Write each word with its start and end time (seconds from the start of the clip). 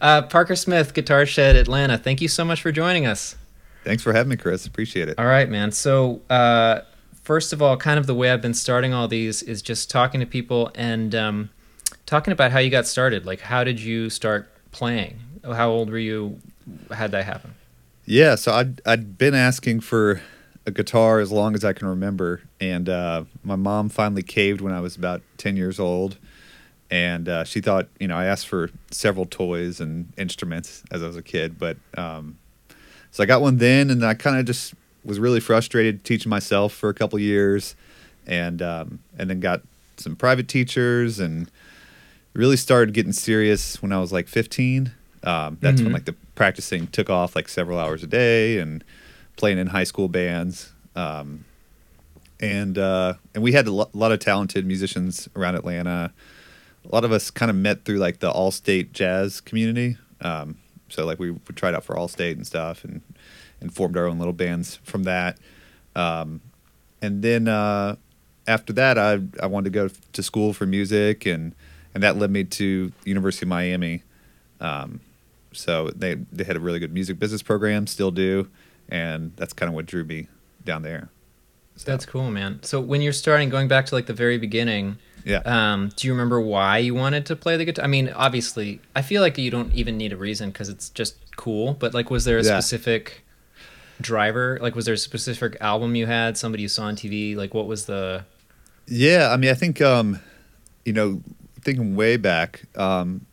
Uh, 0.00 0.22
Parker 0.22 0.56
Smith, 0.56 0.94
Guitar 0.94 1.26
Shed 1.26 1.56
Atlanta. 1.56 1.98
Thank 1.98 2.20
you 2.20 2.28
so 2.28 2.44
much 2.44 2.62
for 2.62 2.72
joining 2.72 3.06
us. 3.06 3.36
Thanks 3.84 4.02
for 4.02 4.12
having 4.12 4.30
me, 4.30 4.36
Chris. 4.36 4.66
Appreciate 4.66 5.08
it. 5.08 5.18
All 5.18 5.26
right, 5.26 5.48
man. 5.48 5.72
So, 5.72 6.20
uh, 6.30 6.80
first 7.22 7.52
of 7.52 7.62
all, 7.62 7.76
kind 7.76 7.98
of 7.98 8.06
the 8.06 8.14
way 8.14 8.30
I've 8.30 8.42
been 8.42 8.54
starting 8.54 8.92
all 8.92 9.08
these 9.08 9.42
is 9.42 9.62
just 9.62 9.90
talking 9.90 10.20
to 10.20 10.26
people 10.26 10.70
and 10.74 11.14
um, 11.14 11.50
talking 12.06 12.32
about 12.32 12.52
how 12.52 12.58
you 12.58 12.70
got 12.70 12.86
started. 12.86 13.26
Like, 13.26 13.40
how 13.40 13.64
did 13.64 13.80
you 13.80 14.10
start 14.10 14.48
playing? 14.72 15.20
How 15.44 15.70
old 15.70 15.90
were 15.90 15.98
you? 15.98 16.38
How'd 16.92 17.12
that 17.12 17.24
happen? 17.24 17.54
Yeah, 18.04 18.34
so 18.34 18.52
I'd 18.52 18.80
I'd 18.86 19.18
been 19.18 19.34
asking 19.34 19.80
for 19.80 20.20
a 20.66 20.70
guitar 20.70 21.20
as 21.20 21.32
long 21.32 21.54
as 21.54 21.64
I 21.64 21.72
can 21.72 21.88
remember, 21.88 22.42
and 22.60 22.88
uh, 22.88 23.24
my 23.42 23.56
mom 23.56 23.88
finally 23.88 24.22
caved 24.22 24.60
when 24.60 24.72
I 24.72 24.80
was 24.80 24.96
about 24.96 25.22
ten 25.36 25.56
years 25.56 25.78
old, 25.78 26.18
and 26.90 27.28
uh, 27.28 27.44
she 27.44 27.60
thought 27.60 27.88
you 28.00 28.08
know 28.08 28.16
I 28.16 28.24
asked 28.26 28.48
for 28.48 28.70
several 28.90 29.26
toys 29.26 29.80
and 29.80 30.12
instruments 30.16 30.82
as 30.90 31.02
I 31.02 31.06
was 31.06 31.16
a 31.16 31.22
kid, 31.22 31.58
but 31.58 31.76
um, 31.96 32.38
so 33.10 33.22
I 33.22 33.26
got 33.26 33.40
one 33.40 33.58
then, 33.58 33.90
and 33.90 34.04
I 34.04 34.14
kind 34.14 34.38
of 34.38 34.44
just 34.46 34.74
was 35.04 35.18
really 35.18 35.40
frustrated 35.40 36.04
teaching 36.04 36.30
myself 36.30 36.72
for 36.72 36.88
a 36.88 36.94
couple 36.94 37.18
years, 37.18 37.74
and 38.26 38.60
um, 38.62 38.98
and 39.18 39.28
then 39.30 39.40
got 39.40 39.62
some 39.96 40.14
private 40.16 40.48
teachers 40.48 41.18
and 41.18 41.50
really 42.34 42.56
started 42.56 42.94
getting 42.94 43.12
serious 43.12 43.82
when 43.82 43.92
I 43.92 43.98
was 43.98 44.12
like 44.12 44.28
15. 44.28 44.92
Um, 45.24 45.58
that's 45.60 45.80
Mhm. 45.80 45.84
when 45.84 45.92
like 45.92 46.04
the 46.04 46.14
practicing 46.36 46.86
took 46.86 47.10
off 47.10 47.34
like 47.34 47.48
several 47.48 47.78
hours 47.80 48.04
a 48.04 48.06
day 48.06 48.58
and 48.58 48.84
playing 49.36 49.58
in 49.58 49.68
high 49.68 49.82
school 49.84 50.06
bands. 50.08 50.70
Um, 50.94 51.44
and 52.40 52.78
uh, 52.78 53.14
and 53.34 53.42
we 53.42 53.52
had 53.52 53.66
a 53.66 53.72
lo- 53.72 53.90
lot 53.92 54.12
of 54.12 54.20
talented 54.20 54.64
musicians 54.66 55.28
around 55.34 55.56
Atlanta. 55.56 56.12
A 56.88 56.94
lot 56.94 57.04
of 57.04 57.12
us 57.12 57.30
kind 57.30 57.50
of 57.50 57.56
met 57.56 57.84
through 57.84 57.98
like 57.98 58.20
the 58.20 58.30
all 58.30 58.50
state 58.50 58.92
jazz 58.92 59.40
community. 59.40 59.96
Um, 60.20 60.56
so 60.88 61.04
like 61.04 61.18
we, 61.18 61.32
we 61.32 61.40
tried 61.54 61.74
out 61.74 61.84
for 61.84 61.96
all 61.96 62.08
state 62.08 62.36
and 62.36 62.46
stuff 62.46 62.84
and 62.84 63.02
and 63.60 63.74
formed 63.74 63.96
our 63.96 64.06
own 64.06 64.18
little 64.18 64.32
bands 64.32 64.76
from 64.84 65.02
that. 65.02 65.38
Um, 65.96 66.40
and 67.02 67.22
then 67.22 67.48
uh, 67.48 67.96
after 68.46 68.72
that, 68.74 68.98
I 68.98 69.20
I 69.42 69.46
wanted 69.46 69.72
to 69.72 69.78
go 69.78 69.90
to 70.12 70.22
school 70.22 70.52
for 70.52 70.66
music 70.66 71.26
and 71.26 71.54
and 71.94 72.02
that 72.02 72.16
led 72.16 72.30
me 72.30 72.44
to 72.44 72.92
University 73.04 73.44
of 73.44 73.48
Miami. 73.48 74.02
Um, 74.60 75.00
so 75.52 75.90
they 75.94 76.14
they 76.14 76.44
had 76.44 76.56
a 76.56 76.60
really 76.60 76.78
good 76.78 76.92
music 76.92 77.18
business 77.18 77.42
program, 77.42 77.86
still 77.86 78.10
do, 78.10 78.48
and 78.88 79.32
that's 79.36 79.52
kind 79.52 79.68
of 79.68 79.74
what 79.74 79.86
drew 79.86 80.04
me 80.04 80.28
down 80.64 80.82
there. 80.82 81.10
So, 81.76 81.90
That's 81.90 82.06
cool, 82.06 82.30
man. 82.30 82.60
So, 82.62 82.80
when 82.80 83.02
you're 83.02 83.12
starting, 83.12 83.48
going 83.48 83.68
back 83.68 83.86
to 83.86 83.94
like 83.94 84.06
the 84.06 84.12
very 84.12 84.36
beginning, 84.36 84.98
yeah. 85.24 85.38
um, 85.44 85.90
do 85.96 86.06
you 86.06 86.12
remember 86.12 86.40
why 86.40 86.78
you 86.78 86.94
wanted 86.94 87.26
to 87.26 87.36
play 87.36 87.56
the 87.56 87.64
guitar? 87.64 87.84
I 87.84 87.88
mean, 87.88 88.08
obviously, 88.10 88.80
I 88.96 89.02
feel 89.02 89.22
like 89.22 89.36
you 89.38 89.50
don't 89.50 89.72
even 89.74 89.96
need 89.96 90.12
a 90.12 90.16
reason 90.16 90.50
because 90.50 90.68
it's 90.68 90.88
just 90.90 91.16
cool. 91.36 91.74
But 91.74 91.94
like, 91.94 92.10
was 92.10 92.24
there 92.24 92.38
a 92.38 92.42
Yeah. 92.42 92.58
specific 92.60 93.24
driver? 94.00 94.58
Like, 94.60 94.74
was 94.74 94.84
there 94.84 94.94
a 94.94 94.98
specific 94.98 95.56
album 95.60 95.94
you 95.94 96.06
had? 96.06 96.36
Somebody 96.36 96.62
you 96.62 96.68
saw 96.68 96.84
on 96.84 96.96
TV? 96.96 97.36
Like, 97.36 97.54
what 97.54 97.66
was 97.66 97.86
the? 97.86 98.24
Yeah, 98.86 99.30
I 99.32 99.36
mean, 99.36 99.50
I 99.50 99.54
think 99.54 99.80
um, 99.80 100.20
you 100.84 100.92
know, 100.92 101.22
thinking 101.60 101.94
way 101.96 102.16
back, 102.16 102.62
um, 102.76 103.26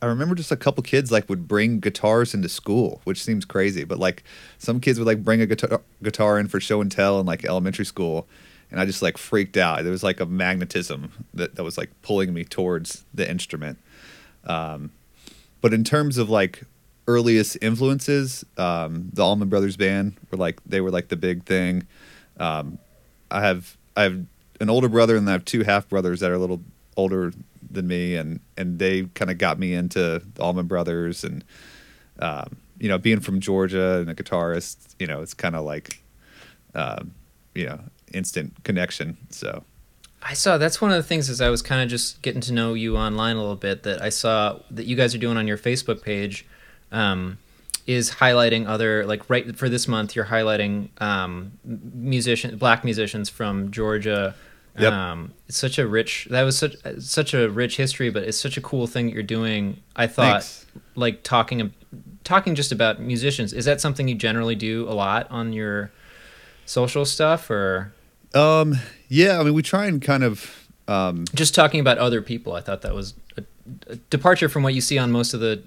I 0.00 0.06
remember 0.06 0.34
just 0.34 0.50
a 0.50 0.56
couple 0.56 0.82
kids 0.82 1.12
like 1.12 1.28
would 1.28 1.46
bring 1.46 1.78
guitars 1.78 2.34
into 2.34 2.48
school, 2.48 3.00
which 3.04 3.22
seems 3.22 3.44
crazy, 3.44 3.84
but 3.84 3.98
like 3.98 4.24
some 4.58 4.80
kids 4.80 4.98
would 4.98 5.06
like 5.06 5.22
bring 5.22 5.40
a 5.40 5.46
guitar 5.46 5.80
guitar 6.02 6.38
in 6.40 6.48
for 6.48 6.58
show 6.60 6.80
and 6.80 6.90
tell 6.90 7.20
in 7.20 7.26
like 7.26 7.44
elementary 7.44 7.84
school, 7.84 8.26
and 8.72 8.80
I 8.80 8.86
just 8.86 9.02
like 9.02 9.18
freaked 9.18 9.56
out. 9.56 9.82
There 9.82 9.92
was 9.92 10.02
like 10.02 10.18
a 10.18 10.26
magnetism 10.26 11.12
that 11.34 11.54
that 11.56 11.62
was 11.62 11.76
like 11.78 11.90
pulling 12.00 12.32
me 12.32 12.42
towards 12.42 13.04
the 13.12 13.30
instrument. 13.30 13.78
Um, 14.44 14.90
but 15.60 15.72
in 15.72 15.84
terms 15.84 16.18
of 16.18 16.30
like 16.30 16.64
earliest 17.06 17.58
influences, 17.60 18.44
um, 18.56 19.10
the 19.12 19.22
Allman 19.22 19.50
Brothers 19.50 19.76
Band 19.76 20.16
were 20.30 20.38
like 20.38 20.58
they 20.64 20.80
were 20.80 20.90
like 20.90 21.08
the 21.08 21.16
big 21.16 21.44
thing. 21.44 21.86
Um, 22.38 22.78
I 23.30 23.42
have 23.42 23.76
I 23.94 24.04
have 24.04 24.24
an 24.58 24.70
older 24.70 24.88
brother 24.88 25.16
and 25.16 25.28
I 25.28 25.32
have 25.32 25.44
two 25.44 25.62
half 25.62 25.88
brothers 25.88 26.20
that 26.20 26.30
are 26.30 26.34
a 26.34 26.38
little 26.38 26.62
older 26.96 27.32
than 27.70 27.86
me, 27.86 28.16
and 28.16 28.40
and 28.56 28.78
they 28.78 29.04
kind 29.14 29.30
of 29.30 29.36
got 29.36 29.58
me 29.58 29.74
into 29.74 30.22
the 30.34 30.42
Allman 30.42 30.66
Brothers, 30.66 31.24
and 31.24 31.44
um, 32.18 32.56
you 32.78 32.88
know, 32.88 32.96
being 32.96 33.20
from 33.20 33.38
Georgia 33.38 33.98
and 33.98 34.08
a 34.08 34.14
guitarist, 34.14 34.94
you 34.98 35.06
know, 35.06 35.20
it's 35.20 35.34
kind 35.34 35.54
of 35.54 35.64
like, 35.64 36.02
um, 36.74 37.12
you 37.54 37.66
know, 37.66 37.78
instant 38.12 38.64
connection. 38.64 39.16
So 39.30 39.64
I 40.22 40.34
saw 40.34 40.56
that's 40.56 40.80
one 40.80 40.90
of 40.90 40.96
the 40.96 41.02
things 41.02 41.28
as 41.28 41.40
I 41.40 41.48
was 41.48 41.62
kind 41.62 41.82
of 41.82 41.88
just 41.88 42.22
getting 42.22 42.40
to 42.42 42.52
know 42.52 42.74
you 42.74 42.96
online 42.96 43.36
a 43.36 43.40
little 43.40 43.56
bit 43.56 43.82
that 43.82 44.00
I 44.00 44.08
saw 44.08 44.60
that 44.70 44.86
you 44.86 44.94
guys 44.94 45.14
are 45.14 45.18
doing 45.18 45.36
on 45.36 45.48
your 45.48 45.58
Facebook 45.58 46.02
page 46.02 46.46
um, 46.92 47.38
is 47.86 48.10
highlighting 48.10 48.68
other 48.68 49.04
like 49.04 49.28
right 49.28 49.56
for 49.56 49.68
this 49.68 49.88
month 49.88 50.14
you're 50.14 50.26
highlighting 50.26 50.88
um, 51.02 51.52
musician 51.64 52.56
black 52.56 52.84
musicians 52.84 53.28
from 53.28 53.70
Georgia. 53.72 54.34
Yep. 54.78 54.92
Um, 54.92 55.34
it's 55.48 55.58
such 55.58 55.78
a 55.78 55.86
rich 55.86 56.28
that 56.30 56.42
was 56.42 56.56
such 56.56 56.76
such 57.00 57.34
a 57.34 57.50
rich 57.50 57.76
history, 57.76 58.08
but 58.08 58.22
it's 58.22 58.40
such 58.40 58.56
a 58.56 58.60
cool 58.60 58.86
thing 58.86 59.06
that 59.06 59.14
you're 59.14 59.22
doing. 59.24 59.82
I 59.96 60.06
thought 60.06 60.44
Thanks. 60.44 60.66
like 60.94 61.24
talking 61.24 61.74
talking 62.22 62.54
just 62.54 62.70
about 62.70 63.00
musicians. 63.00 63.52
Is 63.52 63.64
that 63.64 63.80
something 63.80 64.06
you 64.06 64.14
generally 64.14 64.54
do 64.54 64.88
a 64.88 64.94
lot 64.94 65.26
on 65.30 65.52
your 65.52 65.90
social 66.64 67.04
stuff 67.04 67.50
or? 67.50 67.92
Um, 68.34 68.76
yeah, 69.08 69.38
I 69.38 69.42
mean, 69.42 69.54
we 69.54 69.62
try 69.62 69.86
and 69.86 70.00
kind 70.00 70.24
of, 70.24 70.68
um, 70.88 71.24
just 71.34 71.54
talking 71.54 71.80
about 71.80 71.98
other 71.98 72.22
people, 72.22 72.54
I 72.54 72.60
thought 72.60 72.82
that 72.82 72.94
was 72.94 73.14
a, 73.36 73.44
a 73.88 73.96
departure 73.96 74.48
from 74.48 74.62
what 74.62 74.74
you 74.74 74.80
see 74.80 74.98
on 74.98 75.12
most 75.12 75.34
of 75.34 75.40
the 75.40 75.62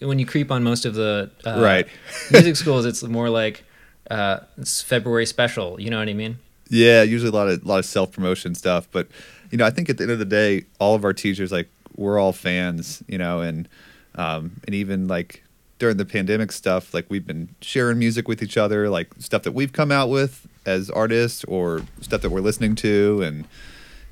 when 0.00 0.18
you 0.18 0.26
creep 0.26 0.50
on 0.50 0.62
most 0.64 0.84
of 0.84 0.94
the 0.94 1.30
uh, 1.46 1.60
Right. 1.60 1.86
music 2.32 2.56
schools. 2.62 2.84
It's 2.84 3.02
more 3.04 3.30
like 3.30 3.64
uh, 4.10 4.40
it's 4.58 4.82
February 4.82 5.26
special. 5.26 5.80
You 5.80 5.90
know 5.90 5.98
what 5.98 6.08
I 6.08 6.12
mean? 6.14 6.38
yeah, 6.68 7.02
usually 7.02 7.28
a 7.28 7.32
lot 7.32 7.48
of, 7.48 7.62
a 7.62 7.68
lot 7.68 7.78
of 7.78 7.84
self 7.84 8.12
promotion 8.12 8.54
stuff. 8.54 8.88
But, 8.90 9.06
you 9.50 9.58
know, 9.58 9.66
I 9.66 9.70
think 9.70 9.90
at 9.90 9.98
the 9.98 10.04
end 10.04 10.10
of 10.12 10.18
the 10.18 10.24
day, 10.24 10.64
all 10.80 10.94
of 10.94 11.04
our 11.04 11.12
teachers, 11.12 11.52
like, 11.52 11.68
we're 11.96 12.18
all 12.18 12.32
fans, 12.32 13.02
you 13.06 13.18
know, 13.18 13.42
and, 13.42 13.68
um, 14.14 14.52
and 14.66 14.74
even 14.74 15.06
like 15.06 15.44
during 15.82 15.96
the 15.96 16.04
pandemic 16.04 16.52
stuff, 16.52 16.94
like, 16.94 17.06
we've 17.08 17.26
been 17.26 17.48
sharing 17.60 17.98
music 17.98 18.28
with 18.28 18.40
each 18.40 18.56
other, 18.56 18.88
like 18.88 19.08
stuff 19.18 19.42
that 19.42 19.50
we've 19.50 19.72
come 19.72 19.90
out 19.90 20.08
with 20.08 20.46
as 20.64 20.88
artists 20.88 21.42
or 21.48 21.82
stuff 22.00 22.20
that 22.22 22.30
we're 22.30 22.40
listening 22.40 22.76
to. 22.76 23.20
And, 23.22 23.46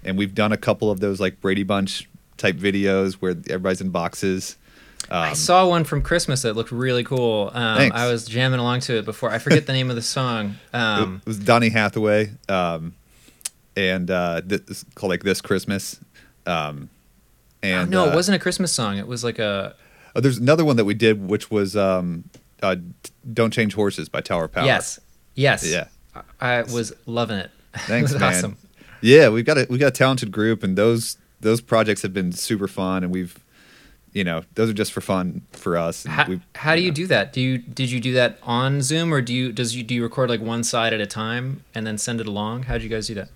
and 0.05 0.19
we've 0.19 0.35
done 0.35 0.51
a 0.51 0.57
couple 0.57 0.91
of 0.91 0.99
those 0.99 1.21
like 1.21 1.41
Brady 1.41 1.63
Bunch 1.63 2.09
type 2.39 2.57
videos 2.57 3.15
where 3.15 3.37
everybody's 3.49 3.81
in 3.81 3.91
boxes. 3.91 4.57
I 5.13 5.29
Um, 5.29 5.35
saw 5.37 5.69
one 5.69 5.85
from 5.85 6.03
Christmas 6.03 6.43
that 6.43 6.55
looked 6.57 6.73
really 6.73 7.05
cool. 7.05 7.53
Um. 7.55 7.93
I 7.95 8.11
was 8.11 8.25
jamming 8.27 8.59
along 8.59 8.81
to 8.81 8.99
it 8.99 9.05
before. 9.05 9.31
I 9.31 9.39
forget 9.39 9.67
the 9.67 9.73
name 9.73 9.91
of 9.91 9.97
the 9.97 10.03
song. 10.03 10.57
Um, 10.75 11.23
it 11.25 11.29
was 11.29 11.39
Donny 11.39 11.69
Hathaway, 11.69 12.33
um, 12.49 12.95
and 13.77 14.11
uh, 14.11 14.41
th- 14.41 14.63
it's 14.69 14.85
called 14.97 15.11
like 15.11 15.23
"This 15.23 15.41
Christmas." 15.41 16.01
Um, 16.47 16.91
and 17.63 17.91
no, 17.91 18.05
uh, 18.07 18.13
it 18.13 18.15
wasn't 18.17 18.35
a 18.37 18.39
Christmas 18.41 18.73
song. 18.73 18.99
It 18.99 19.07
was 19.07 19.23
like 19.23 19.39
a 19.39 19.75
oh, 20.15 20.21
there's 20.21 20.39
another 20.39 20.65
one 20.65 20.77
that 20.77 20.85
we 20.85 20.95
did, 20.95 21.29
which 21.29 21.51
was 21.51 21.77
um, 21.77 22.25
uh, 22.63 22.77
"Don't 23.33 23.53
Change 23.53 23.75
Horses" 23.75 24.09
by 24.09 24.21
Tower 24.21 24.49
Power. 24.49 24.65
yes, 24.65 24.99
yes. 25.35 25.67
Yeah. 25.67 25.89
I 26.41 26.55
I 26.55 26.63
was 26.63 26.93
loving 27.07 27.39
it. 27.39 27.51
Thanks, 27.75 28.11
it 28.11 28.15
was 28.15 28.21
man. 28.21 28.35
awesome. 28.35 28.57
Yeah, 29.01 29.29
we've 29.29 29.45
got 29.45 29.59
a 29.59 29.67
we 29.71 29.79
got 29.79 29.89
a 29.89 29.93
talented 29.93 30.31
group, 30.31 30.63
and 30.63 30.77
those 30.77 31.17
those 31.41 31.61
projects 31.61 32.03
have 32.03 32.13
been 32.13 32.33
super 32.33 32.69
fun, 32.69 33.03
and 33.03 33.13
we've, 33.13 33.39
you 34.13 34.25
know, 34.25 34.43
those 34.55 34.69
are 34.71 34.75
just 34.75 34.93
for 34.93 35.01
fun 35.01 35.43
for 35.53 35.77
us. 35.77 36.05
How, 36.05 36.27
how 36.55 36.75
do 36.75 36.83
you 36.83 36.91
know. 36.91 36.95
do 36.95 37.07
that? 37.07 37.33
Do 37.33 37.41
you 37.41 37.59
did 37.59 37.91
you 37.91 38.01
do 38.01 38.13
that 38.15 38.39
on 38.43 38.83
Zoom 38.83 39.13
or 39.15 39.21
do 39.21 39.33
you 39.35 39.53
does 39.53 39.75
you 39.75 39.83
do 39.83 39.95
you 39.95 40.03
record 40.03 40.29
like 40.29 40.41
one 40.41 40.65
side 40.65 40.93
at 40.93 41.01
a 41.01 41.07
time 41.07 41.65
and 41.75 41.87
then 41.87 41.97
send 41.97 42.21
it 42.21 42.27
along? 42.27 42.65
How 42.65 42.75
did 42.75 42.83
you 42.83 42.89
guys 42.89 43.07
do 43.07 43.15
that? 43.15 43.29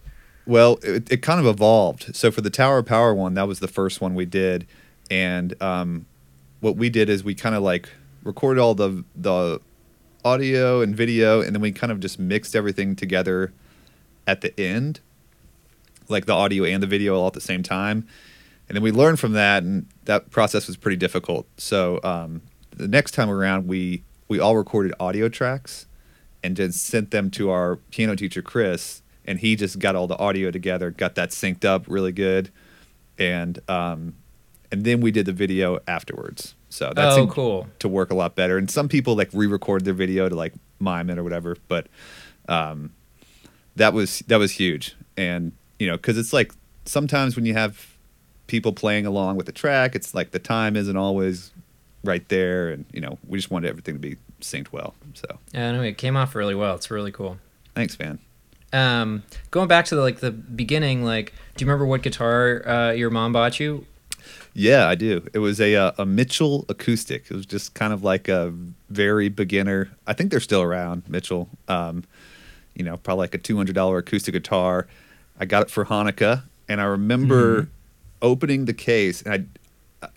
Well, 0.47 0.79
it, 0.83 1.11
it 1.11 1.23
kind 1.23 1.41
of 1.41 1.47
evolved. 1.47 2.15
So 2.15 2.31
for 2.31 2.43
the 2.43 2.51
Tower 2.51 2.79
of 2.79 2.87
Power 2.87 3.15
one, 3.15 3.33
that 3.35 3.49
was 3.49 3.61
the 3.61 3.69
first 3.69 4.03
one 4.03 4.15
we 4.15 4.27
did, 4.27 4.67
and 5.11 5.61
um, 5.62 6.05
what 6.64 6.78
we 6.78 6.88
did 6.88 7.10
is 7.10 7.22
we 7.22 7.34
kind 7.34 7.54
of 7.54 7.62
like 7.62 7.91
recorded 8.22 8.58
all 8.58 8.75
the 8.75 9.05
the 9.14 9.61
audio 10.25 10.81
and 10.81 10.96
video, 10.96 11.43
and 11.43 11.55
then 11.55 11.61
we 11.61 11.70
kind 11.70 11.93
of 11.93 12.00
just 12.00 12.19
mixed 12.19 12.56
everything 12.56 12.96
together 12.96 13.52
at 14.26 14.40
the 14.40 14.58
end, 14.58 15.00
like 16.08 16.25
the 16.25 16.32
audio 16.32 16.64
and 16.64 16.82
the 16.82 16.87
video 16.87 17.16
all 17.16 17.26
at 17.26 17.34
the 17.34 17.40
same 17.40 17.62
time, 17.62 18.08
and 18.66 18.76
then 18.76 18.82
we 18.82 18.90
learned 18.90 19.20
from 19.20 19.32
that, 19.32 19.62
and 19.62 19.87
that 20.06 20.31
process 20.31 20.66
was 20.66 20.78
pretty 20.78 20.96
difficult. 20.96 21.46
So 21.58 22.00
um, 22.02 22.40
the 22.70 22.88
next 22.88 23.10
time 23.12 23.28
around, 23.28 23.69
we 23.69 24.02
we 24.28 24.40
all 24.40 24.56
recorded 24.56 24.94
audio 24.99 25.28
tracks 25.28 25.87
and 26.43 26.56
then 26.56 26.72
sent 26.72 27.10
them 27.10 27.31
to 27.32 27.50
our 27.50 27.76
piano 27.90 28.17
teacher 28.17 28.40
Chris, 28.40 29.02
and 29.26 29.38
he 29.38 29.55
just 29.55 29.78
got 29.78 29.94
all 29.94 30.06
the 30.06 30.17
audio 30.17 30.50
together, 30.50 30.90
got 30.90 31.14
that 31.17 31.28
synced 31.28 31.67
up 31.67 31.84
really 31.88 32.12
good, 32.12 32.50
and 33.19 33.60
um, 33.69 34.14
and 34.75 34.85
then 34.85 35.00
we 35.00 35.12
did 35.12 35.25
the 35.25 35.32
video 35.32 35.79
afterwards. 35.87 36.56
So 36.69 36.93
that's 36.94 37.17
oh, 37.17 37.29
cool. 37.29 37.69
to 37.79 37.88
work 37.88 38.11
a 38.11 38.15
lot 38.17 38.35
better. 38.35 38.59
And 38.59 38.69
some 38.69 38.88
people 38.88 39.15
like 39.15 39.31
re-record 39.32 39.85
their 39.85 39.94
video 39.94 40.29
to 40.29 40.35
like 40.35 40.53
mime 40.81 41.11
it 41.11 41.17
or 41.17 41.23
whatever, 41.23 41.56
but 41.69 41.87
um, 42.49 42.93
that 43.76 43.93
was 43.93 44.19
that 44.26 44.38
was 44.38 44.50
huge. 44.50 44.97
And 45.17 45.53
you 45.79 45.87
know, 45.87 45.97
because 45.97 46.19
it's 46.19 46.32
like 46.32 46.53
sometimes 46.87 47.37
when 47.37 47.47
you 47.47 47.55
have 47.55 47.94
people 48.49 48.73
playing 48.73 49.06
along 49.06 49.37
with 49.37 49.47
the 49.47 49.53
track, 49.53 49.94
it's 49.94 50.12
like 50.12 50.32
the 50.32 50.41
time 50.41 50.75
isn't 50.75 50.97
always 50.97 51.53
right 52.03 52.29
there, 52.29 52.70
and 52.70 52.85
you 52.93 53.00
know, 53.00 53.17
we 53.29 53.38
just 53.38 53.53
wanted 53.53 53.69
everything 53.69 53.94
to 53.94 54.00
be 54.00 54.17
synced 54.41 54.73
well. 54.73 54.97
So 55.15 55.38
Yeah, 55.53 55.70
no, 55.70 55.82
it 55.82 55.99
came 55.99 56.17
off 56.17 56.35
really 56.35 56.56
well. 56.56 56.75
It's 56.75 56.91
really 56.91 57.12
cool. 57.12 57.38
thanks, 57.77 57.97
man. 58.00 58.19
Um, 58.73 59.23
going 59.53 59.69
back 59.69 59.85
to 59.85 59.94
the, 59.94 60.00
like 60.00 60.19
the 60.19 60.32
beginning, 60.32 61.05
like, 61.05 61.32
do 61.55 61.65
you 61.65 61.70
remember 61.70 61.87
what 61.87 62.03
guitar 62.03 62.69
uh, 62.69 62.91
your 62.91 63.11
mom 63.11 63.32
bought 63.32 63.61
you? 63.61 63.87
Yeah, 64.55 64.87
I 64.87 64.95
do. 64.95 65.27
It 65.33 65.41
was 65.41 65.61
a 65.61 65.75
uh, 65.75 65.93
a 65.99 66.06
Mitchell 66.06 66.65
acoustic. 66.69 67.27
It 67.31 67.35
was 67.35 67.45
just 67.47 67.75
kind 67.75 67.93
of 67.93 68.05
like 68.05 68.29
a 68.29 68.53
very 68.89 69.29
beginner. 69.29 69.91
I 70.06 70.12
think 70.12 70.31
they're 70.31 70.39
still 70.41 70.62
around, 70.62 71.03
Mitchell. 71.09 71.49
Um, 71.69 72.05
you 72.75 72.85
know, 72.85 72.97
probably 72.97 73.25
like 73.25 73.35
a 73.35 73.39
two 73.39 73.56
hundred 73.56 73.75
dollar 73.75 73.99
acoustic 73.99 74.33
guitar. 74.33 74.87
I 75.41 75.45
got 75.45 75.62
it 75.65 75.71
for 75.71 75.85
Hanukkah, 75.87 76.45
and 76.69 76.81
I 76.81 76.85
remember 76.85 77.62
Mhm. 77.62 77.69
opening 78.23 78.65
the 78.67 78.73
case, 78.75 79.23
and 79.23 79.49
I 80.03 80.09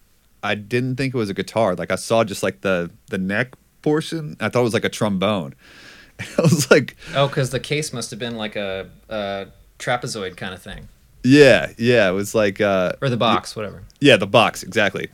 I 0.43 0.53
didn't 0.55 0.97
think 0.97 1.15
it 1.15 1.17
was 1.17 1.29
a 1.31 1.33
guitar. 1.33 1.73
Like 1.75 1.91
I 1.91 1.95
saw 1.95 2.23
just 2.23 2.43
like 2.43 2.61
the 2.61 2.91
the 3.07 3.17
neck 3.17 3.55
portion. 3.81 4.37
I 4.39 4.49
thought 4.49 4.59
it 4.59 4.63
was 4.63 4.73
like 4.73 4.85
a 4.85 4.89
trombone. 4.89 5.55
I 6.19 6.41
was 6.41 6.69
like, 6.69 6.95
Oh, 7.15 7.27
because 7.27 7.49
the 7.49 7.59
case 7.59 7.91
must 7.91 8.11
have 8.11 8.19
been 8.19 8.35
like 8.37 8.55
a, 8.55 8.87
a 9.09 9.47
trapezoid 9.79 10.35
kind 10.37 10.53
of 10.53 10.61
thing, 10.61 10.87
yeah, 11.23 11.71
yeah. 11.77 12.09
It 12.09 12.13
was 12.13 12.33
like 12.35 12.61
uh, 12.61 12.93
or 13.01 13.09
the 13.09 13.17
box, 13.17 13.55
whatever. 13.55 13.83
Yeah, 13.99 14.17
the 14.17 14.27
box 14.27 14.63
exactly. 14.63 15.09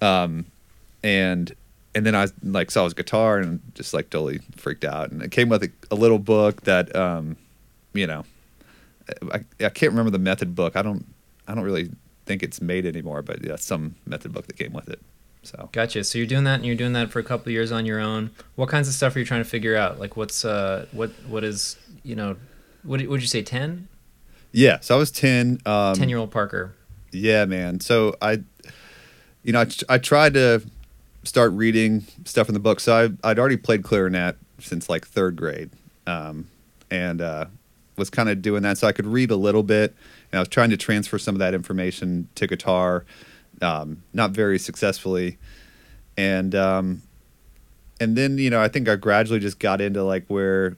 Um, 0.00 0.46
and 1.02 1.54
and 1.94 2.06
then 2.06 2.14
I 2.14 2.28
like 2.42 2.70
saw 2.70 2.84
his 2.84 2.94
guitar 2.94 3.38
and 3.38 3.60
just 3.74 3.94
like 3.94 4.10
totally 4.10 4.38
freaked 4.56 4.84
out. 4.84 5.10
And 5.10 5.22
it 5.22 5.30
came 5.30 5.48
with 5.48 5.64
a, 5.64 5.70
a 5.90 5.94
little 5.94 6.18
book 6.18 6.62
that 6.62 6.94
um, 6.94 7.36
you 7.92 8.06
know, 8.06 8.24
I, 9.32 9.44
I 9.60 9.68
can't 9.68 9.92
remember 9.92 10.10
the 10.10 10.18
method 10.18 10.54
book. 10.54 10.76
I 10.76 10.82
don't 10.82 11.04
I 11.46 11.54
don't 11.54 11.64
really 11.64 11.90
think 12.26 12.42
it's 12.42 12.60
made 12.60 12.86
anymore, 12.86 13.22
but 13.22 13.44
yeah, 13.44 13.56
some 13.56 13.96
method 14.06 14.32
book 14.32 14.46
that 14.46 14.56
came 14.56 14.72
with 14.72 14.88
it. 14.88 15.00
So 15.42 15.68
Gotcha. 15.72 16.04
So 16.04 16.18
you're 16.18 16.26
doing 16.26 16.44
that, 16.44 16.56
and 16.56 16.66
you're 16.66 16.76
doing 16.76 16.92
that 16.92 17.10
for 17.10 17.20
a 17.20 17.24
couple 17.24 17.48
of 17.48 17.52
years 17.52 17.72
on 17.72 17.86
your 17.86 18.00
own. 18.00 18.30
What 18.56 18.68
kinds 18.68 18.88
of 18.88 18.94
stuff 18.94 19.16
are 19.16 19.18
you 19.18 19.24
trying 19.24 19.42
to 19.42 19.48
figure 19.48 19.76
out? 19.76 19.98
Like, 19.98 20.16
what's 20.16 20.44
uh, 20.44 20.86
what 20.92 21.10
what 21.26 21.42
is 21.42 21.76
you 22.02 22.16
know, 22.16 22.36
what 22.82 23.04
would 23.06 23.20
you 23.20 23.26
say? 23.26 23.42
10? 23.42 23.88
Yeah, 24.52 24.80
so 24.80 24.94
I 24.94 24.98
was 24.98 25.10
ten. 25.10 25.58
Um, 25.66 25.94
10 25.94 26.08
year 26.08 26.18
old 26.18 26.30
Parker. 26.30 26.74
Yeah, 27.12 27.44
man. 27.44 27.80
So 27.80 28.14
I, 28.20 28.42
you 29.42 29.52
know, 29.52 29.60
I, 29.60 29.66
I 29.88 29.98
tried 29.98 30.34
to 30.34 30.62
start 31.24 31.52
reading 31.52 32.04
stuff 32.24 32.48
in 32.48 32.54
the 32.54 32.60
book. 32.60 32.80
So 32.80 33.10
I, 33.22 33.30
I'd 33.30 33.38
already 33.38 33.56
played 33.56 33.82
clarinet 33.82 34.36
since 34.58 34.88
like 34.88 35.06
third 35.06 35.36
grade, 35.36 35.70
um, 36.06 36.48
and 36.90 37.20
uh, 37.20 37.46
was 37.96 38.10
kind 38.10 38.28
of 38.28 38.42
doing 38.42 38.62
that. 38.62 38.78
So 38.78 38.86
I 38.86 38.92
could 38.92 39.06
read 39.06 39.30
a 39.30 39.36
little 39.36 39.62
bit, 39.62 39.94
and 40.32 40.38
I 40.38 40.40
was 40.40 40.48
trying 40.48 40.70
to 40.70 40.76
transfer 40.76 41.18
some 41.18 41.34
of 41.34 41.38
that 41.40 41.54
information 41.54 42.28
to 42.34 42.46
guitar, 42.46 43.04
um, 43.62 44.02
not 44.12 44.30
very 44.30 44.58
successfully, 44.58 45.38
and 46.16 46.54
um, 46.54 47.02
and 48.00 48.16
then 48.16 48.38
you 48.38 48.50
know 48.50 48.60
I 48.60 48.68
think 48.68 48.88
I 48.88 48.96
gradually 48.96 49.40
just 49.40 49.58
got 49.58 49.80
into 49.80 50.02
like 50.04 50.24
where 50.28 50.76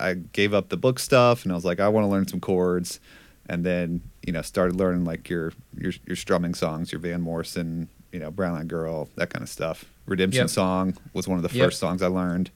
I, 0.00 0.10
I 0.10 0.14
gave 0.14 0.52
up 0.54 0.68
the 0.68 0.76
book 0.76 0.98
stuff, 0.98 1.44
and 1.44 1.52
I 1.52 1.54
was 1.54 1.64
like 1.64 1.80
I 1.80 1.88
want 1.88 2.04
to 2.04 2.08
learn 2.08 2.26
some 2.28 2.40
chords 2.40 3.00
and 3.48 3.64
then 3.64 4.00
you 4.24 4.32
know 4.32 4.42
started 4.42 4.76
learning 4.76 5.04
like 5.04 5.28
your 5.28 5.52
your 5.76 5.92
your 6.06 6.16
strumming 6.16 6.54
songs, 6.54 6.92
your 6.92 7.00
Van 7.00 7.20
Morrison, 7.20 7.88
you 8.12 8.20
know 8.20 8.30
Brown 8.30 8.56
Eyed 8.56 8.68
Girl, 8.68 9.08
that 9.16 9.30
kind 9.30 9.42
of 9.42 9.48
stuff. 9.48 9.84
Redemption 10.06 10.42
Yep. 10.44 10.50
Song 10.50 10.96
was 11.14 11.26
one 11.28 11.38
of 11.38 11.42
the 11.48 11.56
Yep. 11.56 11.66
first 11.66 11.80
songs 11.80 12.02
I 12.02 12.06
learned. 12.08 12.50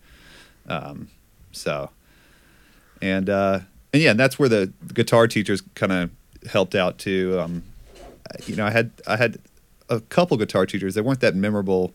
Um, 0.68 1.08
so, 1.52 1.90
and 3.02 3.28
uh, 3.30 3.60
and 3.92 4.02
yeah, 4.02 4.10
and 4.10 4.20
that's 4.20 4.38
where 4.38 4.48
the 4.48 4.72
guitar 4.92 5.26
teachers 5.28 5.62
kind 5.74 5.92
of 5.92 6.10
helped 6.50 6.74
out 6.74 6.98
too. 6.98 7.38
Um, 7.40 7.62
you 8.46 8.56
know, 8.56 8.66
I 8.66 8.70
had 8.70 8.90
I 9.06 9.16
had 9.16 9.38
a 9.88 10.00
couple 10.00 10.36
guitar 10.36 10.66
teachers. 10.66 10.94
They 10.94 11.00
weren't 11.00 11.20
that 11.20 11.34
memorable 11.34 11.92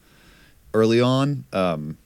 early 0.73 1.01
on, 1.01 1.45
um, 1.51 1.97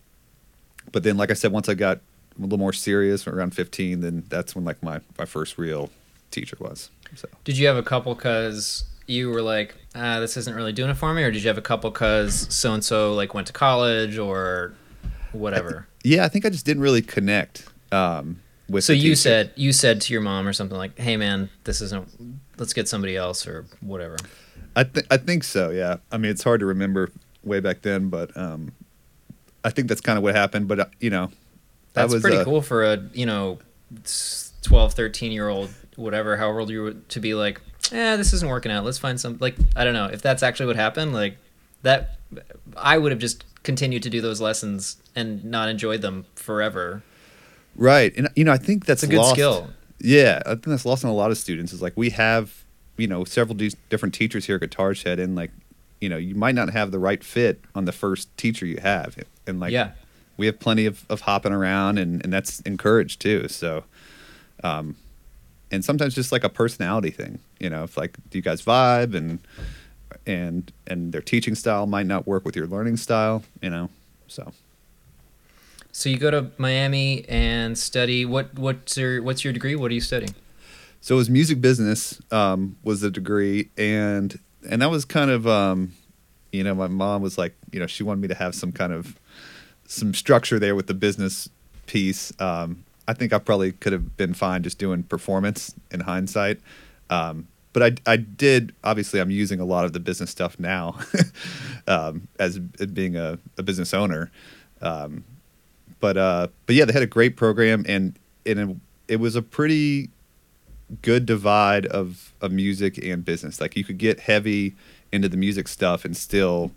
but 0.92 1.04
then, 1.04 1.18
like 1.18 1.30
I 1.32 1.34
said, 1.34 1.52
once 1.52 1.68
I 1.70 1.74
got 1.74 2.00
a 2.38 2.42
little 2.42 2.58
more 2.58 2.74
serious 2.74 3.28
around 3.28 3.56
15, 3.56 4.02
then 4.02 4.24
that's 4.30 4.56
when 4.56 4.66
like 4.66 4.82
my 4.84 5.02
my 5.18 5.26
first 5.26 5.58
real 5.58 5.90
teacher 6.32 6.58
was. 6.60 6.90
So. 7.16 7.28
Did 7.44 7.58
you 7.58 7.68
have 7.68 7.78
a 7.78 7.84
couple 7.84 8.16
because 8.16 8.86
you 9.06 9.30
were 9.30 9.42
like, 9.42 9.76
ah, 9.96 10.20
this 10.20 10.36
isn't 10.38 10.56
really 10.56 10.74
doing 10.74 10.90
it 10.90 10.96
for 10.96 11.14
me, 11.14 11.24
or 11.24 11.32
did 11.32 11.44
you 11.44 11.48
have 11.48 11.58
a 11.58 11.62
couple 11.62 11.92
because 11.92 12.54
so 12.54 12.74
and 12.74 12.84
so 12.84 13.14
like 13.14 13.34
went 13.34 13.48
to 13.48 13.54
college 13.54 14.18
or 14.18 14.74
whatever? 15.32 15.88
Yeah, 16.04 16.26
I 16.26 16.30
think 16.30 16.46
I 16.46 16.50
just 16.50 16.66
didn't 16.66 16.82
really 16.82 17.02
connect 17.02 17.68
um, 17.92 18.42
with. 18.68 18.84
so 18.84 18.94
the 18.94 18.98
you 18.98 19.12
teacher. 19.12 19.16
said 19.16 19.52
you 19.56 19.72
said 19.72 20.02
to 20.02 20.14
your 20.14 20.22
mom 20.22 20.48
or 20.48 20.54
something 20.54 20.78
like, 20.78 20.98
"Hey, 20.98 21.18
man, 21.18 21.50
this 21.66 21.82
isn't. 21.82 22.08
Let's 22.58 22.74
get 22.74 22.88
somebody 22.88 23.16
else 23.16 23.48
or 23.48 23.66
whatever." 23.82 24.18
I 24.76 24.84
think 24.84 25.08
I 25.12 25.18
think 25.18 25.44
so. 25.44 25.70
Yeah, 25.70 25.98
I 26.12 26.18
mean 26.18 26.32
it's 26.32 26.44
hard 26.44 26.60
to 26.62 26.66
remember 26.66 27.12
way 27.44 27.60
back 27.60 27.82
then, 27.82 28.10
but 28.10 28.36
um, 28.36 28.72
I 29.64 29.70
think 29.70 29.88
that's 29.88 30.02
kind 30.02 30.18
of 30.18 30.24
what 30.24 30.36
happened. 30.36 30.68
But 30.68 30.80
uh, 30.80 30.86
you 31.00 31.10
know, 31.10 31.32
that 31.94 32.02
That's 32.04 32.14
was 32.14 32.22
pretty 32.22 32.38
uh, 32.38 32.44
cool 32.44 32.62
for 32.62 32.84
a 32.84 32.98
you 33.14 33.26
know, 33.26 33.60
s- 34.04 34.52
12, 34.64 34.94
13 34.94 35.32
year 35.32 35.48
old, 35.50 35.70
whatever, 35.96 36.38
however 36.38 36.62
old 36.62 36.70
you 36.70 36.82
were 36.82 36.94
to 36.94 37.20
be 37.20 37.34
like, 37.34 37.62
eh, 37.92 38.16
this 38.16 38.34
isn't 38.34 38.50
working 38.50 38.72
out. 38.72 38.84
Let's 38.86 38.98
find 38.98 39.20
some 39.20 39.38
like 39.40 39.56
I 39.76 39.84
don't 39.84 39.94
know 39.94 40.06
if 40.06 40.22
that's 40.22 40.44
actually 40.44 40.68
what 40.68 40.76
happened. 40.76 41.14
Like 41.14 41.38
that, 41.84 42.18
I 42.78 42.98
would 42.98 43.12
have 43.12 43.20
just 43.20 43.44
continued 43.64 44.04
to 44.04 44.10
do 44.10 44.20
those 44.22 44.42
lessons 44.42 44.98
and 45.16 45.44
not 45.46 45.70
enjoyed 45.70 46.02
them 46.02 46.26
forever. 46.36 47.04
Right, 47.76 48.14
and 48.16 48.30
you 48.36 48.44
know 48.44 48.52
I 48.52 48.58
think 48.58 48.86
that's 48.86 49.04
It's 49.04 49.10
a 49.12 49.16
good 49.16 49.22
lost. 49.22 49.34
skill. 49.34 49.68
Yeah, 50.00 50.42
I 50.46 50.50
think 50.52 50.66
that's 50.66 50.86
lost 50.86 51.04
on 51.06 51.12
a 51.12 51.14
lot 51.16 51.32
of 51.32 51.38
students. 51.38 51.74
Is 51.74 51.82
like 51.82 51.94
we 51.96 52.10
have 52.12 52.64
you 52.98 53.08
know 53.08 53.24
several 53.24 53.56
de- 53.56 53.72
different 53.90 54.14
teachers 54.14 54.46
here 54.46 54.56
at 54.56 54.62
Guitar 54.62 54.94
Shed, 54.94 55.20
and 55.20 55.36
like 55.36 55.52
you 56.02 56.10
know 56.10 56.18
you 56.18 56.36
might 56.36 56.56
not 56.56 56.72
have 56.72 56.92
the 56.92 57.00
right 57.00 57.24
fit 57.24 57.62
on 57.74 57.86
the 57.86 57.92
first 57.92 58.36
teacher 58.38 58.66
you 58.66 58.78
have, 58.82 59.18
and 59.48 59.60
like 59.60 59.72
yeah, 59.72 59.92
we 60.38 60.46
have 60.46 60.60
plenty 60.60 60.86
of, 60.86 61.06
of 61.10 61.22
hopping 61.22 61.52
around 61.52 61.98
and, 61.98 62.24
and 62.24 62.34
that's 62.34 62.60
encouraged 62.62 63.22
too 63.22 63.48
so 63.48 63.84
um 64.64 64.96
and 65.72 65.84
sometimes 65.84 66.14
just 66.14 66.32
like 66.32 66.44
a 66.44 66.50
personality 66.50 67.10
thing 67.10 67.40
you 67.60 67.70
know 67.70 67.84
if 67.84 67.98
like 67.98 68.18
do 68.30 68.38
you 68.38 68.42
guys 68.42 68.62
vibe 68.62 69.16
and 69.16 69.40
and 70.26 70.72
and 70.88 71.12
their 71.12 71.22
teaching 71.22 71.56
style 71.56 71.86
might 71.86 72.06
not 72.06 72.28
work 72.28 72.46
with 72.46 72.56
your 72.56 72.68
learning 72.68 72.98
style 72.98 73.44
you 73.62 73.70
know 73.70 73.90
so 74.28 74.52
so 75.96 76.10
you 76.10 76.18
go 76.18 76.32
to 76.32 76.50
Miami 76.58 77.24
and 77.30 77.78
study. 77.78 78.26
What 78.26 78.58
what's 78.58 78.98
your 78.98 79.22
what's 79.22 79.44
your 79.44 79.54
degree? 79.54 79.76
What 79.76 79.92
are 79.92 79.94
you 79.94 80.02
studying? 80.02 80.34
so 81.04 81.16
it 81.16 81.18
was 81.18 81.30
music 81.30 81.60
business 81.60 82.22
um 82.32 82.78
was 82.82 83.02
the 83.02 83.12
degree 83.12 83.70
and 83.78 84.40
and 84.70 84.82
that 84.82 84.90
was 84.90 85.04
kind 85.04 85.30
of 85.30 85.46
um 85.46 85.92
you 86.54 86.64
know 86.64 86.74
my 86.74 86.88
mom 86.88 87.22
was 87.22 87.38
like 87.38 87.54
you 87.74 87.80
know 87.80 87.86
she 87.86 88.04
wanted 88.04 88.22
me 88.22 88.28
to 88.30 88.36
have 88.36 88.56
some 88.56 88.72
kind 88.72 88.94
of 88.94 89.20
some 89.94 90.14
structure 90.14 90.60
there 90.60 90.76
with 90.76 90.88
the 90.88 90.94
business 90.94 91.50
piece 91.86 92.32
um 92.40 92.84
i 93.08 93.14
think 93.14 93.34
i 93.34 93.40
probably 93.40 93.72
could 93.72 93.94
have 93.94 94.16
been 94.18 94.34
fine 94.34 94.64
just 94.64 94.78
doing 94.78 95.04
performance 95.04 95.74
in 95.92 96.02
hindsight 96.02 96.60
um 97.10 97.48
but 97.74 97.84
i 97.84 98.12
i 98.12 98.16
did 98.16 98.74
obviously 98.84 99.20
i'm 99.20 99.30
using 99.30 99.60
a 99.60 99.66
lot 99.66 99.86
of 99.86 99.94
the 99.94 100.00
business 100.00 100.30
stuff 100.30 100.60
now 100.60 100.98
um 101.88 102.28
as 102.40 102.60
being 102.60 103.16
a, 103.16 103.38
a 103.58 103.64
business 103.64 103.94
owner 103.94 104.32
um 104.82 105.24
but 106.00 106.18
uh 106.18 106.48
but 106.66 106.76
yeah 106.76 106.86
they 106.86 106.94
had 106.94 107.04
a 107.04 107.08
great 107.08 107.36
program 107.36 107.86
and 107.88 108.18
and 108.46 108.60
it, 108.60 108.78
it 109.14 109.16
was 109.18 109.36
a 109.36 109.42
pretty 109.42 110.10
good 111.02 111.26
divide 111.26 111.86
of 111.88 112.34
of 112.42 112.52
music 112.52 112.98
and 113.04 113.26
business. 113.26 113.60
Like 113.60 113.76
you 113.76 113.84
could 113.84 113.98
get 113.98 114.20
heavy 114.20 114.76
into 115.12 115.30
the 115.30 115.38
music 115.38 115.68
stuff 115.68 116.06
and 116.06 116.16
still, 116.16 116.72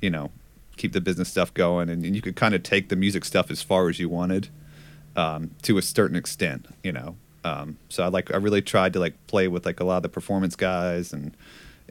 you 0.00 0.10
know, 0.10 0.30
keep 0.76 0.92
the 0.92 1.00
business 1.00 1.28
stuff 1.28 1.52
going, 1.54 1.88
and, 1.88 2.04
and 2.04 2.14
you 2.16 2.22
could 2.22 2.36
kind 2.36 2.54
of 2.54 2.62
take 2.62 2.88
the 2.88 2.96
music 2.96 3.24
stuff 3.24 3.50
as 3.50 3.62
far 3.62 3.88
as 3.88 3.98
you 3.98 4.08
wanted, 4.08 4.48
um, 5.16 5.50
to 5.62 5.78
a 5.78 5.82
certain 5.82 6.16
extent, 6.16 6.66
you 6.82 6.92
know. 6.92 7.16
Um, 7.44 7.76
so 7.88 8.04
I 8.04 8.08
like 8.08 8.32
I 8.32 8.36
really 8.36 8.62
tried 8.62 8.92
to 8.92 9.00
like 9.00 9.14
play 9.26 9.48
with 9.48 9.66
like 9.66 9.80
a 9.80 9.84
lot 9.84 9.98
of 9.98 10.02
the 10.04 10.08
performance 10.08 10.56
guys 10.56 11.12
and 11.12 11.36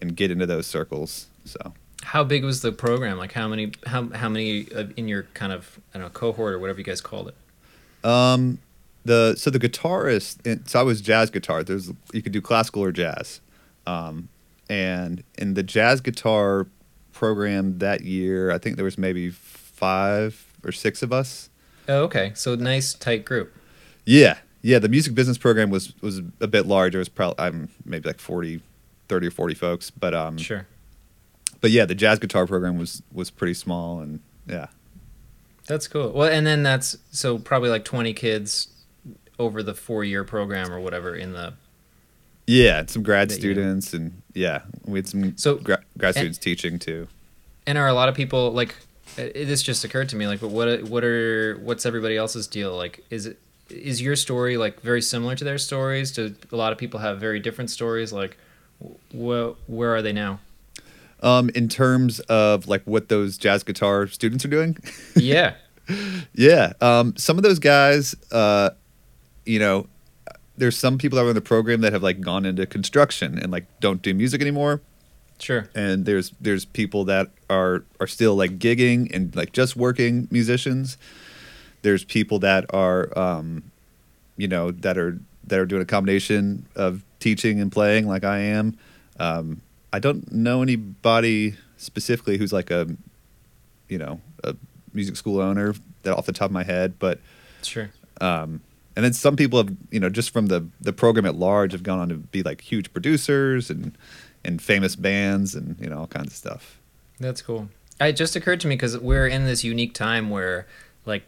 and 0.02 0.16
get 0.16 0.32
into 0.32 0.46
those 0.46 0.66
circles. 0.66 1.28
So 1.46 1.74
How 2.04 2.24
big 2.24 2.44
was 2.44 2.62
the 2.62 2.72
program? 2.72 3.18
Like 3.18 3.34
how 3.34 3.48
many 3.48 3.74
how 3.86 4.10
how 4.10 4.30
many 4.30 4.72
uh, 4.74 4.86
in 4.96 5.08
your 5.08 5.24
kind 5.34 5.52
of 5.52 5.80
I 5.94 5.98
don't 5.98 6.08
know 6.08 6.10
cohort 6.12 6.54
or 6.54 6.60
whatever 6.60 6.80
you 6.80 6.86
guys 6.86 7.02
called 7.02 7.28
it? 7.30 8.08
Um, 8.08 8.60
the 9.06 9.36
so 9.36 9.50
the 9.50 9.60
guitarist. 9.60 10.68
So 10.70 10.80
I 10.80 10.84
was 10.84 11.02
jazz 11.02 11.30
guitar. 11.30 11.64
There's 11.64 11.92
you 12.14 12.22
could 12.22 12.32
do 12.32 12.42
classical 12.42 12.84
or 12.84 12.92
jazz, 12.92 13.42
um, 13.86 14.30
and 14.70 15.24
in 15.38 15.54
the 15.56 15.64
jazz 15.64 16.02
guitar 16.02 16.68
program 17.14 17.80
that 17.80 18.02
year, 18.02 18.52
I 18.52 18.58
think 18.58 18.76
there 18.76 18.86
was 18.86 18.98
maybe 18.98 19.30
five 19.30 20.46
or 20.64 20.72
six 20.72 21.02
of 21.02 21.12
us. 21.12 21.50
Oh, 21.88 22.04
okay. 22.04 22.32
So 22.36 22.56
nice 22.56 22.94
tight 22.94 23.26
group. 23.26 23.54
Yeah, 24.06 24.38
yeah. 24.62 24.80
The 24.80 24.90
music 24.90 25.14
business 25.16 25.38
program 25.38 25.70
was 25.70 25.94
was 26.02 26.20
a 26.40 26.48
bit 26.48 26.66
larger. 26.66 26.98
It 26.98 27.02
was 27.02 27.10
probably 27.10 27.44
I'm 27.44 27.70
maybe 27.86 28.08
like 28.10 28.20
40, 28.20 28.62
30 29.10 29.28
or 29.28 29.32
forty 29.32 29.54
folks, 29.56 29.90
but 29.90 30.14
um, 30.14 30.38
Sure. 30.38 30.66
but 31.60 31.72
yeah, 31.72 31.86
the 31.86 31.96
jazz 31.96 32.20
guitar 32.20 32.46
program 32.48 32.78
was 32.78 33.02
was 33.12 33.30
pretty 33.30 33.54
small, 33.54 34.00
and 34.00 34.20
yeah, 34.48 34.68
That's 35.68 35.88
cool. 35.88 36.12
Well, 36.12 36.32
and 36.32 36.46
then 36.46 36.64
that's 36.64 36.98
so 37.12 37.38
probably 37.38 37.70
like 37.70 37.86
20 37.86 38.14
kids 38.14 38.68
over 39.40 39.64
the 39.64 39.74
4-year 39.74 40.24
program 40.24 40.72
or 40.72 40.80
whatever 40.80 41.16
in 41.16 41.34
the 41.34 41.54
yeah, 42.48 42.80
and 42.80 42.90
some 42.90 43.04
grad 43.04 43.30
That 43.30 43.36
students, 43.36 43.94
and 43.94 44.22
yeah, 44.34 44.62
we 44.86 45.00
had 45.00 45.08
some 45.08 45.38
So- 45.38 45.56
gra- 45.56 45.84
grad 45.98 46.10
and- 46.16 46.36
students 46.36 46.38
teaching 46.38 46.80
too. 46.80 47.08
And 47.68 47.78
are 47.78 47.88
a 47.88 47.94
lot 47.94 48.10
of 48.10 48.16
people 48.16 48.52
like? 48.52 48.76
It, 49.18 49.46
this 49.46 49.62
just 49.62 49.84
occurred 49.84 50.10
to 50.10 50.16
me. 50.16 50.26
Like, 50.28 50.40
but 50.40 50.50
what 50.50 50.84
what 50.84 51.04
are 51.04 51.58
what's 51.62 51.86
everybody 51.86 52.18
else's 52.18 52.48
deal? 52.48 52.76
Like, 52.76 53.04
is 53.10 53.26
it 53.26 53.40
is 53.70 54.02
your 54.02 54.16
story 54.16 54.58
like 54.58 54.82
very 54.82 55.02
similar 55.02 55.36
to 55.36 55.44
their 55.44 55.58
stories? 55.58 56.12
Do 56.12 56.34
a 56.52 56.56
lot 56.56 56.72
of 56.72 56.78
people 56.78 57.00
have 57.02 57.20
very 57.20 57.40
different 57.40 57.70
stories? 57.70 58.12
Like, 58.12 58.38
wh- 59.12 59.52
where 59.68 59.94
are 59.96 60.02
they 60.02 60.12
now? 60.14 60.40
Um, 61.22 61.50
in 61.54 61.70
terms 61.70 62.20
of 62.22 62.68
like 62.68 62.82
what 62.86 63.10
those 63.10 63.38
jazz 63.38 63.64
guitar 63.64 64.08
students 64.08 64.44
are 64.46 64.50
doing. 64.50 64.78
yeah. 65.16 65.54
Yeah. 66.34 66.74
Um, 66.80 67.16
some 67.18 67.38
of 67.38 67.44
those 67.44 67.60
guys, 67.60 68.16
uh, 68.32 68.70
you 69.46 69.60
know, 69.60 69.88
there's 70.58 70.78
some 70.78 70.98
people 70.98 71.18
that 71.18 71.26
are 71.26 71.30
in 71.30 71.36
the 71.36 71.42
program 71.42 71.82
that 71.82 71.94
have 71.94 72.04
like 72.04 72.22
gone 72.22 72.46
into 72.46 72.66
construction 72.66 73.38
and 73.38 73.52
like 73.52 73.66
don't 73.80 74.02
do 74.02 74.14
music 74.14 74.42
anymore. 74.42 74.82
Sure. 75.40 75.68
And 75.74 76.06
there's 76.06 76.32
there's 76.40 76.66
people 76.66 77.06
that 77.06 77.30
are 77.50 77.84
are 78.00 78.08
still 78.08 78.36
like 78.36 78.60
gigging 78.60 79.14
and 79.14 79.36
like 79.36 79.54
just 79.54 79.76
working 79.76 80.28
musicians. 80.30 80.98
There's 81.82 82.04
people 82.04 82.40
that 82.40 82.66
are 82.74 83.18
um, 83.18 83.64
you 84.38 84.48
know, 84.48 84.72
that 84.72 84.98
are 84.98 85.20
that 85.48 85.60
are 85.60 85.66
doing 85.66 85.82
a 85.82 85.86
combination 85.86 86.68
of 86.76 87.04
teaching 87.20 87.60
and 87.60 87.72
playing 87.72 88.08
like 88.08 88.24
I 88.24 88.40
am. 88.40 88.78
Um, 89.20 89.62
I 89.92 90.00
don't 90.00 90.32
know 90.32 90.62
anybody 90.62 91.56
specifically 91.78 92.38
who's 92.38 92.54
like 92.54 92.70
a 92.70 92.88
you 93.90 93.98
know, 93.98 94.22
a 94.44 94.56
music 94.94 95.16
school 95.16 95.42
owner 95.42 95.74
that 96.04 96.16
off 96.16 96.26
the 96.26 96.34
top 96.34 96.46
of 96.46 96.52
my 96.52 96.64
head, 96.64 96.94
but 97.00 97.20
sure. 97.64 97.90
Um, 98.20 98.62
and 98.96 99.06
then 99.06 99.14
some 99.14 99.36
people 99.36 99.60
have 99.60 99.76
you 99.90 100.00
know 100.00 100.10
just 100.10 100.32
from 100.32 100.48
the 100.48 100.68
the 100.80 100.94
program 100.94 101.26
at 101.26 101.36
large 101.36 101.72
have 101.72 101.84
gone 101.84 102.00
on 102.00 102.10
to 102.10 102.16
be 102.16 102.44
like 102.44 102.62
huge 102.62 102.92
producers 102.94 103.70
and 103.70 103.98
and 104.44 104.62
famous 104.62 104.96
bands 104.96 105.56
and 105.56 105.78
you 105.80 105.90
know 105.90 106.00
all 106.00 106.08
kinds 106.08 106.28
of 106.28 106.34
stuff. 106.34 106.80
That's 107.20 107.42
cool. 107.42 107.70
It 108.00 108.14
just 108.14 108.36
occurred 108.36 108.60
to 108.62 108.68
me 108.68 108.76
because 108.76 108.98
we're 108.98 109.28
in 109.28 109.46
this 109.46 109.64
unique 109.64 109.94
time 109.94 110.30
where 110.30 110.68
like 111.06 111.24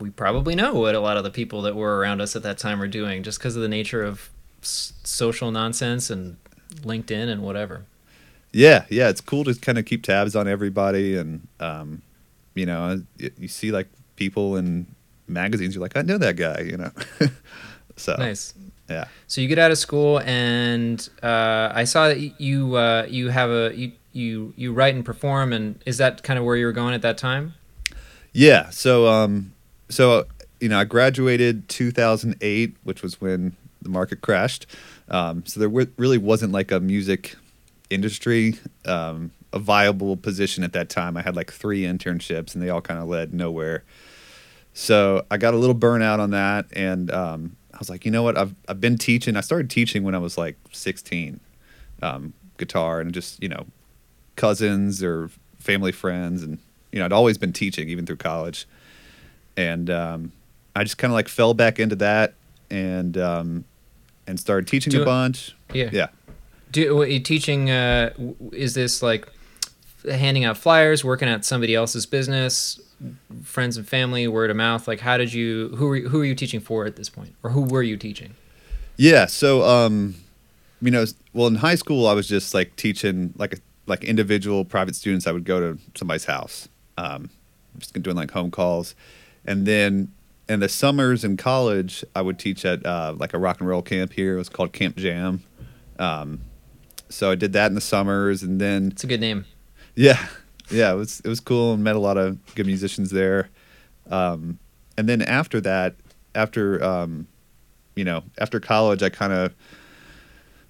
we 0.00 0.10
probably 0.10 0.54
know 0.54 0.74
what 0.74 0.94
a 0.94 1.00
lot 1.00 1.16
of 1.16 1.24
the 1.24 1.30
people 1.30 1.62
that 1.62 1.76
were 1.76 1.98
around 1.98 2.20
us 2.20 2.34
at 2.34 2.42
that 2.42 2.58
time 2.58 2.78
were 2.78 2.88
doing 2.88 3.22
just 3.22 3.38
because 3.38 3.56
of 3.56 3.62
the 3.62 3.68
nature 3.68 4.02
of 4.02 4.30
s- 4.62 4.92
social 5.04 5.50
nonsense 5.50 6.10
and 6.10 6.36
LinkedIn 6.76 7.28
and 7.28 7.42
whatever. 7.42 7.84
Yeah, 8.52 8.84
yeah, 8.88 9.08
it's 9.08 9.20
cool 9.20 9.44
to 9.44 9.54
kind 9.54 9.78
of 9.78 9.84
keep 9.84 10.02
tabs 10.02 10.36
on 10.36 10.46
everybody, 10.46 11.16
and 11.16 11.46
um, 11.58 12.02
you 12.54 12.66
know, 12.66 13.02
you, 13.18 13.30
you 13.38 13.48
see 13.48 13.72
like 13.72 13.88
people 14.16 14.56
in 14.56 14.86
magazines, 15.26 15.74
you're 15.74 15.82
like, 15.82 15.96
I 15.96 16.02
know 16.02 16.18
that 16.18 16.36
guy, 16.36 16.60
you 16.60 16.76
know. 16.76 16.90
so 17.96 18.16
nice. 18.18 18.54
Yeah. 18.88 19.06
So 19.26 19.40
you 19.40 19.48
get 19.48 19.58
out 19.58 19.70
of 19.70 19.78
school, 19.78 20.20
and 20.20 21.08
uh, 21.22 21.70
I 21.72 21.84
saw 21.84 22.08
that 22.08 22.40
you 22.40 22.76
uh, 22.76 23.06
you 23.08 23.30
have 23.30 23.50
a 23.50 23.72
you, 23.74 23.92
you 24.12 24.52
you 24.56 24.72
write 24.72 24.94
and 24.94 25.04
perform, 25.04 25.52
and 25.52 25.80
is 25.86 25.98
that 25.98 26.22
kind 26.22 26.38
of 26.38 26.44
where 26.44 26.56
you 26.56 26.66
were 26.66 26.72
going 26.72 26.94
at 26.94 27.02
that 27.02 27.16
time? 27.16 27.54
Yeah. 28.32 28.70
So 28.70 29.06
um, 29.08 29.54
so 29.88 30.26
you 30.60 30.68
know, 30.68 30.78
I 30.78 30.84
graduated 30.84 31.68
2008, 31.68 32.76
which 32.84 33.02
was 33.02 33.20
when 33.20 33.56
the 33.82 33.88
market 33.88 34.20
crashed. 34.20 34.66
Um, 35.08 35.44
so 35.46 35.60
there 35.60 35.68
w- 35.68 35.90
really 35.96 36.18
wasn't 36.18 36.52
like 36.52 36.70
a 36.72 36.80
music 36.80 37.36
industry 37.90 38.58
um, 38.86 39.30
a 39.52 39.58
viable 39.58 40.16
position 40.16 40.64
at 40.64 40.72
that 40.72 40.88
time. 40.88 41.16
I 41.16 41.22
had 41.22 41.36
like 41.36 41.52
three 41.52 41.82
internships, 41.82 42.54
and 42.54 42.62
they 42.62 42.68
all 42.68 42.80
kind 42.80 43.00
of 43.00 43.08
led 43.08 43.32
nowhere. 43.32 43.84
So 44.74 45.24
I 45.30 45.36
got 45.36 45.54
a 45.54 45.56
little 45.56 45.74
burnout 45.76 46.18
on 46.18 46.30
that, 46.30 46.66
and 46.72 47.10
um, 47.12 47.56
I 47.72 47.78
was 47.78 47.88
like, 47.88 48.04
you 48.04 48.10
know 48.10 48.22
what? 48.24 48.36
I've 48.36 48.54
I've 48.68 48.80
been 48.80 48.98
teaching. 48.98 49.36
I 49.36 49.40
started 49.40 49.70
teaching 49.70 50.02
when 50.02 50.14
I 50.14 50.18
was 50.18 50.36
like 50.36 50.56
16, 50.72 51.38
um, 52.02 52.32
guitar, 52.58 53.00
and 53.00 53.12
just 53.14 53.40
you 53.42 53.48
know, 53.48 53.66
cousins 54.36 55.02
or 55.02 55.30
family 55.58 55.92
friends, 55.92 56.42
and 56.42 56.58
you 56.92 56.98
know, 56.98 57.04
I'd 57.04 57.12
always 57.12 57.38
been 57.38 57.52
teaching 57.52 57.88
even 57.88 58.04
through 58.04 58.16
college, 58.16 58.66
and 59.56 59.88
um, 59.90 60.32
I 60.74 60.82
just 60.82 60.98
kind 60.98 61.12
of 61.12 61.14
like 61.14 61.28
fell 61.28 61.54
back 61.54 61.78
into 61.78 61.96
that, 61.96 62.34
and 62.68 63.16
um, 63.16 63.64
and 64.26 64.40
started 64.40 64.66
teaching 64.66 64.90
Do 64.90 64.98
a 64.98 65.02
it- 65.02 65.06
bunch. 65.06 65.54
Yeah. 65.72 65.90
Yeah. 65.92 66.08
Do 66.72 66.96
what 66.96 67.12
you 67.12 67.20
teaching? 67.20 67.70
Uh, 67.70 68.12
is 68.50 68.74
this 68.74 69.00
like 69.04 69.28
handing 70.10 70.44
out 70.44 70.56
flyers, 70.58 71.04
working 71.04 71.28
at 71.28 71.44
somebody 71.44 71.76
else's 71.76 72.04
business, 72.06 72.80
friends 73.42 73.76
and 73.76 73.86
family, 73.88 74.26
word 74.28 74.50
of 74.50 74.56
mouth? 74.56 74.86
Like, 74.88 75.00
how 75.00 75.16
did 75.16 75.32
you? 75.32 75.68
Who 75.76 75.86
were 75.88 75.96
you, 75.96 76.08
who 76.08 76.20
are 76.20 76.24
you 76.24 76.34
teaching 76.34 76.60
for 76.60 76.86
at 76.86 76.96
this 76.96 77.08
point, 77.08 77.34
or 77.42 77.50
who 77.50 77.62
were 77.62 77.82
you 77.82 77.96
teaching? 77.96 78.34
Yeah. 78.96 79.26
So, 79.26 79.62
um, 79.64 80.14
you 80.80 80.90
know, 80.90 81.04
well, 81.32 81.46
in 81.46 81.56
high 81.56 81.74
school, 81.74 82.06
I 82.06 82.12
was 82.12 82.28
just 82.28 82.54
like 82.54 82.76
teaching 82.76 83.34
like 83.36 83.54
a, 83.54 83.58
like 83.86 84.04
individual 84.04 84.64
private 84.64 84.94
students. 84.96 85.26
I 85.26 85.32
would 85.32 85.44
go 85.44 85.60
to 85.60 85.78
somebody's 85.94 86.24
house, 86.26 86.68
um, 86.98 87.30
just 87.78 87.94
doing 88.02 88.16
like 88.16 88.30
home 88.30 88.50
calls, 88.50 88.94
and 89.44 89.66
then 89.66 90.12
in 90.48 90.60
the 90.60 90.68
summers 90.68 91.24
in 91.24 91.36
college, 91.38 92.04
I 92.14 92.20
would 92.20 92.38
teach 92.38 92.64
at 92.66 92.84
uh, 92.84 93.14
like 93.16 93.32
a 93.32 93.38
rock 93.38 93.60
and 93.60 93.68
roll 93.68 93.80
camp 93.82 94.12
here. 94.12 94.34
It 94.34 94.38
was 94.38 94.50
called 94.50 94.72
Camp 94.74 94.96
Jam. 94.96 95.42
Um, 95.98 96.42
so 97.08 97.30
I 97.30 97.34
did 97.34 97.52
that 97.54 97.68
in 97.68 97.74
the 97.74 97.80
summers, 97.80 98.42
and 98.42 98.60
then 98.60 98.88
It's 98.92 99.04
a 99.04 99.06
good 99.06 99.20
name. 99.20 99.46
yeah, 99.94 100.26
yeah, 100.70 100.92
it 100.92 100.96
was 100.96 101.20
it 101.20 101.28
was 101.28 101.40
cool 101.40 101.74
and 101.74 101.84
met 101.84 101.96
a 101.96 102.00
lot 102.00 102.16
of 102.16 102.38
good 102.54 102.66
musicians 102.66 103.10
there. 103.10 103.50
Um, 104.10 104.58
and 104.96 105.08
then 105.08 105.22
after 105.22 105.60
that, 105.62 105.96
after 106.34 106.82
um, 106.82 107.26
you 107.96 108.04
know, 108.04 108.24
after 108.38 108.60
college, 108.60 109.02
I 109.02 109.08
kind 109.08 109.32
of 109.32 109.54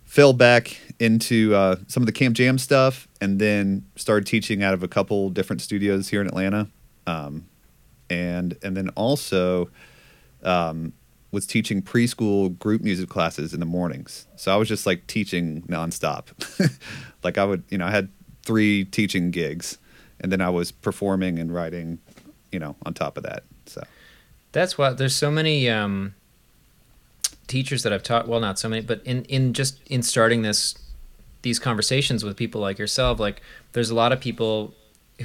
fell 0.05 0.33
back 0.33 0.79
into 1.01 1.55
uh, 1.55 1.77
some 1.89 2.03
of 2.03 2.07
the 2.07 2.13
Camp 2.13 2.37
Jam 2.37 2.59
stuff, 2.59 3.09
and 3.21 3.41
then 3.41 3.85
started 3.97 4.27
teaching 4.27 4.63
out 4.63 4.75
of 4.75 4.83
a 4.83 4.89
couple 4.89 5.31
different 5.31 5.63
studios 5.63 6.09
here 6.09 6.21
in 6.21 6.27
Atlanta, 6.27 6.69
um, 7.07 7.47
and 8.11 8.57
and 8.63 8.77
then 8.77 8.91
also 8.91 9.71
um, 10.43 10.93
was 11.35 11.47
teaching 11.47 11.83
preschool 11.83 12.57
group 12.59 12.81
music 12.83 13.09
classes 13.09 13.53
in 13.53 13.61
the 13.61 13.67
mornings. 13.67 14.27
So 14.37 14.53
I 14.53 14.57
was 14.57 14.69
just 14.69 14.87
like 14.87 15.07
teaching 15.07 15.63
nonstop. 15.63 16.27
like 17.23 17.37
I 17.37 17.45
would, 17.45 17.65
you 17.69 17.77
know, 17.77 17.87
I 17.87 17.91
had 17.91 18.09
three 18.45 18.85
teaching 18.85 19.31
gigs, 19.31 19.79
and 20.25 20.33
then 20.33 20.41
I 20.41 20.49
was 20.49 20.73
performing 20.73 21.39
and 21.39 21.55
writing, 21.55 21.99
you 22.51 22.59
know, 22.59 22.77
on 22.87 22.95
top 22.95 23.19
of 23.19 23.25
that. 23.25 23.43
So 23.67 23.85
That's 24.53 24.79
why 24.79 24.95
there's 24.95 25.15
so 25.15 25.31
many 25.31 25.69
um, 25.69 26.15
teachers 27.47 27.83
that 27.83 27.93
I've 27.93 28.03
taught. 28.03 28.27
Well, 28.27 28.41
not 28.41 28.59
so 28.59 28.71
many, 28.71 28.81
but 28.81 29.03
in 29.05 29.25
in 29.27 29.53
just 29.53 29.87
in 29.87 30.03
starting 30.03 30.41
this 30.41 30.77
these 31.43 31.59
conversations 31.59 32.25
with 32.25 32.39
people 32.39 32.63
like 32.63 32.79
yourself, 32.79 33.21
like 33.21 33.43
there's 33.73 33.91
a 33.91 33.95
lot 33.95 34.13
of 34.13 34.21
people 34.21 34.73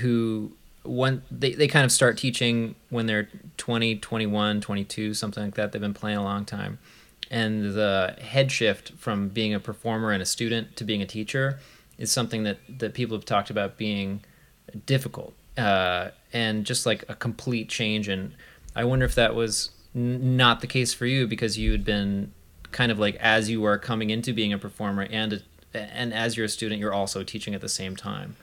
who 0.01 0.51
when 0.83 1.21
they, 1.31 1.53
they 1.53 1.67
kind 1.67 1.85
of 1.85 1.93
start 1.93 2.17
teaching 2.17 2.75
when 2.89 3.05
they're 3.05 3.29
20 3.57 3.97
21 3.97 4.61
22 4.61 5.13
something 5.13 5.43
like 5.43 5.55
that 5.55 5.71
they've 5.71 5.81
been 5.81 5.93
playing 5.93 6.17
a 6.17 6.23
long 6.23 6.45
time 6.45 6.79
and 7.29 7.73
the 7.73 8.15
head 8.21 8.49
shift 8.49 8.93
from 8.93 9.27
being 9.27 9.53
a 9.53 9.59
performer 9.59 10.11
and 10.11 10.21
a 10.23 10.25
student 10.25 10.77
to 10.77 10.85
being 10.85 11.01
a 11.01 11.05
teacher 11.05 11.59
is 11.97 12.11
something 12.11 12.43
that 12.43 12.59
that 12.69 12.93
people 12.93 13.17
have 13.17 13.25
talked 13.25 13.49
about 13.49 13.77
being 13.77 14.21
difficult 14.85 15.33
uh, 15.57 16.09
and 16.31 16.65
just 16.65 16.85
like 16.85 17.03
a 17.09 17.15
complete 17.15 17.69
change 17.69 18.07
and 18.07 18.33
i 18.75 18.83
wonder 18.83 19.05
if 19.05 19.15
that 19.15 19.35
was 19.35 19.71
n- 19.95 20.37
not 20.37 20.61
the 20.61 20.67
case 20.67 20.93
for 20.93 21.05
you 21.05 21.27
because 21.27 21.57
you 21.57 21.71
had 21.71 21.83
been 21.83 22.31
kind 22.71 22.91
of 22.91 22.99
like 22.99 23.15
as 23.15 23.49
you 23.49 23.59
were 23.61 23.77
coming 23.77 24.09
into 24.09 24.33
being 24.33 24.53
a 24.53 24.57
performer 24.57 25.07
and 25.09 25.33
a, 25.33 25.41
and 25.73 26.13
as 26.13 26.37
you're 26.37 26.45
a 26.45 26.49
student 26.49 26.79
you're 26.79 26.93
also 26.93 27.23
teaching 27.23 27.53
at 27.55 27.61
the 27.61 27.69
same 27.69 27.95
time 27.95 28.35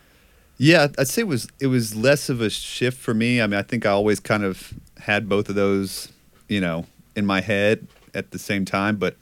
Yeah, 0.58 0.88
I'd 0.98 1.08
say 1.08 1.20
it 1.20 1.28
was 1.28 1.48
it 1.60 1.66
was 1.66 1.94
less 1.94 2.28
of 2.30 2.40
a 2.40 2.48
shift 2.48 2.98
for 2.98 3.12
me. 3.12 3.42
I 3.42 3.46
mean, 3.46 3.58
I 3.58 3.62
think 3.62 3.84
I 3.84 3.90
always 3.90 4.20
kind 4.20 4.42
of 4.42 4.72
had 5.00 5.28
both 5.28 5.50
of 5.50 5.54
those, 5.54 6.08
you 6.48 6.60
know, 6.62 6.86
in 7.14 7.26
my 7.26 7.42
head 7.42 7.86
at 8.14 8.30
the 8.30 8.38
same 8.38 8.64
time. 8.64 8.96
But 8.96 9.16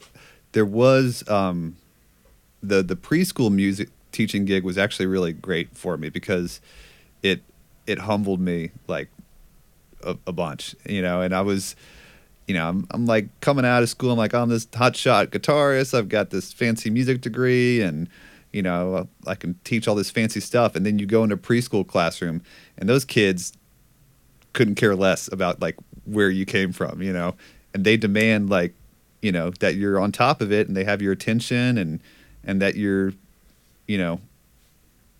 there 0.53 0.65
was 0.65 1.27
um, 1.27 1.75
the 2.63 2.81
the 2.81 2.95
preschool 2.95 3.51
music 3.51 3.89
teaching 4.13 4.45
gig 4.45 4.63
was 4.63 4.77
actually 4.77 5.07
really 5.07 5.33
great 5.33 5.75
for 5.75 5.97
me 5.97 6.09
because 6.09 6.61
it 7.25 7.41
it 7.87 7.99
humbled 7.99 8.39
me 8.39 8.69
like 8.87 9.09
a, 10.03 10.15
a 10.27 10.31
bunch, 10.31 10.75
you 10.87 11.01
know. 11.01 11.21
And 11.21 11.35
I 11.35 11.41
was, 11.41 11.75
you 12.47 12.53
know, 12.53 12.69
I'm 12.69 12.87
I'm 12.91 13.05
like 13.05 13.27
coming 13.41 13.65
out 13.65 13.81
of 13.81 13.89
school. 13.89 14.11
I'm 14.11 14.17
like, 14.17 14.33
I'm 14.33 14.49
this 14.49 14.67
hotshot 14.67 15.27
guitarist. 15.27 15.97
I've 15.97 16.09
got 16.09 16.29
this 16.29 16.53
fancy 16.53 16.89
music 16.89 17.21
degree 17.21 17.81
and 17.81 18.07
you 18.51 18.61
know, 18.61 19.09
I 19.27 19.35
can 19.35 19.59
teach 19.65 19.85
all 19.85 19.95
this 19.95 20.09
fancy 20.09 20.39
stuff. 20.39 20.77
And 20.77 20.85
then 20.85 20.97
you 20.97 21.05
go 21.05 21.25
into 21.25 21.35
preschool 21.35 21.85
classroom, 21.85 22.41
and 22.77 22.87
those 22.87 23.03
kids 23.03 23.51
couldn't 24.53 24.75
care 24.75 24.95
less 24.95 25.29
about 25.33 25.59
like 25.59 25.75
where 26.05 26.29
you 26.29 26.45
came 26.45 26.71
from, 26.71 27.01
you 27.01 27.11
know, 27.11 27.35
and 27.73 27.83
they 27.83 27.97
demand 27.97 28.49
like, 28.49 28.73
you 29.21 29.33
know, 29.33 29.49
that 29.59 29.75
you're 29.75 29.99
on 29.99 30.13
top 30.13 30.39
of 30.39 30.53
it 30.53 30.69
and 30.69 30.77
they 30.77 30.85
have 30.85 31.01
your 31.01 31.11
attention 31.11 31.77
and 31.77 31.99
and 32.45 32.61
that 32.61 32.75
you're, 32.75 33.11
you 33.87 33.97
know, 33.97 34.21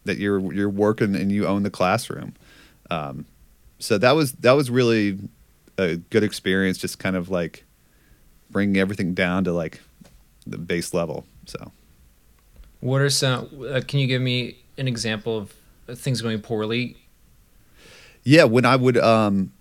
that 0.06 0.18
you're 0.18 0.54
you're 0.54 0.70
working 0.70 1.16
and 1.16 1.32
you 1.32 1.46
own 1.46 1.64
the 1.64 1.70
classroom. 1.70 2.34
Um, 2.90 3.26
so 3.80 3.98
that 3.98 4.12
was 4.12 4.34
that 4.34 4.54
was 4.54 4.70
really 4.70 5.20
a 5.78 5.98
good 5.98 6.24
experience, 6.24 6.78
just 6.78 7.00
kind 7.00 7.16
of 7.16 7.30
like 7.30 7.66
bringing 8.50 8.78
everything 8.78 9.14
down 9.14 9.44
to 9.44 9.52
like 9.52 9.82
the 10.48 10.58
base 10.58 10.94
level. 10.94 11.26
So. 11.46 11.72
What 12.80 13.02
are 13.02 13.10
some? 13.10 13.50
Uh, 13.68 13.82
can 13.86 14.00
you 14.00 14.08
give 14.08 14.22
me 14.22 14.58
an 14.78 14.88
example 14.88 15.38
of 15.38 15.98
things 15.98 16.22
going 16.22 16.40
poorly? 16.42 16.98
Yeah, 18.24 18.44
when 18.44 18.66
I 18.66 18.76
would 18.76 18.98
um 18.98 19.52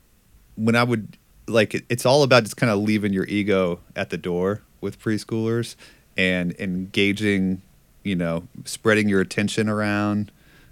when 0.56 0.76
I 0.76 0.84
would 0.84 1.16
like 1.46 1.74
it, 1.74 1.84
it's 1.88 2.06
all 2.06 2.22
about 2.22 2.44
just 2.44 2.56
kind 2.56 2.70
of 2.70 2.78
leaving 2.78 3.12
your 3.12 3.26
ego 3.26 3.80
at 3.96 4.10
the 4.10 4.16
door 4.16 4.62
with 4.80 5.00
preschoolers 5.00 5.76
and 6.16 6.54
engaging, 6.58 7.62
you 8.04 8.14
know, 8.14 8.46
spreading 8.64 9.08
your 9.08 9.20
attention 9.20 9.68
around 9.68 10.30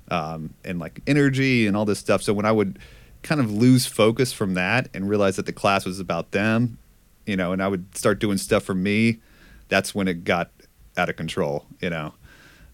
um, 0.08 0.54
and 0.64 0.78
like 0.78 1.00
energy 1.06 1.66
and 1.66 1.76
all 1.76 1.84
this 1.84 1.98
stuff. 1.98 2.22
So 2.22 2.32
when 2.32 2.46
I 2.46 2.52
would 2.52 2.78
kind 3.22 3.40
of 3.40 3.50
lose 3.50 3.86
focus 3.86 4.32
from 4.32 4.54
that 4.54 4.88
and 4.94 5.08
realize 5.08 5.36
that 5.36 5.46
the 5.46 5.52
class 5.52 5.84
was 5.84 5.98
about 5.98 6.30
them, 6.32 6.78
you 7.26 7.36
know, 7.36 7.52
and 7.52 7.62
I 7.62 7.68
would 7.68 7.96
start 7.96 8.18
doing 8.18 8.38
stuff 8.38 8.62
for 8.62 8.74
me, 8.74 9.18
that's 9.68 9.94
when 9.94 10.06
it 10.06 10.24
got 10.24 10.50
out 10.96 11.08
of 11.08 11.16
control, 11.16 11.64
you 11.80 11.90
know. 11.90 12.14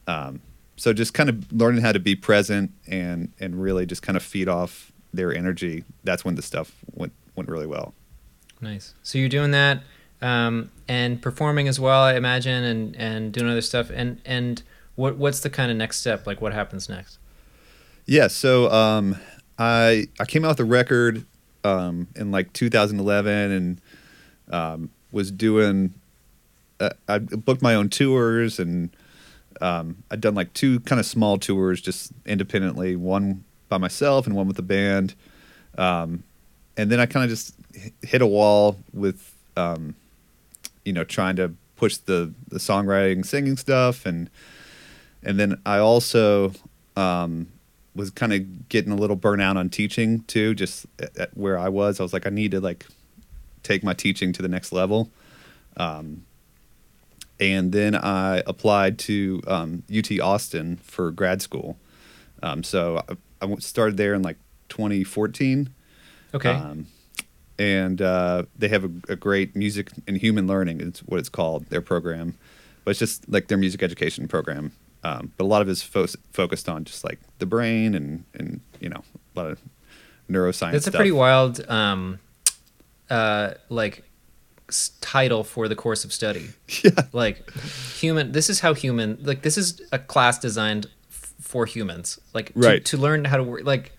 Um, 0.07 0.41
so 0.77 0.93
just 0.93 1.15
kind 1.15 1.29
of 1.29 1.53
learning 1.53 1.83
how 1.83 1.93
to 1.93 2.01
be 2.01 2.15
present 2.15 2.73
and 2.87 3.33
and 3.41 3.61
really 3.61 3.87
just 3.87 4.03
kind 4.03 4.17
of 4.17 4.23
feed 4.23 4.49
off 4.49 4.93
their 5.13 5.35
energy. 5.35 5.85
That's 6.05 6.25
when 6.25 6.35
the 6.35 6.43
stuff 6.43 6.73
went 6.95 7.13
went 7.37 7.49
really 7.49 7.67
well. 7.67 7.95
Nice. 8.61 8.95
So 9.03 9.19
you're 9.19 9.29
doing 9.29 9.53
that 9.53 9.83
um, 10.21 10.71
and 10.87 11.21
performing 11.21 11.69
as 11.69 11.79
well, 11.79 12.03
I 12.03 12.15
imagine, 12.15 12.65
and 12.65 12.97
and 12.97 13.33
doing 13.33 13.51
other 13.51 13.61
stuff. 13.61 13.91
And 13.91 14.21
and 14.25 14.63
what 14.95 15.17
what's 15.17 15.41
the 15.41 15.51
kind 15.51 15.71
of 15.71 15.77
next 15.77 16.01
step? 16.01 16.27
Like 16.27 16.41
what 16.41 16.53
happens 16.53 16.89
next? 16.89 17.19
Yeah. 18.07 18.29
So 18.29 18.71
um, 18.71 19.17
I 19.59 20.09
I 20.19 20.25
came 20.25 20.45
out 20.45 20.51
with 20.51 20.61
a 20.61 20.65
record 20.65 21.25
um, 21.65 22.09
in 22.17 22.31
like 22.31 22.53
2011 22.53 23.53
and 23.53 23.81
um, 24.51 24.91
was 25.13 25.31
doing. 25.31 25.95
Uh, 26.81 26.91
I 27.09 27.19
booked 27.19 27.61
my 27.61 27.75
own 27.75 27.89
tours 27.89 28.61
and 28.61 28.91
um, 29.61 30.03
I'd 30.11 30.21
done 30.21 30.35
like 30.35 30.53
two 30.55 30.81
kind 30.81 31.01
of 31.01 31.07
small 31.07 31.39
tours 31.39 31.81
just 31.81 32.13
independently, 32.25 32.97
one 32.97 33.45
by 33.69 33.79
myself 33.79 34.27
and 34.27 34.37
one 34.37 34.47
with 34.47 34.57
the 34.57 34.63
band. 34.63 35.15
Um, 35.77 36.23
and 36.77 36.91
then 36.91 37.01
I 37.01 37.07
kind 37.07 37.25
of 37.25 37.31
just 37.31 37.55
hit 38.03 38.23
a 38.23 38.27
wall 38.27 38.79
with, 38.93 39.35
um, 39.57 39.95
you 40.85 40.93
know, 40.93 41.05
trying 41.05 41.37
to 41.37 41.55
push 41.77 41.97
the 41.97 42.33
the 42.49 42.59
songwriting, 42.59 43.25
singing 43.25 43.57
stuff, 43.57 44.07
and 44.07 44.31
and 45.23 45.39
then 45.39 45.61
I 45.67 45.79
also 45.79 46.53
um, 46.97 47.49
was 47.95 48.11
kind 48.11 48.33
of 48.33 48.69
getting 48.69 48.93
a 48.93 48.97
little 48.97 49.17
burnout 49.17 49.57
on 49.57 49.69
teaching 49.69 50.21
too. 50.23 50.55
Just 50.55 50.87
at, 50.99 51.17
at 51.17 51.37
where 51.37 51.59
I 51.59 51.69
was, 51.69 52.01
I 52.01 52.03
was 52.03 52.13
like, 52.13 52.27
I 52.27 52.31
need 52.31 52.53
to 52.53 52.61
like 52.61 52.87
take 53.63 53.83
my 53.83 53.95
teaching 53.95 54.33
to 54.33 54.43
the 54.43 54.49
next 54.49 54.73
level. 54.73 55.11
Um, 55.77 56.25
and 57.41 57.73
then 57.73 57.95
I 57.95 58.43
applied 58.47 58.99
to 59.01 59.41
um, 59.47 59.85
UT 59.95 60.19
Austin 60.21 60.77
for 60.77 61.11
grad 61.11 61.41
school. 61.41 61.79
Um, 62.43 62.63
so 62.65 63.03
I, 63.09 63.17
I, 63.45 63.55
started 63.57 63.97
there 63.97 64.15
in 64.15 64.23
like 64.23 64.39
2014. 64.71 65.71
Okay. 66.35 66.51
Um, 66.51 66.87
and 67.59 68.01
uh, 68.01 68.45
they 68.57 68.69
have 68.69 68.85
a, 68.85 68.91
a, 69.13 69.17
great 69.17 69.57
music 69.57 69.91
and 70.07 70.17
human 70.17 70.47
learning 70.47 70.81
is 70.81 71.01
what 71.01 71.19
it's 71.19 71.29
called 71.29 71.67
their 71.71 71.81
program, 71.81 72.35
but 72.85 72.93
it's 72.93 73.01
just 73.01 73.29
like 73.29 73.49
their 73.49 73.59
music 73.59 73.83
education 73.83 74.29
program. 74.29 74.73
Um, 75.05 75.33
but 75.37 75.45
a 75.45 75.47
lot 75.47 75.63
of 75.63 75.69
it 75.69 75.73
is 75.73 75.83
fo- 75.83 76.07
focused 76.33 76.69
on 76.69 76.85
just 76.85 77.05
like 77.05 77.19
the 77.39 77.47
brain 77.47 77.95
and 77.95 78.25
and 78.35 78.61
you 78.81 78.89
know 78.89 79.03
a 79.35 79.41
lot 79.41 79.51
of 79.51 79.61
neuroscience. 80.31 80.75
It's 80.75 80.87
a 80.87 80.93
pretty 80.93 81.13
wild, 81.13 81.69
um, 81.69 82.19
uh, 83.11 83.55
like 83.69 84.05
title 85.01 85.45
for 85.45 85.69
the 85.69 85.77
course 85.77 86.05
of 86.05 86.13
study. 86.13 86.49
Yeah. 86.85 86.91
Like 87.13 87.51
human 87.97 88.33
this 88.33 88.51
is 88.51 88.61
how 88.61 88.75
human 88.75 89.19
like 89.23 89.43
this 89.43 89.59
is 89.59 89.81
a 89.91 89.99
class 89.99 90.39
designed 90.39 90.87
f- 91.11 91.35
for 91.41 91.67
humans. 91.67 92.21
Like 92.35 92.53
to, 92.53 92.61
right. 92.61 92.85
to 92.85 92.97
learn 92.97 93.25
how 93.25 93.37
to 93.37 93.43
work 93.43 93.65
like 93.65 93.98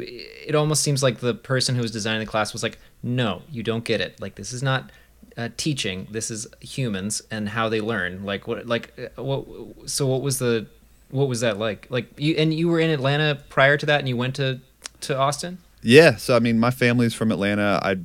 it 0.00 0.54
almost 0.54 0.82
seems 0.82 1.02
like 1.02 1.18
the 1.18 1.34
person 1.34 1.74
who 1.74 1.82
was 1.82 1.90
designing 1.90 2.20
the 2.20 2.26
class 2.26 2.52
was 2.52 2.62
like, 2.62 2.78
"No, 3.02 3.42
you 3.50 3.62
don't 3.62 3.84
get 3.84 4.00
it. 4.00 4.20
Like 4.20 4.36
this 4.36 4.52
is 4.52 4.62
not 4.62 4.90
uh, 5.38 5.48
teaching. 5.56 6.08
This 6.10 6.30
is 6.30 6.46
humans 6.60 7.22
and 7.30 7.48
how 7.48 7.68
they 7.68 7.80
learn. 7.80 8.24
Like 8.24 8.46
what 8.46 8.66
like 8.66 8.92
uh, 8.98 9.22
what 9.22 9.46
so 9.88 10.06
what 10.06 10.20
was 10.20 10.38
the 10.38 10.66
what 11.10 11.28
was 11.28 11.40
that 11.40 11.58
like? 11.58 11.86
Like 11.90 12.08
you 12.18 12.34
and 12.36 12.52
you 12.52 12.68
were 12.68 12.80
in 12.80 12.90
Atlanta 12.90 13.40
prior 13.48 13.76
to 13.76 13.86
that 13.86 14.00
and 14.00 14.08
you 14.08 14.16
went 14.16 14.34
to 14.36 14.60
to 15.02 15.16
Austin? 15.16 15.58
Yeah, 15.80 16.16
so 16.16 16.34
I 16.34 16.40
mean 16.40 16.58
my 16.58 16.72
family's 16.72 17.14
from 17.14 17.30
Atlanta. 17.30 17.80
I 17.82 17.98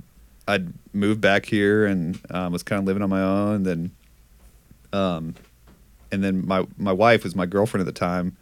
I'd 0.47 0.73
moved 0.93 1.21
back 1.21 1.45
here 1.45 1.85
and 1.85 2.19
um, 2.29 2.53
was 2.53 2.63
kind 2.63 2.79
of 2.79 2.85
living 2.85 3.01
on 3.01 3.09
my 3.09 3.21
own. 3.21 3.63
Then, 3.63 3.91
um, 4.93 5.35
and 6.11 6.23
then 6.23 6.45
my 6.45 6.67
my 6.77 6.93
wife 6.93 7.23
was 7.23 7.35
my 7.35 7.47
girlfriend 7.47 7.81
at 7.81 7.93
the 7.93 7.99
time. 7.99 8.37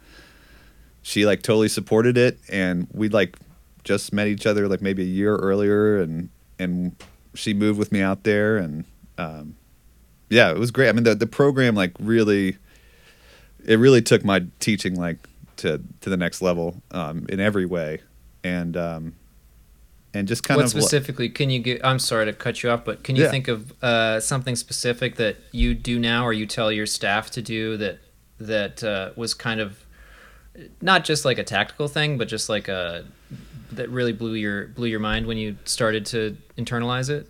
She 1.02 1.26
like 1.26 1.42
totally 1.42 1.68
supported 1.68 2.16
it, 2.16 2.38
and 2.48 2.86
we 2.92 3.08
like 3.08 3.36
just 3.84 4.12
met 4.12 4.28
each 4.28 4.46
other 4.46 4.68
like 4.68 4.80
maybe 4.80 5.02
a 5.02 5.06
year 5.06 5.36
earlier, 5.36 6.00
and 6.00 6.28
and 6.58 6.94
she 7.34 7.54
moved 7.54 7.78
with 7.78 7.90
me 7.92 8.00
out 8.00 8.22
there, 8.24 8.56
and 8.56 8.84
um, 9.18 9.56
yeah, 10.30 10.50
it 10.50 10.58
was 10.58 10.70
great. 10.70 10.88
I 10.88 10.92
mean, 10.92 11.04
the 11.04 11.14
the 11.14 11.26
program 11.26 11.74
like 11.74 11.92
really, 11.98 12.56
it 13.64 13.78
really 13.78 14.02
took 14.02 14.24
my 14.24 14.44
teaching 14.60 14.94
like 14.94 15.18
to 15.56 15.80
to 16.02 16.10
the 16.10 16.16
next 16.16 16.40
level 16.40 16.82
um, 16.92 17.26
in 17.28 17.40
every 17.40 17.66
way, 17.66 18.00
and 18.44 18.76
um, 18.76 19.14
and 20.14 20.28
just 20.28 20.44
kind 20.44 20.60
of 20.60 20.64
what 20.66 20.74
of 20.74 20.82
specifically 20.82 21.28
can 21.28 21.48
you 21.50 21.58
get 21.58 21.82
i'm 21.84 21.98
sorry 21.98 22.26
to 22.26 22.32
cut 22.34 22.62
you 22.62 22.68
off 22.70 22.84
but 22.84 23.02
can 23.02 23.16
you 23.16 23.24
Yeah. 23.24 23.30
think 23.30 23.48
of 23.48 23.72
uh, 23.82 24.20
something 24.20 24.56
specific 24.56 25.16
that 25.16 25.36
you 25.52 25.74
do 25.74 25.98
now 25.98 26.26
or 26.26 26.32
you 26.34 26.46
tell 26.46 26.70
your 26.70 26.84
staff 26.86 27.30
to 27.30 27.40
do 27.42 27.76
that 27.78 27.98
that 28.38 28.84
uh, 28.84 29.10
was 29.16 29.32
kind 29.32 29.58
of 29.60 29.86
not 30.80 31.04
just 31.04 31.24
like 31.24 31.38
a 31.38 31.44
tactical 31.44 31.88
thing 31.88 32.18
but 32.18 32.28
just 32.28 32.48
like 32.48 32.68
a 32.68 33.04
that 33.70 33.88
really 33.88 34.12
blew 34.12 34.34
your 34.34 34.66
blew 34.68 34.86
your 34.86 35.00
mind 35.00 35.26
when 35.26 35.38
you 35.38 35.56
started 35.64 36.04
to 36.04 36.36
internalize 36.58 37.08
it 37.08 37.26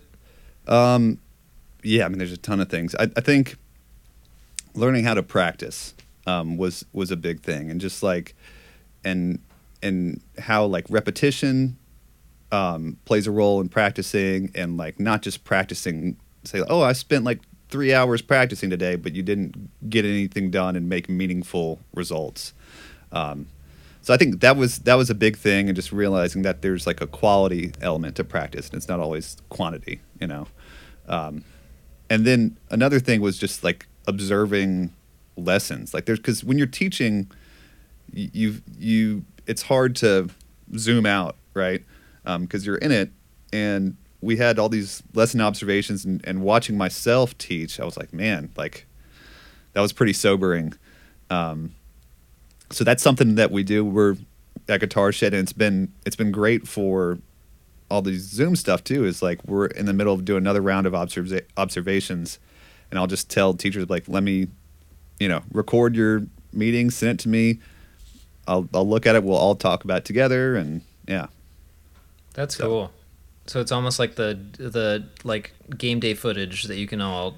Um, 0.67 1.19
yeah, 1.83 2.05
I 2.05 2.07
mean, 2.07 2.17
there's 2.17 2.31
a 2.31 2.37
ton 2.37 2.59
of 2.61 2.69
things. 2.69 2.95
I, 2.95 3.11
I 3.15 3.21
think 3.21 3.57
learning 4.73 5.03
how 5.03 5.13
to 5.13 5.23
practice 5.23 5.93
um, 6.25 6.57
was 6.57 6.85
was 6.93 7.11
a 7.11 7.17
big 7.17 7.41
thing, 7.41 7.69
and 7.69 7.81
just 7.81 8.01
like 8.01 8.35
and 9.03 9.39
and 9.81 10.21
how 10.39 10.65
like 10.65 10.85
repetition 10.89 11.77
um, 12.51 12.97
plays 13.05 13.27
a 13.27 13.31
role 13.31 13.59
in 13.59 13.69
practicing, 13.69 14.51
and 14.55 14.77
like 14.77 14.99
not 14.99 15.21
just 15.21 15.43
practicing. 15.43 16.17
Say, 16.45 16.61
oh, 16.69 16.81
I 16.81 16.93
spent 16.93 17.23
like 17.25 17.39
three 17.69 17.93
hours 17.93 18.21
practicing 18.21 18.69
today, 18.69 18.95
but 18.95 19.13
you 19.15 19.23
didn't 19.23 19.69
get 19.89 20.05
anything 20.05 20.51
done 20.51 20.75
and 20.75 20.87
make 20.87 21.09
meaningful 21.09 21.79
results. 21.93 22.53
Um, 23.13 23.47
so 24.01 24.13
I 24.13 24.17
think 24.17 24.41
that 24.41 24.57
was 24.57 24.79
that 24.79 24.95
was 24.95 25.09
a 25.09 25.15
big 25.15 25.37
thing, 25.37 25.69
and 25.69 25.75
just 25.75 25.93
realizing 25.93 26.41
that 26.41 26.61
there's 26.61 26.85
like 26.85 26.99
a 26.99 27.07
quality 27.07 27.71
element 27.79 28.17
to 28.17 28.25
practice, 28.25 28.67
and 28.67 28.75
it's 28.75 28.89
not 28.89 28.99
always 28.99 29.37
quantity, 29.47 30.01
you 30.19 30.27
know. 30.27 30.47
Um, 31.07 31.45
and 32.09 32.25
then 32.25 32.57
another 32.69 32.99
thing 32.99 33.21
was 33.21 33.37
just 33.37 33.63
like 33.63 33.87
observing 34.05 34.91
lessons, 35.37 35.93
like 35.93 36.05
there's 36.05 36.19
because 36.19 36.43
when 36.43 36.57
you're 36.57 36.67
teaching, 36.67 37.31
you 38.11 38.61
you 38.77 39.23
it's 39.47 39.61
hard 39.61 39.95
to 39.97 40.29
zoom 40.77 41.05
out, 41.05 41.37
right? 41.53 41.83
Because 42.25 42.65
you're 42.65 42.77
in 42.77 42.91
it, 42.91 43.09
and 43.53 43.95
we 44.19 44.37
had 44.37 44.59
all 44.59 44.69
these 44.69 45.01
lesson 45.13 45.39
observations, 45.39 46.03
and, 46.03 46.21
and 46.25 46.41
watching 46.41 46.77
myself 46.77 47.37
teach, 47.37 47.79
I 47.79 47.85
was 47.85 47.95
like, 47.95 48.13
man, 48.13 48.51
like 48.57 48.85
that 49.73 49.81
was 49.81 49.93
pretty 49.93 50.13
sobering. 50.13 50.73
Um, 51.29 51.73
so 52.73 52.83
that's 52.83 53.03
something 53.03 53.35
that 53.35 53.51
we 53.51 53.63
do. 53.63 53.83
We're 53.85 54.17
at 54.67 54.79
Guitar 54.79 55.11
Shed, 55.11 55.33
and 55.33 55.43
it's 55.43 55.53
been 55.53 55.91
it's 56.05 56.15
been 56.15 56.31
great 56.31 56.67
for 56.67 57.19
all 57.89 58.01
these 58.01 58.21
Zoom 58.23 58.55
stuff 58.55 58.83
too. 58.83 59.05
Is 59.05 59.21
like 59.21 59.43
we're 59.45 59.67
in 59.67 59.85
the 59.85 59.93
middle 59.93 60.13
of 60.13 60.25
doing 60.25 60.39
another 60.43 60.61
round 60.61 60.87
of 60.87 60.93
observa- 60.93 61.45
observations, 61.57 62.39
and 62.91 62.99
I'll 62.99 63.07
just 63.07 63.29
tell 63.29 63.53
teachers 63.53 63.89
like, 63.89 64.07
let 64.07 64.23
me, 64.23 64.47
you 65.19 65.27
know, 65.27 65.41
record 65.51 65.95
your 65.95 66.23
meeting, 66.51 66.89
send 66.89 67.19
it 67.19 67.23
to 67.23 67.29
me. 67.29 67.59
I'll 68.47 68.67
I'll 68.73 68.87
look 68.87 69.05
at 69.05 69.15
it. 69.15 69.23
We'll 69.23 69.37
all 69.37 69.55
talk 69.55 69.83
about 69.83 69.97
it 69.99 70.05
together, 70.05 70.55
and 70.55 70.81
yeah, 71.07 71.27
that's 72.33 72.55
So- 72.57 72.63
cool 72.65 72.91
so 73.45 73.59
it's 73.59 73.73
almost 73.73 73.99
like 73.99 74.15
the 74.15 74.39
the 74.57 75.03
like 75.25 75.51
game 75.77 75.99
day 75.99 76.13
footage 76.13 76.63
that 76.63 76.77
you 76.77 76.87
can 76.87 77.01
all 77.01 77.35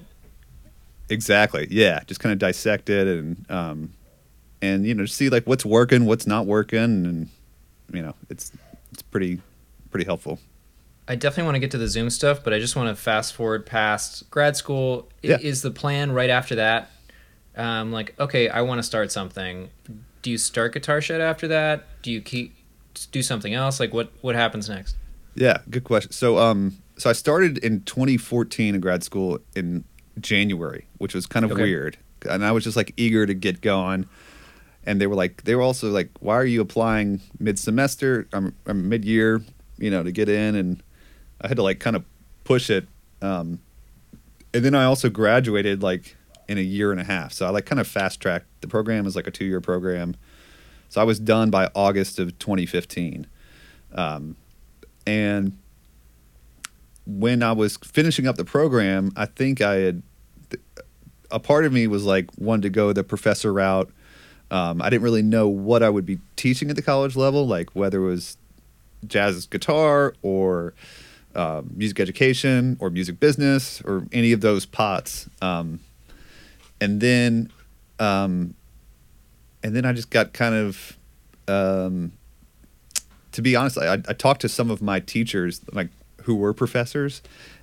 exactly. 1.08 1.66
Yeah, 1.70 2.00
just 2.06 2.20
kind 2.20 2.32
of 2.32 2.38
dissect 2.38 2.88
it 2.90 3.06
and 3.08 3.44
um, 3.50 3.92
and 4.62 4.86
you 4.86 4.94
know 4.94 5.06
see 5.06 5.28
like 5.28 5.46
what's 5.46 5.64
working, 5.64 6.04
what's 6.06 6.26
not 6.26 6.46
working, 6.46 6.78
and 6.78 7.28
you 7.92 8.02
know 8.02 8.14
it's 8.30 8.52
it's 8.92 9.02
pretty 9.02 9.40
pretty 9.90 10.06
helpful. 10.06 10.38
I 11.08 11.14
definitely 11.14 11.44
want 11.44 11.54
to 11.54 11.60
get 11.60 11.70
to 11.70 11.78
the 11.78 11.86
Zoom 11.88 12.10
stuff, 12.10 12.42
but 12.42 12.52
I 12.52 12.58
just 12.58 12.74
want 12.74 12.88
to 12.88 13.00
fast 13.00 13.34
forward 13.34 13.64
past 13.64 14.28
grad 14.30 14.56
school. 14.56 15.08
Yeah. 15.22 15.38
Is 15.40 15.62
the 15.62 15.70
plan 15.70 16.10
right 16.12 16.30
after 16.30 16.56
that? 16.56 16.90
Um, 17.56 17.92
like, 17.92 18.18
okay, 18.18 18.48
I 18.48 18.62
want 18.62 18.80
to 18.80 18.82
start 18.82 19.12
something. 19.12 19.70
Do 20.22 20.30
you 20.30 20.36
start 20.38 20.72
Guitar 20.74 21.00
Shed 21.00 21.20
after 21.20 21.46
that? 21.48 21.86
Do 22.02 22.10
you 22.10 22.20
keep 22.20 22.54
do 23.12 23.22
something 23.22 23.54
else? 23.54 23.78
Like, 23.78 23.94
what 23.94 24.10
what 24.20 24.34
happens 24.34 24.68
next? 24.68 24.96
Yeah, 25.36 25.58
good 25.70 25.84
question. 25.84 26.10
So, 26.12 26.38
um, 26.38 26.78
so 26.96 27.08
I 27.10 27.12
started 27.12 27.58
in 27.58 27.82
2014 27.82 28.74
in 28.74 28.80
grad 28.80 29.04
school 29.04 29.38
in 29.54 29.84
January, 30.20 30.86
which 30.98 31.14
was 31.14 31.26
kind 31.26 31.44
of 31.44 31.52
Okay. 31.52 31.62
weird, 31.62 31.98
and 32.28 32.44
I 32.44 32.52
was 32.52 32.64
just 32.64 32.76
like 32.76 32.92
eager 32.96 33.26
to 33.26 33.34
get 33.34 33.60
going. 33.60 34.06
And 34.86 35.00
they 35.00 35.06
were 35.06 35.16
like 35.16 35.42
they 35.42 35.54
were 35.54 35.62
also 35.62 35.90
like 35.90 36.10
why 36.20 36.34
are 36.34 36.44
you 36.44 36.60
applying 36.60 37.20
mid 37.38 37.58
semester 37.58 38.28
um, 38.32 38.54
or 38.66 38.74
mid 38.74 39.04
year 39.04 39.42
you 39.78 39.90
know 39.90 40.02
to 40.02 40.12
get 40.12 40.28
in? 40.28 40.54
And 40.54 40.82
I 41.40 41.48
had 41.48 41.56
to 41.56 41.62
like 41.62 41.80
kind 41.80 41.96
of 41.96 42.04
push 42.44 42.70
it 42.70 42.86
um, 43.20 43.58
and 44.54 44.64
then 44.64 44.74
I 44.74 44.84
also 44.84 45.10
graduated 45.10 45.82
like 45.82 46.16
in 46.48 46.58
a 46.58 46.62
year 46.62 46.92
and 46.92 47.00
a 47.00 47.04
half. 47.04 47.32
So 47.32 47.44
I 47.44 47.50
like 47.50 47.66
kind 47.66 47.80
of 47.80 47.88
fast 47.88 48.20
tracked 48.20 48.46
the 48.60 48.68
program 48.68 49.06
is 49.06 49.16
like 49.16 49.26
a 49.26 49.32
two 49.32 49.44
year 49.44 49.60
program. 49.60 50.14
So 50.88 51.00
I 51.00 51.04
was 51.04 51.18
done 51.18 51.50
by 51.50 51.68
August 51.74 52.20
of 52.20 52.38
2015 52.38 53.26
um, 53.94 54.36
and 55.06 55.58
when 57.06 57.42
I 57.42 57.52
was 57.52 57.76
finishing 57.76 58.26
up 58.26 58.36
the 58.36 58.44
program 58.44 59.12
I 59.16 59.26
think 59.26 59.60
I 59.60 59.74
had 59.76 60.02
a 61.30 61.40
part 61.40 61.64
of 61.64 61.72
me 61.72 61.86
was 61.86 62.04
like 62.04 62.30
wanted 62.38 62.62
to 62.62 62.70
go 62.70 62.92
the 62.92 63.04
professor 63.04 63.52
route 63.52 63.90
um, 64.50 64.80
I 64.80 64.90
didn't 64.90 65.02
really 65.02 65.22
know 65.22 65.48
what 65.48 65.82
I 65.82 65.90
would 65.90 66.06
be 66.06 66.18
teaching 66.36 66.70
at 66.70 66.76
the 66.76 66.82
college 66.82 67.16
level, 67.16 67.46
like 67.46 67.70
whether 67.74 68.02
it 68.02 68.06
was 68.06 68.36
jazz 69.06 69.46
guitar 69.46 70.14
or 70.22 70.74
uh, 71.34 71.62
music 71.74 72.00
education 72.00 72.76
or 72.80 72.90
music 72.90 73.20
business 73.20 73.82
or 73.82 74.06
any 74.12 74.32
of 74.32 74.40
those 74.40 74.64
pots. 74.64 75.28
Um, 75.42 75.80
and 76.80 77.00
then, 77.00 77.50
um, 77.98 78.54
and 79.62 79.74
then 79.74 79.84
I 79.84 79.92
just 79.92 80.10
got 80.10 80.32
kind 80.32 80.54
of, 80.54 80.96
um, 81.48 82.12
to 83.32 83.42
be 83.42 83.56
honest, 83.56 83.78
I, 83.78 83.94
I 83.94 84.12
talked 84.12 84.40
to 84.42 84.48
some 84.48 84.70
of 84.70 84.80
my 84.80 85.00
teachers, 85.00 85.60
like 85.72 85.88
who 86.22 86.36
were 86.36 86.52
professors, 86.54 87.20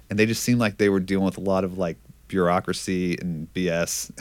and 0.10 0.20
they 0.20 0.26
just 0.26 0.44
seemed 0.44 0.60
like 0.60 0.78
they 0.78 0.90
were 0.90 1.00
dealing 1.00 1.26
with 1.26 1.38
a 1.38 1.42
lot 1.42 1.64
of 1.64 1.78
like 1.78 1.98
bureaucracy 2.28 3.18
and 3.20 3.52
BS. 3.54 4.12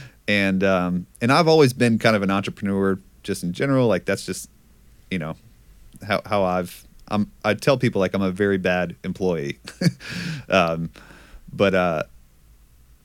and 0.28 0.62
um, 0.62 1.06
and 1.20 1.32
I've 1.32 1.48
always 1.48 1.72
been 1.72 1.98
kind 1.98 2.14
of 2.14 2.22
an 2.22 2.30
entrepreneur 2.30 2.98
just 3.22 3.42
in 3.42 3.52
general. 3.52 3.88
Like 3.88 4.04
that's 4.04 4.24
just 4.24 4.48
you 5.10 5.18
know 5.18 5.34
how 6.06 6.20
how 6.24 6.44
I've 6.44 6.86
I'm 7.08 7.32
I 7.44 7.54
tell 7.54 7.78
people 7.78 8.00
like 8.00 8.14
I'm 8.14 8.22
a 8.22 8.30
very 8.30 8.58
bad 8.58 8.94
employee, 9.02 9.58
um, 10.48 10.90
but 11.52 11.74
uh, 11.74 12.02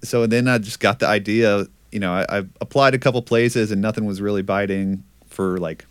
so 0.03 0.27
then 0.27 0.47
I 0.49 0.57
just 0.57 0.81
got 0.81 0.99
the 0.99 1.07
idea. 1.07 1.65
You 1.91 1.99
know, 1.99 2.11
I, 2.13 2.25
I 2.29 2.43
applied 2.59 2.93
a 2.93 2.99
couple 2.99 3.21
places 3.21 3.71
and 3.71 3.81
nothing 3.81 4.05
was 4.05 4.19
really 4.19 4.41
biting 4.41 5.03
for 5.27 5.57
like 5.59 5.85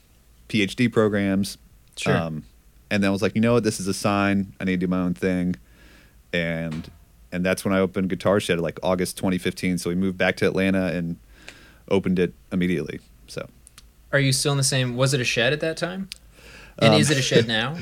PhD 0.49 0.93
programs. 0.93 1.59
Sure. 1.97 2.17
Um, 2.17 2.45
and 2.91 3.03
then 3.03 3.09
I 3.09 3.13
was 3.13 3.23
like, 3.23 3.35
you 3.35 3.41
know 3.41 3.55
what, 3.55 3.65
this 3.65 3.79
is 3.79 3.87
a 3.87 3.95
sign. 3.95 4.53
I 4.61 4.65
need 4.65 4.81
to 4.81 4.87
do 4.87 4.91
my 4.91 4.99
own 4.99 5.15
thing, 5.15 5.57
and 6.33 6.91
and 7.33 7.45
that's 7.45 7.65
when 7.65 7.75
I 7.75 7.79
opened 7.79 8.09
Guitar 8.11 8.39
Shed 8.41 8.61
like 8.61 8.79
August 8.83 9.17
2015. 9.17 9.79
So 9.79 9.91
we 9.91 9.97
moved 9.97 10.19
back 10.19 10.37
to 10.37 10.47
Atlanta 10.47 10.87
and 10.87 11.17
opened 11.89 12.19
it 12.19 12.35
immediately. 12.53 13.01
So, 13.27 13.49
are 14.13 14.21
you 14.21 14.33
still 14.33 14.53
in 14.53 14.59
the 14.59 14.65
same? 14.65 14.97
Was 14.97 15.15
it 15.15 15.21
a 15.21 15.25
shed 15.25 15.53
at 15.53 15.61
that 15.61 15.77
time? 15.77 16.11
And 16.79 16.95
um, 16.95 17.01
is 17.01 17.11
it 17.11 17.19
a 17.19 17.23
shed 17.23 17.49
now? 17.49 17.77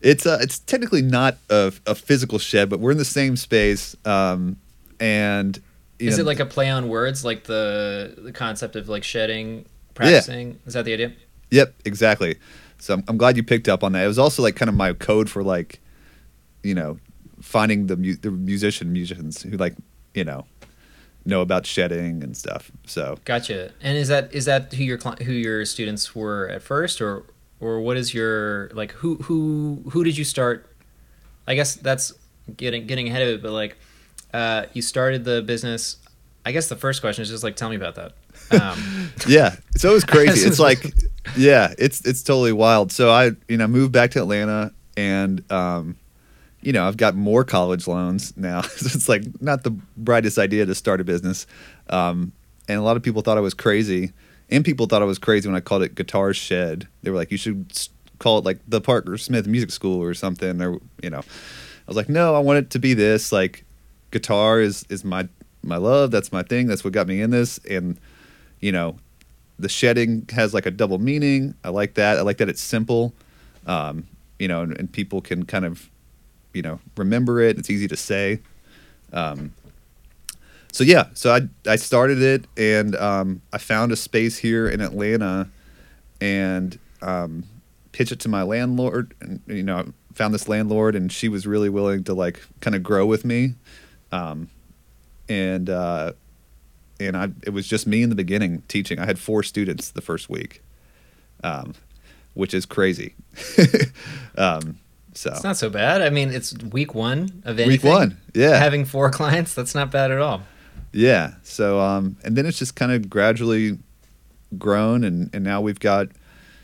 it's 0.00 0.26
uh, 0.26 0.38
it's 0.40 0.58
technically 0.60 1.02
not 1.02 1.38
a, 1.50 1.72
a, 1.86 1.94
physical 1.94 2.38
shed, 2.38 2.68
but 2.68 2.80
we're 2.80 2.92
in 2.92 2.98
the 2.98 3.04
same 3.04 3.36
space. 3.36 3.96
Um, 4.04 4.56
and 5.00 5.60
is 5.98 6.18
know, 6.18 6.22
it 6.22 6.26
like 6.26 6.40
a 6.40 6.46
play 6.46 6.70
on 6.70 6.88
words, 6.88 7.24
like 7.24 7.44
the 7.44 8.14
the 8.16 8.32
concept 8.32 8.76
of 8.76 8.88
like 8.88 9.04
shedding, 9.04 9.66
practicing? 9.94 10.50
Yeah. 10.50 10.56
Is 10.66 10.74
that 10.74 10.84
the 10.84 10.92
idea? 10.92 11.12
Yep, 11.50 11.74
exactly. 11.84 12.36
So 12.78 12.94
I'm, 12.94 13.04
I'm 13.08 13.16
glad 13.16 13.36
you 13.36 13.42
picked 13.42 13.68
up 13.68 13.82
on 13.82 13.92
that. 13.92 14.04
It 14.04 14.08
was 14.08 14.18
also 14.18 14.42
like 14.42 14.54
kind 14.54 14.68
of 14.68 14.74
my 14.74 14.92
code 14.92 15.28
for 15.28 15.42
like, 15.42 15.80
you 16.62 16.74
know, 16.74 16.98
finding 17.40 17.86
the 17.86 17.96
mu- 17.96 18.16
the 18.16 18.30
musician 18.30 18.92
musicians 18.92 19.42
who 19.42 19.56
like 19.56 19.74
you 20.14 20.24
know 20.24 20.46
know 21.24 21.40
about 21.42 21.66
shedding 21.66 22.22
and 22.22 22.36
stuff. 22.36 22.70
So 22.86 23.18
gotcha. 23.24 23.72
And 23.82 23.96
is 23.96 24.08
that 24.08 24.34
is 24.34 24.46
that 24.46 24.72
who 24.72 24.84
your 24.84 24.98
who 24.98 25.32
your 25.32 25.64
students 25.64 26.14
were 26.14 26.48
at 26.48 26.62
first, 26.62 27.00
or 27.00 27.24
or 27.60 27.80
what 27.80 27.96
is 27.96 28.14
your 28.14 28.70
like 28.70 28.92
who 28.92 29.16
who 29.16 29.82
who 29.90 30.04
did 30.04 30.16
you 30.16 30.24
start? 30.24 30.66
I 31.46 31.54
guess 31.54 31.76
that's 31.76 32.12
getting 32.56 32.86
getting 32.86 33.08
ahead 33.08 33.22
of 33.22 33.28
it, 33.28 33.42
but 33.42 33.52
like 33.52 33.76
uh, 34.32 34.66
you 34.72 34.82
started 34.82 35.24
the 35.24 35.42
business. 35.42 35.96
I 36.44 36.52
guess 36.52 36.68
the 36.68 36.76
first 36.76 37.00
question 37.00 37.22
is 37.22 37.28
just 37.28 37.44
like 37.44 37.56
tell 37.56 37.68
me 37.68 37.76
about 37.76 37.94
that. 37.96 38.12
Um, 38.50 39.10
yeah, 39.28 39.56
it's 39.74 39.84
always 39.84 40.04
crazy. 40.04 40.48
it's 40.48 40.58
like 40.58 40.94
yeah, 41.36 41.74
it's 41.78 42.04
it's 42.06 42.22
totally 42.22 42.52
wild. 42.52 42.92
So 42.92 43.10
I 43.10 43.32
you 43.48 43.56
know 43.56 43.66
moved 43.66 43.92
back 43.92 44.12
to 44.12 44.20
Atlanta 44.20 44.72
and 44.96 45.50
um, 45.52 45.96
you 46.60 46.72
know, 46.72 46.86
I've 46.86 46.96
got 46.96 47.14
more 47.14 47.44
college 47.44 47.86
loans 47.86 48.36
now. 48.36 48.60
so 48.62 48.86
it's 48.86 49.08
like 49.08 49.22
not 49.40 49.62
the 49.62 49.70
brightest 49.96 50.38
idea 50.38 50.66
to 50.66 50.74
start 50.74 51.00
a 51.00 51.04
business. 51.04 51.46
Um, 51.88 52.32
and 52.68 52.78
a 52.78 52.82
lot 52.82 52.96
of 52.96 53.02
people 53.02 53.22
thought 53.22 53.38
I 53.38 53.42
was 53.42 53.54
crazy. 53.54 54.12
And 54.50 54.64
people 54.64 54.86
thought 54.86 55.02
I 55.02 55.06
was 55.06 55.18
crazy 55.18 55.48
when 55.48 55.56
I 55.56 55.60
called 55.60 55.82
it 55.82 55.94
Guitar 55.94 56.32
Shed. 56.32 56.88
They 57.02 57.10
were 57.10 57.16
like, 57.16 57.30
you 57.30 57.36
should 57.36 57.70
call 58.18 58.38
it 58.38 58.44
like 58.44 58.58
the 58.66 58.80
Parker 58.80 59.18
Smith 59.18 59.46
Music 59.46 59.70
School 59.70 60.02
or 60.02 60.14
something. 60.14 60.60
Or, 60.60 60.78
you 61.02 61.10
know, 61.10 61.18
I 61.18 61.86
was 61.86 61.96
like, 61.96 62.08
no, 62.08 62.34
I 62.34 62.38
want 62.38 62.58
it 62.58 62.70
to 62.70 62.78
be 62.78 62.94
this. 62.94 63.30
Like, 63.30 63.64
guitar 64.10 64.60
is, 64.60 64.84
is 64.88 65.04
my, 65.04 65.28
my 65.62 65.76
love. 65.76 66.10
That's 66.10 66.32
my 66.32 66.42
thing. 66.42 66.66
That's 66.66 66.82
what 66.82 66.92
got 66.92 67.06
me 67.06 67.20
in 67.20 67.30
this. 67.30 67.58
And, 67.70 67.98
you 68.60 68.72
know, 68.72 68.96
the 69.58 69.68
shedding 69.68 70.26
has 70.32 70.54
like 70.54 70.66
a 70.66 70.70
double 70.70 70.98
meaning. 70.98 71.54
I 71.62 71.68
like 71.68 71.94
that. 71.94 72.16
I 72.16 72.22
like 72.22 72.38
that 72.38 72.48
it's 72.48 72.62
simple. 72.62 73.12
Um, 73.66 74.06
you 74.38 74.48
know, 74.48 74.62
and, 74.62 74.78
and 74.78 74.90
people 74.90 75.20
can 75.20 75.44
kind 75.44 75.64
of 75.64 75.90
you 76.58 76.62
know 76.62 76.80
remember 76.96 77.40
it. 77.40 77.56
It's 77.56 77.70
easy 77.70 77.86
to 77.86 77.96
say. 77.96 78.40
Um, 79.12 79.54
so 80.72 80.82
yeah, 80.82 81.06
so 81.14 81.32
I 81.32 81.42
I 81.70 81.76
started 81.76 82.20
it 82.20 82.46
and 82.56 82.96
um, 82.96 83.42
I 83.52 83.58
found 83.58 83.92
a 83.92 83.96
space 83.96 84.38
here 84.38 84.68
in 84.68 84.80
Atlanta, 84.80 85.48
and 86.20 86.76
um, 87.00 87.44
pitched 87.92 88.10
it 88.10 88.18
to 88.20 88.28
my 88.28 88.42
landlord. 88.42 89.14
And 89.20 89.40
you 89.46 89.62
know, 89.62 89.92
found 90.14 90.34
this 90.34 90.48
landlord, 90.48 90.96
and 90.96 91.12
she 91.12 91.28
was 91.28 91.46
really 91.46 91.68
willing 91.68 92.02
to 92.04 92.14
like 92.14 92.42
kind 92.60 92.74
of 92.74 92.82
grow 92.82 93.06
with 93.06 93.24
me, 93.24 93.54
um, 94.10 94.50
and 95.28 95.70
uh, 95.70 96.14
and 96.98 97.16
I 97.16 97.28
it 97.44 97.50
was 97.50 97.68
just 97.68 97.86
me 97.86 98.02
in 98.02 98.08
the 98.08 98.16
beginning 98.16 98.64
teaching. 98.66 98.98
I 98.98 99.06
had 99.06 99.20
four 99.20 99.44
students 99.44 99.90
the 99.90 100.00
first 100.00 100.28
week, 100.28 100.60
um, 101.44 101.74
which 102.34 102.52
is 102.52 102.66
crazy. 102.66 103.14
um, 104.36 104.80
so 105.18 105.30
it's 105.32 105.42
not 105.42 105.56
so 105.56 105.68
bad. 105.68 106.00
I 106.00 106.10
mean, 106.10 106.30
it's 106.30 106.54
week 106.58 106.94
one 106.94 107.42
of 107.44 107.58
anything. 107.58 107.68
Week 107.68 107.82
one, 107.82 108.18
yeah. 108.34 108.56
Having 108.56 108.84
four 108.84 109.10
clients, 109.18 109.52
that's 109.52 109.74
not 109.74 109.90
bad 109.90 110.12
at 110.12 110.20
all. 110.20 110.42
Yeah. 110.92 111.34
So, 111.42 111.80
um, 111.80 112.16
and 112.22 112.36
then 112.36 112.46
it's 112.46 112.56
just 112.56 112.76
kind 112.76 112.92
of 112.92 113.10
gradually 113.10 113.78
grown, 114.56 115.02
and 115.02 115.28
and 115.34 115.42
now 115.42 115.60
we've 115.60 115.80
got 115.80 116.06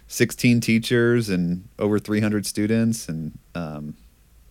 16 0.07 0.61
teachers 0.61 1.29
and 1.29 1.69
over 1.81 1.99
300 1.99 2.47
students, 2.47 3.09
and 3.09 3.37
um, 3.57 3.97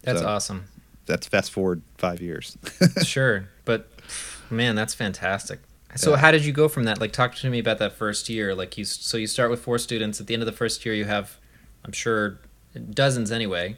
that's 0.01 0.19
so 0.19 0.27
awesome. 0.27 0.65
That's 1.05 1.25
fast 1.27 1.51
forward 1.51 1.81
five 1.97 2.21
years. 2.21 2.57
sure, 3.05 3.47
but 3.63 3.89
man, 4.49 4.75
that's 4.75 4.93
fantastic. 4.93 5.61
So 5.95 6.11
yeah. 6.11 6.17
how 6.17 6.31
did 6.31 6.43
you 6.43 6.51
go 6.51 6.67
from 6.67 6.83
that? 6.83 6.99
Like, 6.99 7.13
talk 7.13 7.35
to 7.35 7.49
me 7.49 7.59
about 7.59 7.77
that 7.77 7.93
first 7.93 8.27
year. 8.27 8.53
Like, 8.53 8.77
you 8.77 8.83
so 8.83 9.15
you 9.15 9.27
start 9.27 9.49
with 9.49 9.61
four 9.61 9.77
students. 9.77 10.19
At 10.19 10.27
the 10.27 10.33
end 10.33 10.43
of 10.43 10.47
the 10.47 10.51
first 10.51 10.85
year, 10.85 10.93
you 10.93 11.05
have, 11.05 11.37
I'm 11.85 11.93
sure, 11.93 12.41
dozens 12.89 13.31
anyway. 13.31 13.77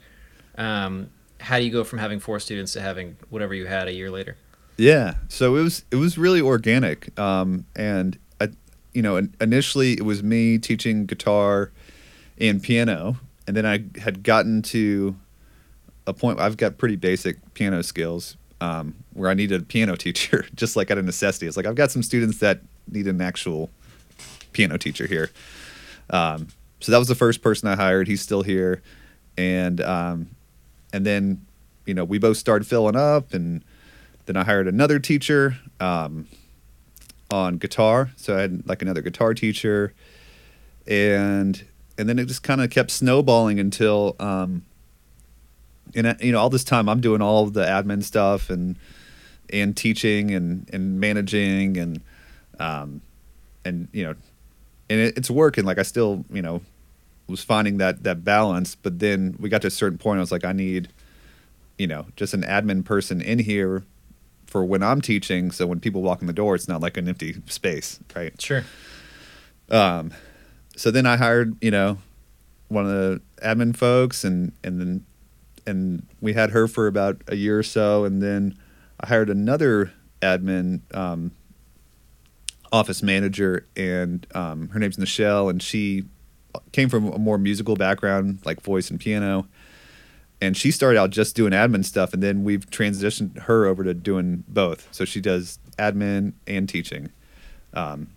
Um, 0.58 1.10
how 1.40 1.60
do 1.60 1.66
you 1.66 1.72
go 1.72 1.84
from 1.84 2.00
having 2.00 2.20
four 2.20 2.40
students 2.40 2.74
to 2.74 2.82
having 2.82 3.18
whatever 3.30 3.54
you 3.54 3.66
had 3.66 3.88
a 3.88 3.94
year 3.94 4.10
later? 4.10 4.38
Yeah, 4.78 5.16
so 5.30 5.56
it 5.56 5.62
was 5.62 5.86
it 5.92 5.96
was 5.96 6.18
really 6.18 6.42
organic, 6.42 7.18
um, 7.18 7.66
and 7.76 8.18
I, 8.42 8.50
you 8.94 9.02
know, 9.02 9.22
initially 9.40 9.94
it 9.94 10.04
was 10.04 10.22
me 10.22 10.58
teaching 10.58 11.06
guitar 11.06 11.72
and 12.38 12.62
piano, 12.62 13.18
and 13.48 13.56
then 13.56 13.66
I 13.66 13.86
had 14.00 14.24
gotten 14.24 14.62
to 14.64 15.16
a 16.08 16.14
point 16.14 16.38
where 16.38 16.46
I've 16.46 16.58
got 16.58 16.78
pretty 16.78 16.98
basic 16.98 17.38
piano 17.54 17.84
skills 17.84 18.36
um, 18.62 18.96
where 19.14 19.30
I 19.30 19.34
needed 19.34 19.62
a 19.62 19.66
piano 19.66 19.96
teacher, 19.98 20.46
just 20.56 20.76
like 20.76 20.92
out 20.92 20.98
of 20.98 21.06
necessity. 21.06 21.48
It's 21.48 21.58
like 21.58 21.66
I've 21.66 21.76
got 21.76 21.92
some 21.92 22.04
students 22.04 22.40
that 22.40 22.62
need 22.92 23.08
an 23.08 23.22
actual 23.22 23.70
piano 24.52 24.78
teacher 24.78 25.08
here. 25.08 25.32
Um, 26.10 26.50
so 26.80 26.92
that 26.92 26.98
was 27.00 27.08
the 27.08 27.16
first 27.16 27.42
person 27.42 27.68
I 27.68 27.76
hired. 27.76 28.08
He's 28.08 28.22
still 28.22 28.44
here, 28.44 28.82
and 29.38 29.80
um, 29.82 30.30
and 30.96 31.06
then 31.06 31.46
you 31.86 31.94
know 31.94 32.04
we 32.04 32.18
both 32.18 32.38
started 32.38 32.66
filling 32.66 32.96
up 32.96 33.34
and 33.34 33.64
then 34.26 34.38
i 34.38 34.44
hired 34.44 34.68
another 34.68 34.98
teacher 34.98 35.58
um, 35.80 36.26
on 37.30 37.58
guitar. 37.58 38.12
So 38.16 38.38
i 38.38 38.42
had 38.42 38.68
like 38.68 38.82
another 38.82 39.02
guitar 39.02 39.34
teacher. 39.34 39.94
And 40.88 41.66
and 41.98 42.08
then 42.08 42.20
it 42.20 42.26
just 42.26 42.44
kind 42.44 42.62
of 42.62 42.70
kept 42.70 42.92
snowballing 42.92 43.60
until 43.60 44.16
um, 44.20 44.64
and 45.96 46.16
you 46.22 46.32
know 46.32 46.40
all 46.40 46.50
this 46.50 46.64
time 46.64 46.90
i'm 46.90 47.00
doing 47.00 47.22
all 47.22 47.46
the 47.46 47.64
admin 47.64 48.04
stuff 48.04 48.50
and 48.50 48.76
and 49.52 49.76
teaching 49.76 50.32
and 50.32 50.70
and 50.74 51.00
managing 51.00 51.78
and 51.78 52.02
um 52.60 53.02
and 53.64 53.88
you 53.92 54.04
know 54.04 54.16
and 54.90 55.00
it, 55.00 55.18
it's 55.18 55.30
working. 55.30 55.66
Like 55.66 55.78
i 55.78 55.84
still 55.84 56.26
you 56.32 56.42
know 56.42 56.62
was 57.28 57.44
finding 57.44 57.78
that 57.78 58.04
that 58.04 58.24
balance. 58.24 58.76
But 58.76 59.00
then 59.00 59.36
we 59.40 59.50
got 59.50 59.62
to 59.62 59.68
a 59.68 59.72
certain 59.72 59.98
point. 59.98 60.18
I 60.18 60.22
was 60.22 60.32
like, 60.32 60.46
I 60.46 60.52
need, 60.52 60.90
you 61.78 61.88
know, 61.88 62.08
just 62.16 62.34
an 62.34 62.44
admin 62.44 62.84
person 62.86 63.22
in 63.22 63.40
here 63.40 63.84
for 64.46 64.64
when 64.64 64.84
I'm 64.84 65.02
teaching. 65.02 65.52
So 65.52 65.68
when 65.68 65.80
people 65.80 66.02
walk 66.02 66.22
in 66.22 66.28
the 66.28 66.34
door, 66.34 66.56
it's 66.56 66.68
not 66.68 66.82
like 66.82 66.98
an 66.98 67.08
empty 67.08 67.36
space, 67.48 68.00
right? 68.16 68.40
Sure. 68.42 68.64
Um, 69.70 70.14
so 70.76 70.92
then 70.92 71.06
I 71.06 71.18
hired, 71.18 71.56
you 71.62 71.72
know, 71.72 71.98
one 72.68 72.86
of 72.86 72.92
the 72.92 73.22
admin 73.42 73.76
folks, 73.76 74.24
and 74.24 74.52
and 74.64 74.80
then 74.80 75.06
and 75.68 76.06
we 76.22 76.34
had 76.34 76.52
her 76.52 76.68
for 76.68 76.88
about 76.88 77.22
a 77.28 77.36
year 77.36 77.60
or 77.60 77.64
so, 77.64 78.06
and 78.06 78.22
then 78.22 78.58
I 79.00 79.08
hired 79.08 79.30
another 79.30 79.92
admin 80.22 80.82
um, 80.96 81.32
office 82.72 83.02
manager, 83.04 83.66
and 83.76 84.26
um, 84.36 84.70
her 84.70 84.80
name's 84.80 84.98
Michelle, 84.98 85.50
and 85.50 85.62
she 85.62 86.06
came 86.72 86.90
from 86.90 87.12
a 87.12 87.18
more 87.18 87.38
musical 87.38 87.76
background, 87.76 88.40
like 88.46 88.62
voice 88.62 88.90
and 88.90 89.00
piano. 89.00 89.48
And 90.42 90.58
she 90.58 90.70
started 90.72 91.00
out 91.00 91.12
just 91.12 91.36
doing 91.36 91.54
admin 91.54 91.86
stuff, 91.86 92.14
and 92.14 92.22
then 92.22 92.44
we've 92.44 92.70
transitioned 92.70 93.40
her 93.44 93.66
over 93.66 93.84
to 93.84 93.94
doing 93.94 94.44
both. 94.48 94.88
So 94.92 95.06
she 95.06 95.22
does 95.22 95.60
admin 95.80 96.34
and 96.46 96.68
teaching. 96.68 97.10
Um, 97.74 98.10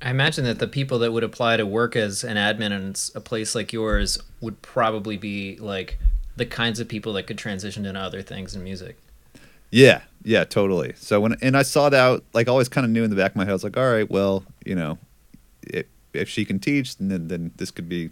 I 0.00 0.10
imagine 0.10 0.44
that 0.44 0.58
the 0.58 0.66
people 0.66 0.98
that 1.00 1.12
would 1.12 1.22
apply 1.22 1.56
to 1.58 1.64
work 1.64 1.94
as 1.94 2.24
an 2.24 2.36
admin 2.36 2.72
in 2.72 2.94
a 3.14 3.20
place 3.20 3.54
like 3.54 3.72
yours 3.72 4.18
would 4.40 4.60
probably 4.60 5.16
be 5.16 5.56
like 5.58 5.98
the 6.34 6.46
kinds 6.46 6.80
of 6.80 6.88
people 6.88 7.12
that 7.12 7.28
could 7.28 7.38
transition 7.38 7.86
into 7.86 8.00
other 8.00 8.22
things 8.22 8.56
in 8.56 8.64
music. 8.64 8.96
Yeah, 9.70 10.02
yeah, 10.24 10.44
totally. 10.44 10.94
So 10.96 11.20
when 11.20 11.36
and 11.40 11.56
I 11.56 11.62
saw 11.62 11.88
that, 11.88 12.22
like, 12.34 12.48
always 12.48 12.68
kind 12.68 12.84
of 12.84 12.90
knew 12.90 13.04
in 13.04 13.10
the 13.10 13.16
back 13.16 13.30
of 13.30 13.36
my 13.36 13.44
head, 13.44 13.50
I 13.50 13.54
was 13.54 13.64
like, 13.64 13.76
all 13.76 13.90
right, 13.90 14.10
well, 14.10 14.44
you 14.66 14.74
know, 14.74 14.98
if, 15.62 15.86
if 16.12 16.28
she 16.28 16.44
can 16.44 16.58
teach, 16.58 16.96
then 16.98 17.28
then 17.28 17.52
this 17.56 17.70
could 17.70 17.88
be 17.88 18.10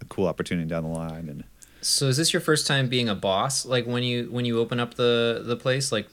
a 0.00 0.04
cool 0.06 0.26
opportunity 0.26 0.68
down 0.68 0.84
the 0.84 0.90
line. 0.90 1.28
And 1.28 1.44
so, 1.80 2.06
is 2.06 2.16
this 2.16 2.32
your 2.32 2.40
first 2.40 2.66
time 2.66 2.88
being 2.88 3.08
a 3.08 3.14
boss? 3.14 3.64
Like 3.64 3.86
when 3.86 4.02
you 4.02 4.28
when 4.30 4.44
you 4.44 4.58
open 4.58 4.80
up 4.80 4.94
the 4.94 5.42
the 5.44 5.56
place, 5.56 5.92
like 5.92 6.08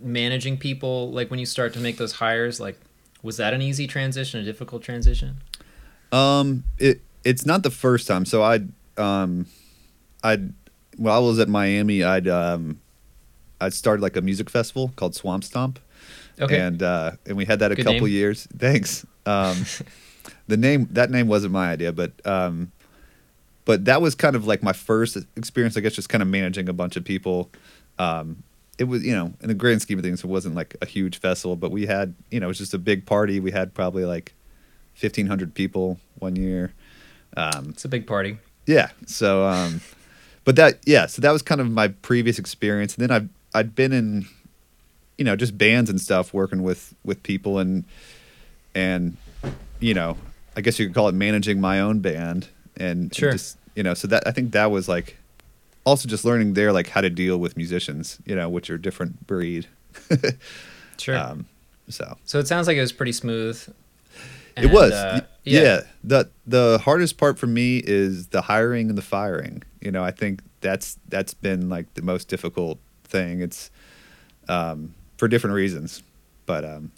managing 0.00 0.56
people, 0.56 1.10
like 1.10 1.30
when 1.30 1.38
you 1.40 1.46
start 1.46 1.72
to 1.74 1.80
make 1.80 1.96
those 1.96 2.12
hires, 2.12 2.60
like 2.60 2.78
was 3.22 3.36
that 3.36 3.54
an 3.54 3.62
easy 3.62 3.86
transition, 3.86 4.40
a 4.40 4.44
difficult 4.44 4.82
transition? 4.82 5.38
Um, 6.12 6.64
it 6.78 7.00
it's 7.24 7.44
not 7.44 7.62
the 7.62 7.70
first 7.70 8.06
time. 8.06 8.24
So 8.24 8.42
I 8.42 8.60
um, 8.96 9.46
I 10.22 10.38
while 10.96 11.16
I 11.16 11.26
was 11.26 11.38
at 11.38 11.48
Miami, 11.48 12.02
I'd 12.02 12.28
um, 12.28 12.80
I 13.60 13.68
started 13.70 14.02
like 14.02 14.16
a 14.16 14.20
music 14.20 14.50
festival 14.50 14.92
called 14.96 15.14
Swamp 15.14 15.44
Stomp. 15.44 15.78
Okay. 16.40 16.60
And 16.60 16.82
uh, 16.82 17.12
and 17.26 17.36
we 17.36 17.44
had 17.44 17.58
that 17.60 17.72
a 17.72 17.74
Good 17.74 17.84
couple 17.84 18.06
name. 18.06 18.14
years. 18.14 18.46
Thanks. 18.56 19.04
Um, 19.26 19.64
the 20.48 20.56
name 20.56 20.88
that 20.92 21.10
name 21.10 21.28
wasn't 21.28 21.52
my 21.52 21.70
idea, 21.70 21.92
but 21.92 22.12
um, 22.26 22.72
but 23.64 23.84
that 23.84 24.02
was 24.02 24.14
kind 24.14 24.34
of 24.34 24.46
like 24.46 24.62
my 24.62 24.72
first 24.72 25.16
experience. 25.36 25.76
I 25.76 25.80
guess 25.80 25.92
just 25.94 26.08
kind 26.08 26.22
of 26.22 26.28
managing 26.28 26.68
a 26.68 26.72
bunch 26.72 26.96
of 26.96 27.04
people. 27.04 27.50
Um, 27.98 28.42
it 28.78 28.84
was 28.84 29.04
you 29.04 29.14
know 29.14 29.32
in 29.40 29.48
the 29.48 29.54
grand 29.54 29.82
scheme 29.82 29.98
of 29.98 30.04
things, 30.04 30.24
it 30.24 30.26
wasn't 30.26 30.54
like 30.54 30.76
a 30.82 30.86
huge 30.86 31.18
festival, 31.20 31.56
but 31.56 31.70
we 31.70 31.86
had 31.86 32.14
you 32.30 32.40
know 32.40 32.46
it 32.46 32.48
was 32.48 32.58
just 32.58 32.74
a 32.74 32.78
big 32.78 33.06
party. 33.06 33.40
We 33.40 33.50
had 33.52 33.74
probably 33.74 34.04
like 34.04 34.34
fifteen 34.94 35.26
hundred 35.26 35.54
people 35.54 35.98
one 36.18 36.34
year. 36.36 36.72
Um, 37.36 37.70
It's 37.70 37.84
a 37.84 37.88
big 37.88 38.06
party. 38.06 38.38
yeah. 38.66 38.88
So, 39.06 39.44
um, 39.46 39.80
but 40.44 40.56
that, 40.56 40.78
yeah. 40.86 41.06
So 41.06 41.20
that 41.22 41.30
was 41.30 41.42
kind 41.42 41.60
of 41.60 41.70
my 41.70 41.88
previous 41.88 42.38
experience. 42.38 42.96
And 42.96 43.02
then 43.06 43.10
I've 43.14 43.28
I'd 43.54 43.74
been 43.74 43.92
in, 43.92 44.26
you 45.18 45.24
know, 45.24 45.36
just 45.36 45.58
bands 45.58 45.90
and 45.90 46.00
stuff, 46.00 46.32
working 46.32 46.62
with 46.62 46.94
with 47.04 47.22
people 47.22 47.58
and 47.58 47.84
and 48.74 49.16
you 49.80 49.92
know, 49.94 50.16
I 50.58 50.60
guess 50.60 50.78
you 50.78 50.86
could 50.86 50.94
call 50.94 51.08
it 51.08 51.14
managing 51.14 51.60
my 51.60 51.78
own 51.80 52.00
band 52.00 52.48
and, 52.76 53.02
and 53.02 53.12
just 53.12 53.56
you 53.76 53.82
know, 53.84 53.94
so 53.94 54.08
that 54.08 54.26
I 54.26 54.32
think 54.32 54.50
that 54.52 54.70
was 54.72 54.88
like 54.88 55.16
also 55.84 56.08
just 56.08 56.24
learning 56.24 56.54
there 56.54 56.72
like 56.72 56.88
how 56.88 57.00
to 57.00 57.08
deal 57.10 57.38
with 57.38 57.56
musicians, 57.56 58.18
you 58.26 58.34
know, 58.34 58.48
which 58.48 58.68
are 58.70 58.76
different 58.78 59.26
breed. 59.26 59.66
Sure. 60.98 61.16
Um, 61.16 61.46
so 61.88 62.18
so 62.24 62.40
it 62.40 62.48
sounds 62.48 62.66
like 62.66 62.76
it 62.76 62.80
was 62.80 62.92
pretty 62.92 63.12
smooth. 63.12 63.56
it 64.56 64.70
was 64.72 64.92
uh, 64.92 65.20
Y- 65.22 65.26
yeah. 65.44 65.80
the 66.02 66.28
the 66.46 66.78
hardest 66.84 67.16
part 67.18 67.38
for 67.38 67.46
me 67.46 67.78
is 67.78 68.26
the 68.28 68.42
hiring 68.42 68.88
and 68.88 68.98
the 68.98 69.02
firing 69.02 69.62
you 69.80 69.90
know 69.92 70.02
i 70.02 70.10
think 70.10 70.42
that's 70.60 70.98
that's 71.08 71.32
been 71.34 71.68
like 71.68 71.86
the 71.94 72.02
most 72.02 72.26
difficult 72.28 72.78
thing 73.04 73.40
it's 73.40 73.70
um 74.48 74.92
for 75.18 75.28
different 75.28 75.54
reasons 75.54 76.02
but 76.46 76.64
um 76.64 76.90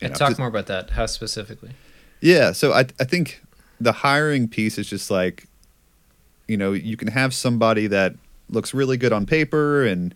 you 0.00 0.08
know, 0.08 0.14
talk 0.14 0.30
just- 0.30 0.38
more 0.38 0.48
about 0.48 0.66
that. 0.68 0.90
How 0.90 1.06
specifically? 1.06 1.72
Yeah 2.20 2.52
so 2.52 2.72
i 2.72 2.80
i 3.00 3.04
think 3.04 3.42
the 3.80 3.92
hiring 3.92 4.48
piece 4.48 4.78
is 4.78 4.88
just 4.88 5.10
like 5.10 5.46
you 6.48 6.56
know 6.56 6.72
you 6.72 6.96
can 6.96 7.08
have 7.08 7.32
somebody 7.32 7.86
that 7.86 8.14
looks 8.48 8.74
really 8.74 8.96
good 8.96 9.12
on 9.12 9.26
paper 9.26 9.84
and 9.84 10.14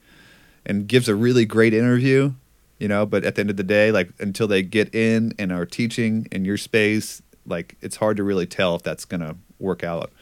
and 0.66 0.88
gives 0.88 1.08
a 1.08 1.14
really 1.14 1.44
great 1.44 1.72
interview 1.72 2.32
you 2.78 2.88
know 2.88 3.06
but 3.06 3.24
at 3.24 3.34
the 3.36 3.40
end 3.40 3.50
of 3.50 3.56
the 3.56 3.62
day 3.62 3.92
like 3.92 4.10
until 4.18 4.46
they 4.46 4.62
get 4.62 4.94
in 4.94 5.32
and 5.38 5.52
are 5.52 5.66
teaching 5.66 6.26
in 6.32 6.44
your 6.44 6.56
space 6.56 7.22
like 7.46 7.76
it's 7.80 7.96
hard 7.96 8.16
to 8.16 8.22
really 8.22 8.46
tell 8.46 8.74
if 8.74 8.82
that's 8.82 9.04
to 9.04 9.36
work 9.58 9.84
out. 9.84 10.12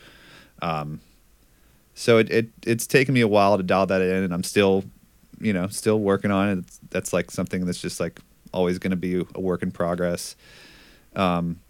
Um 0.61 1.01
so 1.95 2.19
it, 2.19 2.31
it 2.31 2.49
it's 2.65 2.87
taken 2.87 3.15
me 3.15 3.21
a 3.21 3.29
while 3.29 3.57
to 3.57 3.63
dial 3.63 3.85
that 3.87 4.01
in 4.01 4.23
and 4.25 4.33
i'm 4.33 4.43
still 4.43 4.83
you 5.41 5.53
know 5.53 5.67
still 5.69 6.01
working 6.01 6.31
on 6.31 6.59
it. 6.59 6.65
That's 6.91 7.13
like 7.13 7.31
something 7.31 7.67
that's 7.67 7.81
just 7.81 8.01
like 8.01 8.21
always 8.53 8.79
going 8.79 8.93
to 8.93 8.97
be 8.97 9.25
a 9.35 9.41
work 9.41 9.63
in 9.63 9.71
progress. 9.71 10.37
Um 11.17 11.61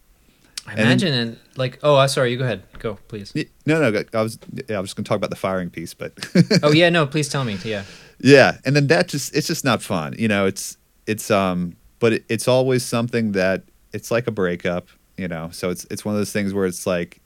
I 0.66 0.70
And 0.72 0.78
then- 0.78 0.86
imagine 0.86 1.14
and 1.14 1.38
like 1.56 1.78
oh 1.82 1.96
uh, 1.96 2.06
sorry 2.06 2.30
you 2.30 2.38
go 2.38 2.44
ahead 2.44 2.62
go 2.78 2.94
please 3.08 3.34
no 3.66 3.80
no 3.80 4.02
i 4.14 4.22
was 4.22 4.38
yeah, 4.68 4.76
i 4.76 4.80
was 4.80 4.94
going 4.94 5.04
to 5.04 5.08
talk 5.08 5.16
about 5.16 5.30
the 5.30 5.36
firing 5.36 5.70
piece 5.70 5.92
but 5.94 6.12
oh 6.62 6.72
yeah 6.72 6.88
no 6.88 7.06
please 7.06 7.28
tell 7.28 7.44
me 7.44 7.58
yeah 7.64 7.84
Yeah, 8.20 8.58
and 8.64 8.76
then 8.76 8.86
that 8.86 9.08
just 9.08 9.34
it's 9.34 9.48
just 9.48 9.64
not 9.64 9.82
fun. 9.82 10.14
You 10.16 10.28
know, 10.28 10.46
it's 10.46 10.76
it's 11.06 11.28
um 11.30 11.74
but 11.98 12.12
it, 12.12 12.24
it's 12.28 12.46
always 12.46 12.84
something 12.84 13.32
that 13.32 13.64
it's 13.92 14.10
like 14.12 14.28
a 14.28 14.30
breakup, 14.30 14.86
you 15.16 15.26
know. 15.26 15.50
So 15.50 15.70
it's 15.70 15.84
it's 15.90 16.04
one 16.04 16.14
of 16.14 16.20
those 16.20 16.30
things 16.32 16.54
where 16.54 16.66
it's 16.66 16.86
like 16.86 17.20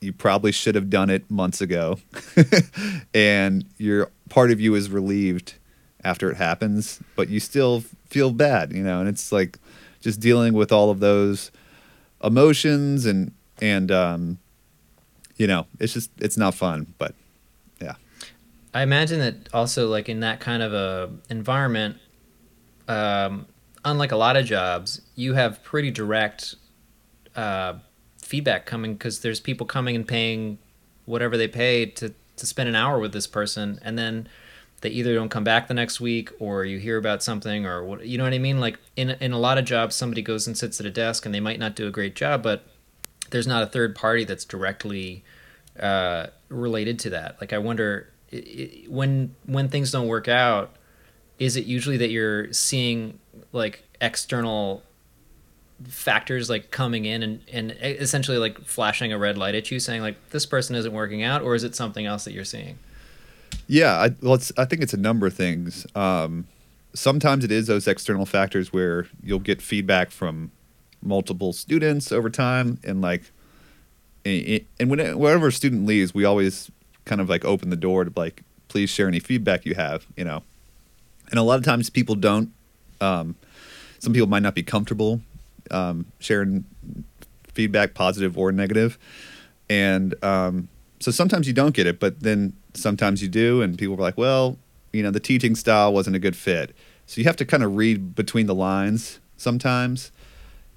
you 0.00 0.12
probably 0.12 0.50
should 0.52 0.74
have 0.74 0.90
done 0.90 1.10
it 1.10 1.30
months 1.30 1.60
ago. 1.60 1.98
and 3.14 3.64
your 3.78 4.10
part 4.28 4.50
of 4.50 4.60
you 4.60 4.74
is 4.74 4.90
relieved 4.90 5.54
after 6.04 6.30
it 6.30 6.36
happens, 6.36 7.00
but 7.14 7.28
you 7.28 7.40
still 7.40 7.82
feel 8.08 8.32
bad, 8.32 8.72
you 8.72 8.82
know, 8.82 9.00
and 9.00 9.08
it's 9.08 9.30
like 9.32 9.58
just 10.00 10.20
dealing 10.20 10.52
with 10.54 10.72
all 10.72 10.90
of 10.90 10.98
those 11.00 11.50
emotions 12.26 13.06
and 13.06 13.32
and 13.60 13.90
um 13.90 14.38
you 15.36 15.46
know, 15.46 15.66
it's 15.78 15.92
just 15.92 16.10
it's 16.18 16.36
not 16.36 16.54
fun, 16.54 16.94
but 16.98 17.14
yeah. 17.80 17.94
I 18.72 18.82
imagine 18.82 19.20
that 19.20 19.48
also 19.52 19.88
like 19.88 20.08
in 20.08 20.20
that 20.20 20.40
kind 20.40 20.62
of 20.62 20.72
a 20.72 21.10
environment, 21.28 21.98
um, 22.88 23.46
unlike 23.84 24.12
a 24.12 24.16
lot 24.16 24.36
of 24.36 24.46
jobs, 24.46 25.02
you 25.14 25.34
have 25.34 25.62
pretty 25.62 25.90
direct 25.90 26.54
uh, 27.34 27.74
feedback 28.22 28.66
coming 28.66 28.94
because 28.94 29.20
there's 29.20 29.40
people 29.40 29.66
coming 29.66 29.94
and 29.94 30.06
paying 30.08 30.58
whatever 31.04 31.36
they 31.36 31.48
pay 31.48 31.86
to 31.86 32.14
to 32.36 32.46
spend 32.46 32.68
an 32.68 32.74
hour 32.74 32.98
with 32.98 33.12
this 33.12 33.26
person, 33.26 33.78
and 33.82 33.98
then 33.98 34.28
they 34.86 34.92
either 34.92 35.16
don't 35.16 35.30
come 35.30 35.42
back 35.42 35.66
the 35.66 35.74
next 35.74 36.00
week 36.00 36.30
or 36.38 36.64
you 36.64 36.78
hear 36.78 36.96
about 36.96 37.20
something 37.20 37.66
or 37.66 37.82
what 37.82 38.06
you 38.06 38.16
know 38.16 38.22
what 38.22 38.32
I 38.32 38.38
mean. 38.38 38.60
Like 38.60 38.78
in 38.94 39.10
in 39.10 39.32
a 39.32 39.38
lot 39.38 39.58
of 39.58 39.64
jobs, 39.64 39.96
somebody 39.96 40.22
goes 40.22 40.46
and 40.46 40.56
sits 40.56 40.78
at 40.78 40.86
a 40.86 40.92
desk 40.92 41.26
and 41.26 41.34
they 41.34 41.40
might 41.40 41.58
not 41.58 41.74
do 41.74 41.88
a 41.88 41.90
great 41.90 42.14
job, 42.14 42.40
but 42.44 42.64
there's 43.30 43.48
not 43.48 43.64
a 43.64 43.66
third 43.66 43.96
party 43.96 44.22
that's 44.22 44.44
directly 44.44 45.24
uh, 45.80 46.28
related 46.48 47.00
to 47.00 47.10
that. 47.10 47.36
Like 47.40 47.52
I 47.52 47.58
wonder 47.58 48.12
i 48.32 48.36
i 48.36 48.84
when 48.88 49.34
when 49.44 49.68
things 49.68 49.90
don't 49.90 50.06
work 50.06 50.28
out, 50.28 50.76
is 51.40 51.56
it 51.56 51.64
usually 51.64 51.96
that 51.96 52.10
you're 52.10 52.52
seeing 52.52 53.18
like 53.50 53.82
external 54.00 54.84
factors 55.88 56.48
like 56.48 56.70
coming 56.70 57.06
in 57.06 57.24
and, 57.24 57.40
and 57.52 57.76
essentially 57.80 58.38
like 58.38 58.60
flashing 58.64 59.12
a 59.12 59.18
red 59.18 59.36
light 59.36 59.56
at 59.56 59.70
you 59.72 59.80
saying 59.80 60.00
like 60.00 60.16
this 60.30 60.46
person 60.46 60.76
isn't 60.76 60.92
working 60.92 61.22
out 61.24 61.42
or 61.42 61.54
is 61.56 61.64
it 61.64 61.74
something 61.74 62.06
else 62.06 62.24
that 62.24 62.32
you're 62.32 62.44
seeing 62.44 62.78
Yeah, 63.66 63.96
I, 63.96 64.10
well, 64.22 64.38
I 64.56 64.64
think 64.64 64.82
it's 64.82 64.94
a 64.94 64.98
number 64.98 65.26
of 65.26 65.34
things. 65.34 65.86
Um, 65.94 66.46
sometimes 66.94 67.44
it 67.44 67.50
is 67.50 67.66
those 67.66 67.88
external 67.88 68.26
factors 68.26 68.72
where 68.72 69.06
you'll 69.22 69.38
get 69.38 69.60
feedback 69.60 70.10
from 70.10 70.52
multiple 71.02 71.52
students 71.52 72.12
over 72.12 72.30
time, 72.30 72.78
and 72.84 73.00
like, 73.02 73.30
and 74.24 74.60
and 74.78 74.90
when, 74.90 75.18
whenever 75.18 75.48
a 75.48 75.52
student 75.52 75.86
leaves, 75.86 76.14
we 76.14 76.24
always 76.24 76.70
kind 77.04 77.20
of 77.20 77.28
like 77.28 77.44
open 77.44 77.70
the 77.70 77.76
door 77.76 78.04
to 78.04 78.12
like, 78.16 78.42
please 78.68 78.90
share 78.90 79.08
any 79.08 79.20
feedback 79.20 79.64
you 79.64 79.74
have, 79.74 80.06
you 80.16 80.24
know. 80.24 80.42
And 81.30 81.38
a 81.38 81.42
lot 81.42 81.58
of 81.58 81.64
times 81.64 81.90
people 81.90 82.14
don't. 82.14 82.52
Um, 83.00 83.34
some 83.98 84.12
people 84.12 84.28
might 84.28 84.42
not 84.42 84.54
be 84.54 84.62
comfortable 84.62 85.20
um, 85.70 86.06
sharing 86.18 86.64
feedback, 87.52 87.94
positive 87.94 88.38
or 88.38 88.52
negative, 88.52 88.98
and 89.68 90.14
um, 90.22 90.68
so 91.00 91.10
sometimes 91.10 91.46
you 91.46 91.52
don't 91.52 91.74
get 91.74 91.86
it, 91.86 92.00
but 92.00 92.20
then 92.20 92.54
sometimes 92.76 93.22
you 93.22 93.28
do, 93.28 93.62
and 93.62 93.78
people 93.78 93.94
are 93.94 93.98
like, 93.98 94.16
well, 94.16 94.58
you 94.92 95.02
know, 95.02 95.10
the 95.10 95.20
teaching 95.20 95.54
style 95.54 95.92
wasn't 95.92 96.16
a 96.16 96.18
good 96.18 96.36
fit. 96.36 96.74
So 97.06 97.20
you 97.20 97.24
have 97.24 97.36
to 97.36 97.44
kind 97.44 97.62
of 97.62 97.76
read 97.76 98.14
between 98.14 98.46
the 98.46 98.54
lines 98.54 99.20
sometimes. 99.36 100.10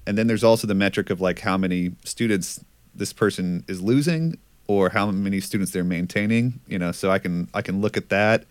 And 0.06 0.16
then 0.16 0.26
there's 0.26 0.44
also 0.44 0.66
the 0.66 0.74
metric 0.74 1.10
of 1.10 1.20
like 1.20 1.40
how 1.40 1.56
many 1.56 1.92
students 2.04 2.64
this 2.94 3.12
person 3.12 3.64
is 3.68 3.80
losing 3.80 4.38
or 4.66 4.90
how 4.90 5.10
many 5.10 5.40
students 5.40 5.72
they're 5.72 5.84
maintaining, 5.84 6.60
you 6.66 6.78
know, 6.78 6.92
so 6.92 7.10
I 7.10 7.18
can 7.18 7.48
I 7.54 7.62
can 7.62 7.80
look 7.80 7.96
at 7.96 8.08
that. 8.10 8.44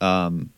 Um, 0.00 0.50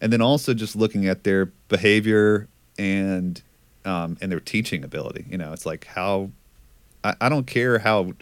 and 0.00 0.12
then 0.12 0.20
also 0.20 0.52
just 0.52 0.76
looking 0.76 1.06
at 1.06 1.24
their 1.24 1.46
behavior 1.68 2.48
and 2.78 3.40
um, 3.84 4.18
and 4.20 4.30
their 4.30 4.40
teaching 4.40 4.84
ability. 4.84 5.26
You 5.28 5.38
know, 5.38 5.52
it's 5.52 5.64
like 5.64 5.86
how 5.86 6.30
I, 7.02 7.14
I 7.20 7.28
don't 7.28 7.46
care 7.46 7.78
how 7.78 8.12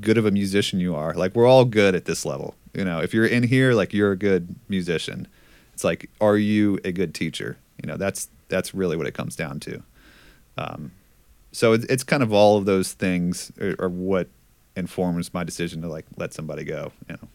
good 0.00 0.18
of 0.18 0.26
a 0.26 0.30
musician 0.30 0.80
you 0.80 0.94
are. 0.94 1.14
Like 1.14 1.34
we're 1.34 1.46
all 1.46 1.64
good 1.64 1.94
at 1.94 2.06
this 2.06 2.24
level. 2.24 2.54
You 2.74 2.84
know, 2.84 3.00
if 3.00 3.14
you're 3.14 3.26
in 3.26 3.44
here, 3.44 3.72
like 3.72 3.92
you're 3.92 4.12
a 4.12 4.16
good 4.16 4.54
musician. 4.68 5.28
It's 5.72 5.84
like, 5.84 6.08
are 6.20 6.36
you 6.36 6.78
a 6.84 6.92
good 6.92 7.14
teacher? 7.14 7.56
You 7.82 7.88
know, 7.88 7.96
that's 7.96 8.28
that's 8.48 8.74
really 8.74 8.96
what 8.96 9.06
it 9.06 9.14
comes 9.14 9.36
down 9.36 9.60
to. 9.60 9.82
Um, 10.56 10.92
so 11.52 11.72
it's, 11.72 11.84
it's 11.86 12.04
kind 12.04 12.22
of 12.22 12.32
all 12.32 12.56
of 12.56 12.64
those 12.64 12.92
things 12.92 13.52
are, 13.60 13.74
are 13.78 13.88
what 13.88 14.28
informs 14.76 15.32
my 15.32 15.44
decision 15.44 15.82
to 15.82 15.88
like 15.88 16.04
let 16.16 16.32
somebody 16.34 16.64
go. 16.64 16.92
You 17.08 17.14
know. 17.14 17.28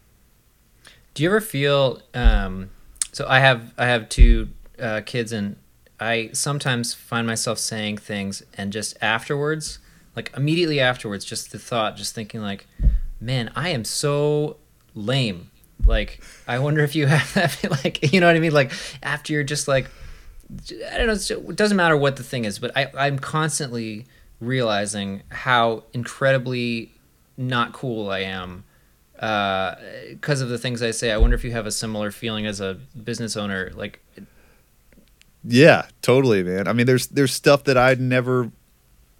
Do 1.14 1.22
you 1.22 1.28
ever 1.28 1.40
feel? 1.40 2.00
Um, 2.14 2.70
so 3.12 3.26
I 3.28 3.40
have 3.40 3.74
I 3.76 3.86
have 3.86 4.08
two 4.08 4.50
uh, 4.78 5.02
kids, 5.04 5.32
and 5.32 5.56
I 5.98 6.30
sometimes 6.32 6.94
find 6.94 7.26
myself 7.26 7.58
saying 7.58 7.98
things, 7.98 8.42
and 8.54 8.72
just 8.72 8.96
afterwards, 9.02 9.78
like 10.14 10.32
immediately 10.36 10.80
afterwards, 10.80 11.24
just 11.24 11.52
the 11.52 11.58
thought, 11.58 11.96
just 11.96 12.14
thinking 12.14 12.40
like, 12.40 12.66
man, 13.20 13.50
I 13.56 13.70
am 13.70 13.84
so 13.84 14.56
lame. 14.94 15.50
Like 15.84 16.22
I 16.46 16.58
wonder 16.58 16.82
if 16.82 16.94
you 16.94 17.06
have 17.08 17.34
that, 17.34 17.70
like 17.84 18.12
you 18.12 18.20
know 18.20 18.26
what 18.26 18.36
I 18.36 18.40
mean? 18.40 18.52
Like 18.52 18.72
after 19.02 19.32
you're 19.32 19.44
just 19.44 19.68
like, 19.68 19.90
I 20.92 20.98
don't 20.98 21.06
know. 21.06 21.50
It 21.50 21.56
doesn't 21.56 21.76
matter 21.76 21.96
what 21.96 22.16
the 22.16 22.22
thing 22.22 22.44
is, 22.44 22.58
but 22.58 22.76
I 22.76 22.90
I'm 22.96 23.18
constantly 23.18 24.06
realizing 24.40 25.22
how 25.30 25.84
incredibly 25.92 26.92
not 27.36 27.72
cool 27.72 28.10
I 28.10 28.20
am 28.20 28.64
because 29.14 30.40
uh, 30.40 30.44
of 30.44 30.48
the 30.48 30.58
things 30.58 30.82
I 30.82 30.92
say. 30.92 31.12
I 31.12 31.18
wonder 31.18 31.36
if 31.36 31.44
you 31.44 31.52
have 31.52 31.66
a 31.66 31.70
similar 31.70 32.10
feeling 32.10 32.46
as 32.46 32.60
a 32.60 32.74
business 33.02 33.36
owner, 33.36 33.70
like. 33.74 34.02
Yeah, 35.44 35.86
totally, 36.02 36.42
man. 36.42 36.68
I 36.68 36.72
mean, 36.72 36.86
there's 36.86 37.06
there's 37.08 37.32
stuff 37.32 37.64
that 37.64 37.76
I'd 37.76 38.00
never 38.00 38.50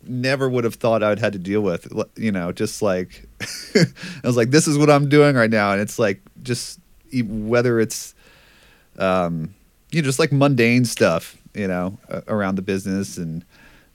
never 0.06 0.48
would 0.48 0.64
have 0.64 0.74
thought 0.74 1.02
I'd 1.02 1.18
had 1.18 1.32
to 1.32 1.38
deal 1.38 1.60
with. 1.60 1.92
You 2.16 2.32
know, 2.32 2.52
just 2.52 2.82
like 2.82 3.26
I 3.74 3.84
was 4.24 4.36
like, 4.36 4.50
this 4.50 4.66
is 4.66 4.78
what 4.78 4.90
I'm 4.90 5.08
doing 5.08 5.36
right 5.36 5.50
now, 5.50 5.72
and 5.72 5.80
it's 5.80 5.98
like 5.98 6.20
just 6.42 6.80
whether 7.24 7.80
it's, 7.80 8.14
um, 8.98 9.54
you 9.90 10.02
know, 10.02 10.06
just 10.06 10.18
like 10.18 10.32
mundane 10.32 10.84
stuff, 10.84 11.36
you 11.54 11.66
know, 11.66 11.98
around 12.28 12.54
the 12.54 12.62
business 12.62 13.16
and, 13.16 13.44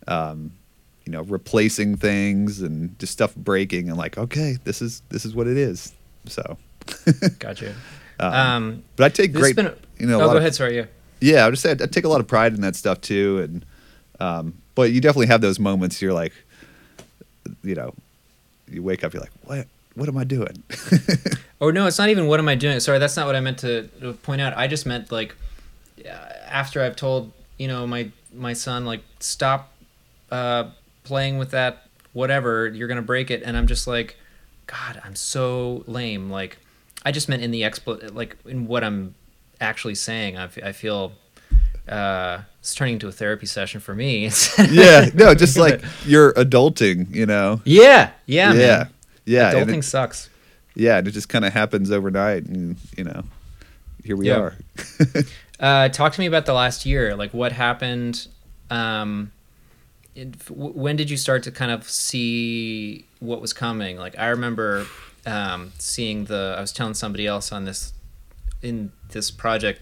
um, 0.07 0.51
you 1.05 1.11
know, 1.11 1.21
replacing 1.21 1.95
things 1.95 2.61
and 2.61 2.97
just 2.99 3.13
stuff 3.13 3.35
breaking 3.35 3.89
and 3.89 3.97
like, 3.97 4.17
okay, 4.17 4.57
this 4.63 4.81
is 4.81 5.01
this 5.09 5.25
is 5.25 5.35
what 5.35 5.47
it 5.47 5.57
is. 5.57 5.93
So, 6.25 6.57
gotcha. 7.39 7.73
Um, 8.19 8.33
um, 8.33 8.83
but 8.95 9.05
I 9.05 9.09
take 9.09 9.33
great, 9.33 9.57
you 9.57 9.63
know. 10.07 10.21
Oh, 10.21 10.31
go 10.31 10.37
ahead. 10.37 10.49
Of, 10.49 10.55
sorry. 10.55 10.77
Yeah. 10.77 10.85
Yeah, 11.21 11.43
I 11.43 11.45
would 11.45 11.51
just 11.51 11.63
say 11.63 11.71
I, 11.71 11.83
I 11.83 11.87
take 11.87 12.03
a 12.03 12.09
lot 12.09 12.19
of 12.19 12.27
pride 12.27 12.53
in 12.53 12.61
that 12.61 12.75
stuff 12.75 13.01
too, 13.01 13.39
and 13.39 13.65
um, 14.19 14.61
but 14.75 14.91
you 14.91 15.01
definitely 15.01 15.27
have 15.27 15.41
those 15.41 15.59
moments. 15.59 16.01
You're 16.01 16.13
like, 16.13 16.33
you 17.63 17.75
know, 17.75 17.93
you 18.69 18.83
wake 18.83 19.03
up, 19.03 19.13
you're 19.13 19.21
like, 19.21 19.31
what? 19.43 19.67
What 19.95 20.09
am 20.09 20.17
I 20.17 20.25
doing? 20.25 20.61
oh 21.61 21.71
no, 21.71 21.87
it's 21.87 21.97
not 21.97 22.09
even 22.09 22.27
what 22.27 22.39
am 22.39 22.49
I 22.49 22.55
doing. 22.55 22.79
Sorry, 22.81 22.99
that's 22.99 23.15
not 23.15 23.27
what 23.27 23.35
I 23.35 23.39
meant 23.39 23.59
to, 23.59 23.87
point 24.23 24.41
out. 24.41 24.55
I 24.57 24.67
just 24.67 24.85
meant 24.85 25.09
like 25.09 25.35
after 26.47 26.81
I've 26.81 26.97
told 26.97 27.31
you 27.57 27.69
know 27.69 27.87
my 27.87 28.11
my 28.33 28.51
son 28.51 28.85
like 28.85 29.01
stop 29.19 29.71
uh, 30.31 30.65
playing 31.03 31.37
with 31.37 31.51
that 31.51 31.87
whatever 32.11 32.67
you're 32.67 32.89
gonna 32.89 33.01
break 33.01 33.31
it, 33.31 33.41
and 33.43 33.55
I'm 33.55 33.67
just 33.67 33.87
like, 33.87 34.17
God, 34.67 35.01
I'm 35.05 35.15
so 35.15 35.85
lame. 35.87 36.29
Like 36.29 36.57
I 37.05 37.13
just 37.13 37.29
meant 37.29 37.41
in 37.41 37.51
the 37.51 37.61
expl 37.61 38.13
like 38.13 38.35
in 38.45 38.67
what 38.67 38.83
I'm 38.83 39.15
actually 39.61 39.95
saying. 39.95 40.37
I, 40.37 40.43
f- 40.43 40.63
I 40.63 40.71
feel 40.73 41.13
uh, 41.87 42.41
it's 42.59 42.73
turning 42.73 42.93
into 42.93 43.07
a 43.07 43.11
therapy 43.11 43.45
session 43.45 43.79
for 43.79 43.93
me. 43.93 44.25
yeah, 44.69 45.09
no, 45.13 45.35
just 45.35 45.57
like 45.57 45.83
you're 46.05 46.33
adulting, 46.33 47.13
you 47.13 47.25
know. 47.25 47.61
Yeah, 47.63 48.11
yeah, 48.25 48.53
yeah, 48.53 48.53
man. 48.53 48.89
yeah. 49.25 49.53
Adulting 49.53 49.79
it, 49.79 49.83
sucks. 49.83 50.29
Yeah, 50.73 50.97
and 50.97 51.07
it 51.07 51.11
just 51.11 51.29
kind 51.29 51.45
of 51.45 51.53
happens 51.53 51.91
overnight, 51.91 52.45
and 52.45 52.77
you 52.97 53.03
know, 53.03 53.23
here 54.03 54.15
we 54.15 54.29
are. 54.31 54.55
uh, 55.59 55.89
talk 55.89 56.13
to 56.13 56.19
me 56.19 56.25
about 56.25 56.45
the 56.45 56.53
last 56.53 56.85
year. 56.85 57.15
Like, 57.15 57.33
what 57.33 57.51
happened? 57.51 58.27
Um, 58.69 59.31
it, 60.15 60.49
when 60.49 60.95
did 60.95 61.09
you 61.09 61.17
start 61.17 61.43
to 61.43 61.51
kind 61.51 61.71
of 61.71 61.87
see 61.89 63.05
what 63.19 63.41
was 63.41 63.53
coming? 63.53 63.97
Like, 63.97 64.17
I 64.17 64.27
remember 64.29 64.87
um, 65.25 65.71
seeing 65.77 66.25
the. 66.25 66.55
I 66.57 66.61
was 66.61 66.71
telling 66.71 66.95
somebody 66.95 67.27
else 67.27 67.51
on 67.51 67.65
this 67.65 67.93
in 68.61 68.91
this 69.09 69.29
project 69.29 69.81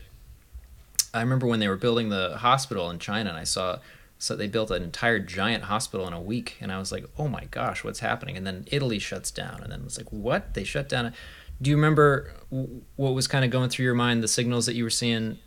I 1.13 1.21
remember 1.21 1.45
when 1.47 1.59
they 1.59 1.67
were 1.67 1.77
building 1.77 2.09
the 2.09 2.37
hospital 2.37 2.89
in 2.89 2.99
China, 2.99 3.29
and 3.29 3.37
I 3.37 3.43
saw 3.43 3.79
so 4.23 4.37
they 4.37 4.47
built 4.47 4.71
an 4.71 4.83
entire 4.83 5.19
giant 5.19 5.65
hospital 5.65 6.07
in 6.07 6.13
a 6.13 6.21
week, 6.21 6.55
and 6.61 6.71
I 6.71 6.79
was 6.79 6.93
like, 6.93 7.05
oh 7.17 7.27
my 7.27 7.43
gosh, 7.51 7.83
what's 7.83 7.99
happening? 7.99 8.37
And 8.37 8.47
then 8.47 8.65
Italy 8.71 8.97
shuts 8.97 9.31
down, 9.31 9.61
and 9.61 9.69
then 9.69 9.81
it's 9.85 9.97
like, 9.97 10.13
what? 10.13 10.53
They 10.53 10.63
shut 10.63 10.87
down. 10.87 11.13
Do 11.61 11.69
you 11.69 11.75
remember 11.75 12.31
what 12.49 13.13
was 13.13 13.27
kind 13.27 13.43
of 13.43 13.51
going 13.51 13.69
through 13.69 13.83
your 13.83 13.95
mind, 13.95 14.23
the 14.23 14.29
signals 14.29 14.65
that 14.65 14.75
you 14.75 14.85
were 14.85 14.89
seeing 14.89 15.39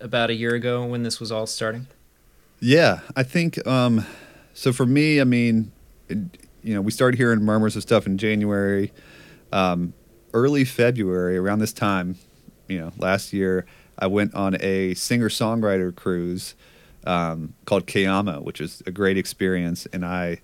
about 0.00 0.30
a 0.30 0.34
year 0.34 0.54
ago 0.54 0.84
when 0.84 1.02
this 1.02 1.18
was 1.18 1.32
all 1.32 1.48
starting? 1.48 1.88
Yeah, 2.60 3.00
I 3.16 3.24
think 3.24 3.66
um, 3.66 4.06
so. 4.54 4.72
For 4.72 4.86
me, 4.86 5.20
I 5.20 5.24
mean, 5.24 5.72
it, 6.08 6.18
you 6.62 6.74
know, 6.74 6.80
we 6.80 6.92
started 6.92 7.16
hearing 7.16 7.42
murmurs 7.42 7.74
of 7.74 7.82
stuff 7.82 8.06
in 8.06 8.18
January, 8.18 8.92
um, 9.50 9.94
early 10.32 10.64
February, 10.64 11.36
around 11.36 11.58
this 11.58 11.72
time, 11.72 12.18
you 12.68 12.78
know, 12.78 12.92
last 12.98 13.32
year. 13.32 13.66
I 13.98 14.06
went 14.06 14.34
on 14.34 14.56
a 14.60 14.94
singer 14.94 15.28
songwriter 15.28 15.94
cruise 15.94 16.54
um, 17.04 17.54
called 17.64 17.86
Cayamo, 17.86 18.42
which 18.42 18.60
was 18.60 18.82
a 18.86 18.90
great 18.90 19.18
experience, 19.18 19.86
and 19.92 20.04
I 20.04 20.40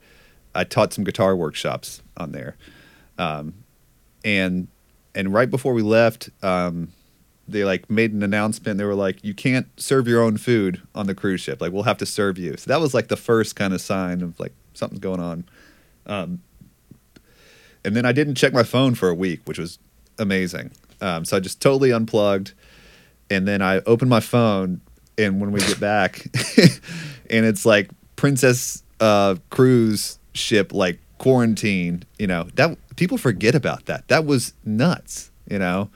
I 0.54 0.64
taught 0.64 0.92
some 0.92 1.04
guitar 1.04 1.37
workshops 1.37 2.02
on 2.16 2.32
there, 2.32 2.56
um, 3.16 3.54
and 4.24 4.68
and 5.14 5.32
right 5.32 5.50
before 5.50 5.72
we 5.72 5.82
left, 5.82 6.30
um, 6.42 6.92
they 7.46 7.64
like 7.64 7.88
made 7.88 8.12
an 8.12 8.22
announcement. 8.22 8.78
They 8.78 8.84
were 8.84 8.94
like, 8.94 9.22
"You 9.22 9.34
can't 9.34 9.68
serve 9.76 10.08
your 10.08 10.22
own 10.22 10.37
food 10.37 10.82
on 10.94 11.06
the 11.06 11.14
cruise 11.14 11.40
ship. 11.40 11.61
Like 11.61 11.72
we'll 11.72 11.84
have 11.84 11.98
to 11.98 12.06
serve 12.06 12.38
you." 12.38 12.56
So 12.56 12.68
that 12.68 12.80
was 12.80 12.94
like 12.94 13.08
the 13.08 13.16
first 13.16 13.56
kind 13.56 13.72
of 13.72 13.80
sign 13.80 14.22
of 14.22 14.38
like 14.40 14.52
something's 14.74 15.00
going 15.00 15.20
on. 15.20 15.44
Um, 16.06 16.42
and 17.84 17.94
then 17.94 18.04
I 18.04 18.12
didn't 18.12 18.34
check 18.34 18.52
my 18.52 18.62
phone 18.62 18.94
for 18.94 19.08
a 19.08 19.14
week, 19.14 19.40
which 19.44 19.58
was 19.58 19.78
amazing. 20.18 20.72
Um, 21.00 21.24
so 21.24 21.37
I 21.37 21.40
just 21.40 21.61
totally 21.61 21.90
unplugged 21.90 22.52
and 23.30 23.46
then 23.46 23.62
I 23.62 23.80
open 23.80 24.08
my 24.08 24.20
phone, 24.20 24.80
and 25.16 25.40
when 25.40 25.52
we 25.52 25.60
get 25.60 25.80
back, 25.80 26.24
and 27.30 27.44
it's 27.44 27.66
like 27.66 27.90
Princess 28.16 28.82
uh, 29.00 29.36
cruise 29.50 30.18
ship 30.34 30.72
like 30.72 30.98
quarantine. 31.18 32.04
You 32.18 32.26
know 32.26 32.48
that 32.54 32.76
people 32.96 33.18
forget 33.18 33.54
about 33.54 33.86
that. 33.86 34.08
That 34.08 34.24
was 34.24 34.54
nuts. 34.64 35.30
You 35.50 35.58
know, 35.58 35.90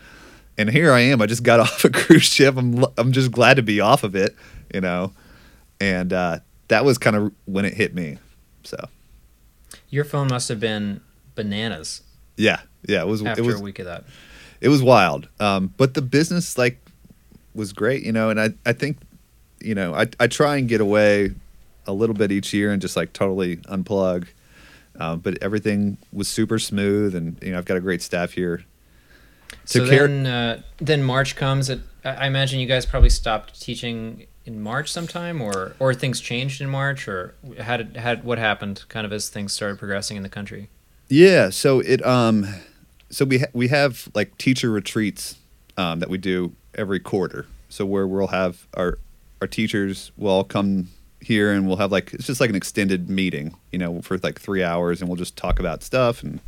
and 0.56 0.70
here 0.70 0.92
I 0.92 1.00
am. 1.00 1.20
I 1.20 1.26
just 1.26 1.42
got 1.42 1.60
off 1.60 1.84
a 1.84 1.90
cruise 1.90 2.24
ship. 2.24 2.56
I'm 2.56 2.84
I'm 2.96 3.12
just 3.12 3.30
glad 3.30 3.54
to 3.54 3.62
be 3.62 3.80
off 3.80 4.04
of 4.04 4.14
it. 4.14 4.34
You 4.72 4.80
know, 4.80 5.12
and 5.80 6.12
uh, 6.12 6.38
that 6.68 6.84
was 6.84 6.98
kind 6.98 7.16
of 7.16 7.32
when 7.44 7.64
it 7.64 7.74
hit 7.74 7.94
me. 7.94 8.18
So, 8.64 8.76
your 9.90 10.04
phone 10.04 10.28
must 10.28 10.48
have 10.48 10.60
been 10.60 11.00
bananas. 11.34 12.02
Yeah, 12.36 12.60
yeah. 12.86 13.02
It 13.02 13.08
was 13.08 13.22
after 13.22 13.42
it 13.42 13.46
was, 13.46 13.60
a 13.60 13.62
week 13.62 13.78
of 13.78 13.86
that. 13.86 14.04
It 14.60 14.68
was 14.68 14.82
wild. 14.82 15.28
Um, 15.40 15.74
but 15.76 15.94
the 15.94 16.02
business 16.02 16.56
like 16.56 16.81
was 17.54 17.72
great, 17.72 18.02
you 18.04 18.12
know, 18.12 18.30
and 18.30 18.40
I, 18.40 18.50
I 18.64 18.72
think, 18.72 18.98
you 19.60 19.74
know, 19.74 19.94
I, 19.94 20.06
I 20.18 20.26
try 20.26 20.56
and 20.56 20.68
get 20.68 20.80
away 20.80 21.32
a 21.86 21.92
little 21.92 22.14
bit 22.14 22.32
each 22.32 22.52
year 22.52 22.72
and 22.72 22.80
just 22.80 22.96
like 22.96 23.12
totally 23.12 23.56
unplug. 23.58 24.26
Um, 24.98 25.20
but 25.20 25.38
everything 25.42 25.96
was 26.12 26.28
super 26.28 26.58
smooth, 26.58 27.14
and 27.14 27.38
you 27.42 27.52
know 27.52 27.58
I've 27.58 27.64
got 27.64 27.76
a 27.78 27.80
great 27.80 28.02
staff 28.02 28.32
here. 28.32 28.64
So 29.64 29.88
care- 29.88 30.06
then, 30.06 30.26
uh, 30.26 30.62
then 30.78 31.02
March 31.02 31.34
comes. 31.34 31.70
At, 31.70 31.80
I 32.04 32.26
imagine 32.26 32.60
you 32.60 32.66
guys 32.66 32.84
probably 32.84 33.08
stopped 33.08 33.60
teaching 33.60 34.26
in 34.44 34.60
March 34.60 34.92
sometime, 34.92 35.40
or 35.40 35.74
or 35.78 35.94
things 35.94 36.20
changed 36.20 36.60
in 36.60 36.68
March, 36.68 37.08
or 37.08 37.34
how 37.60 37.79
did 37.79 37.96
had 37.96 38.22
what 38.22 38.38
happened 38.38 38.85
kind 38.88 39.06
of 39.06 39.12
as 39.12 39.31
things 39.31 39.52
started 39.54 39.79
progressing 39.79 40.18
in 40.18 40.22
the 40.22 40.29
country. 40.29 40.68
Yeah, 41.08 41.48
so 41.48 41.81
it 41.81 42.04
um, 42.04 42.46
so 43.08 43.24
we 43.24 43.38
ha- 43.38 43.50
we 43.54 43.68
have 43.68 44.10
like 44.14 44.37
teacher 44.37 44.70
retreats 44.70 45.37
um, 45.79 46.00
that 46.00 46.10
we 46.10 46.18
do 46.18 46.52
every 46.75 47.00
quarter. 47.00 47.46
So 47.68 47.87
where 47.87 48.06
we'll 48.06 48.29
have 48.29 48.66
our 48.75 48.98
our 49.40 49.46
teachers 49.46 50.12
will 50.16 50.31
all 50.31 50.44
come 50.44 50.88
here 51.20 51.52
and 51.52 51.66
we'll 51.66 51.77
have 51.77 51.92
like 51.92 52.12
it's 52.12 52.27
just 52.27 52.40
like 52.40 52.50
an 52.50 52.56
extended 52.56 53.08
meeting, 53.08 53.56
you 53.70 53.79
know, 53.79 54.00
for 54.02 54.18
like 54.18 54.40
three 54.40 54.62
hours, 54.62 55.00
and 55.00 55.08
we'll 55.08 55.16
just 55.16 55.37
talk 55.37 55.58
about 55.58 55.83
stuff 55.83 56.23
and 56.23 56.40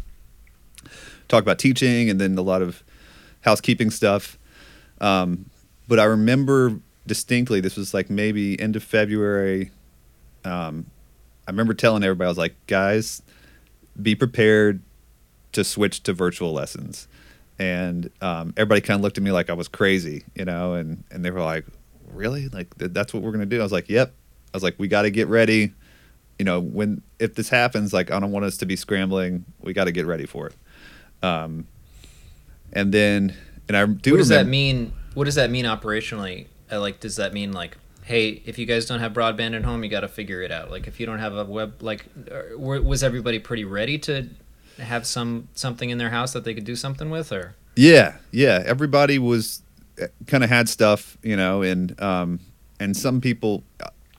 talk 1.29 1.43
about 1.43 1.59
teaching, 1.59 2.11
and 2.11 2.20
then 2.20 2.37
a 2.37 2.43
lot 2.43 2.62
of 2.62 2.83
housekeeping 3.43 3.91
stuff. 3.91 4.39
Um, 5.01 5.51
but 5.89 5.99
I 5.99 6.05
remember 6.05 6.79
distinctly 7.07 7.61
this 7.61 7.77
was 7.77 7.93
like 7.93 8.11
maybe 8.11 8.59
end 8.61 8.77
of 8.77 8.83
February. 8.83 9.70
Um, 10.45 10.87
I 11.47 11.51
remember 11.51 11.75
telling 11.75 12.03
everybody 12.03 12.27
I 12.27 12.31
was 12.31 12.39
like, 12.39 12.55
guys, 12.66 13.22
be 14.01 14.14
prepared 14.14 14.81
to 15.53 15.64
switch 15.64 16.03
to 16.05 16.12
virtual 16.12 16.53
lessons 16.53 17.07
and 17.59 18.11
um, 18.21 18.53
everybody 18.57 18.81
kind 18.81 18.99
of 18.99 19.03
looked 19.03 19.19
at 19.19 19.25
me 19.25 19.31
like 19.33 19.51
I 19.51 19.53
was 19.55 19.69
crazy, 19.69 20.25
you 20.35 20.45
know, 20.45 20.75
and 20.75 21.05
and 21.11 21.25
they 21.25 21.31
were 21.31 21.43
like, 21.43 21.67
"Really? 22.13 22.49
Like 22.49 22.77
th- 22.79 22.93
that's 22.93 23.15
what 23.15 23.23
we're 23.23 23.33
gonna 23.33 23.47
do?" 23.47 23.61
I 23.61 23.63
was 23.63 23.73
like, 23.73 23.89
"Yep." 23.89 24.13
I 24.53 24.57
was 24.57 24.63
like, 24.63 24.75
"We 24.79 24.89
got 24.89 25.03
to 25.03 25.11
get 25.11 25.29
ready. 25.29 25.73
you 26.39 26.45
know, 26.45 26.61
when 26.61 27.03
if 27.19 27.35
this 27.35 27.49
happens, 27.49 27.93
like 27.93 28.11
I 28.11 28.19
don't 28.19 28.33
want 28.33 28.45
us 28.45 28.57
to 28.59 28.67
be 28.67 28.77
scrambling. 28.77 29.45
We 29.61 29.73
got 29.73 29.85
to 29.85 29.93
get 29.93 30.07
ready 30.07 30.27
for 30.27 30.49
it. 30.49 30.55
Um, 31.23 31.67
and 32.73 32.93
then, 32.93 33.35
and 33.69 33.77
I 33.77 33.87
do. 33.87 34.13
What 34.13 34.19
does 34.19 34.29
that 34.29 34.47
mean? 34.47 34.93
What 35.15 35.25
does 35.25 35.37
that 35.37 35.51
mean 35.51 35.65
operationally? 35.65 36.47
Uh, 36.73 36.81
like, 36.81 36.99
does 36.99 37.17
that 37.17 37.33
mean 37.33 37.53
like, 37.53 37.77
hey, 38.03 38.43
if 38.47 38.59
you 38.59 38.67
guys 38.67 38.87
don't 38.87 38.99
have 39.01 39.13
broadband 39.13 39.55
at 39.55 39.65
home, 39.65 39.85
you 39.85 39.91
got 39.91 40.01
to 40.01 40.09
figure 40.09 40.43
it 40.43 40.51
out. 40.51 40.71
Like, 40.71 40.89
if 40.89 40.99
you 40.99 41.07
don't 41.07 41.21
have 41.21 41.37
a 41.37 41.45
web, 41.45 41.83
like, 41.83 42.07
uh, 42.31 42.59
was 42.59 43.05
everybody 43.05 43.39
pretty 43.39 43.65
ready 43.65 43.97
to 43.99 44.29
have 44.79 45.07
some 45.07 45.49
something 45.55 45.91
in 45.91 45.99
their 45.99 46.11
house 46.11 46.33
that 46.33 46.45
they 46.45 46.55
could 46.55 46.64
do 46.64 46.77
something 46.77 47.11
with, 47.11 47.33
or? 47.33 47.55
Yeah, 47.77 48.16
yeah. 48.31 48.62
Everybody 48.64 49.18
was 49.18 49.62
kind 50.27 50.45
of 50.45 50.51
had 50.51 50.68
stuff, 50.68 51.16
you 51.22 51.37
know, 51.37 51.62
and 51.62 52.01
um, 52.01 52.41
and 52.81 52.97
some 52.97 53.20
people 53.20 53.64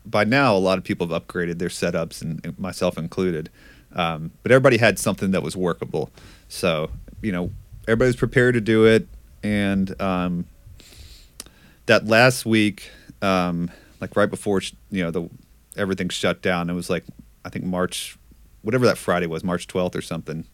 by 0.06 0.24
now 0.24 0.56
a 0.56 0.60
lot 0.60 0.78
of 0.78 0.84
people 0.84 1.08
have 1.08 1.24
upgraded 1.24 1.60
their 1.60 1.70
setups, 1.70 2.22
and, 2.22 2.44
and 2.46 2.58
myself 2.60 2.98
included. 2.98 3.50
Um, 3.94 4.32
but 4.44 4.52
everybody 4.52 4.78
had 4.78 5.00
something 5.00 5.32
that 5.32 5.42
was 5.42 5.56
workable, 5.56 6.12
so 6.50 6.92
you 7.22 7.32
know 7.32 7.52
everybody 7.88 8.08
was 8.10 8.16
prepared 8.16 8.56
to 8.56 8.62
do 8.62 8.86
it. 8.86 9.08
And 9.44 10.00
um, 10.02 10.46
that 11.86 12.08
last 12.08 12.46
week, 12.46 12.90
um, 13.22 13.70
like 14.02 14.16
right 14.16 14.30
before 14.30 14.62
you 14.92 15.04
know 15.04 15.12
the 15.12 15.30
everything 15.78 16.10
shut 16.10 16.42
down, 16.42 16.70
it 16.70 16.74
was 16.74 16.90
like 16.90 17.04
I 17.44 17.50
think 17.50 17.66
March, 17.66 18.18
whatever 18.66 18.86
that 18.86 18.98
Friday 18.98 19.28
was, 19.28 19.44
March 19.44 19.68
twelfth 19.68 19.96
or 19.96 20.02
something 20.02 20.46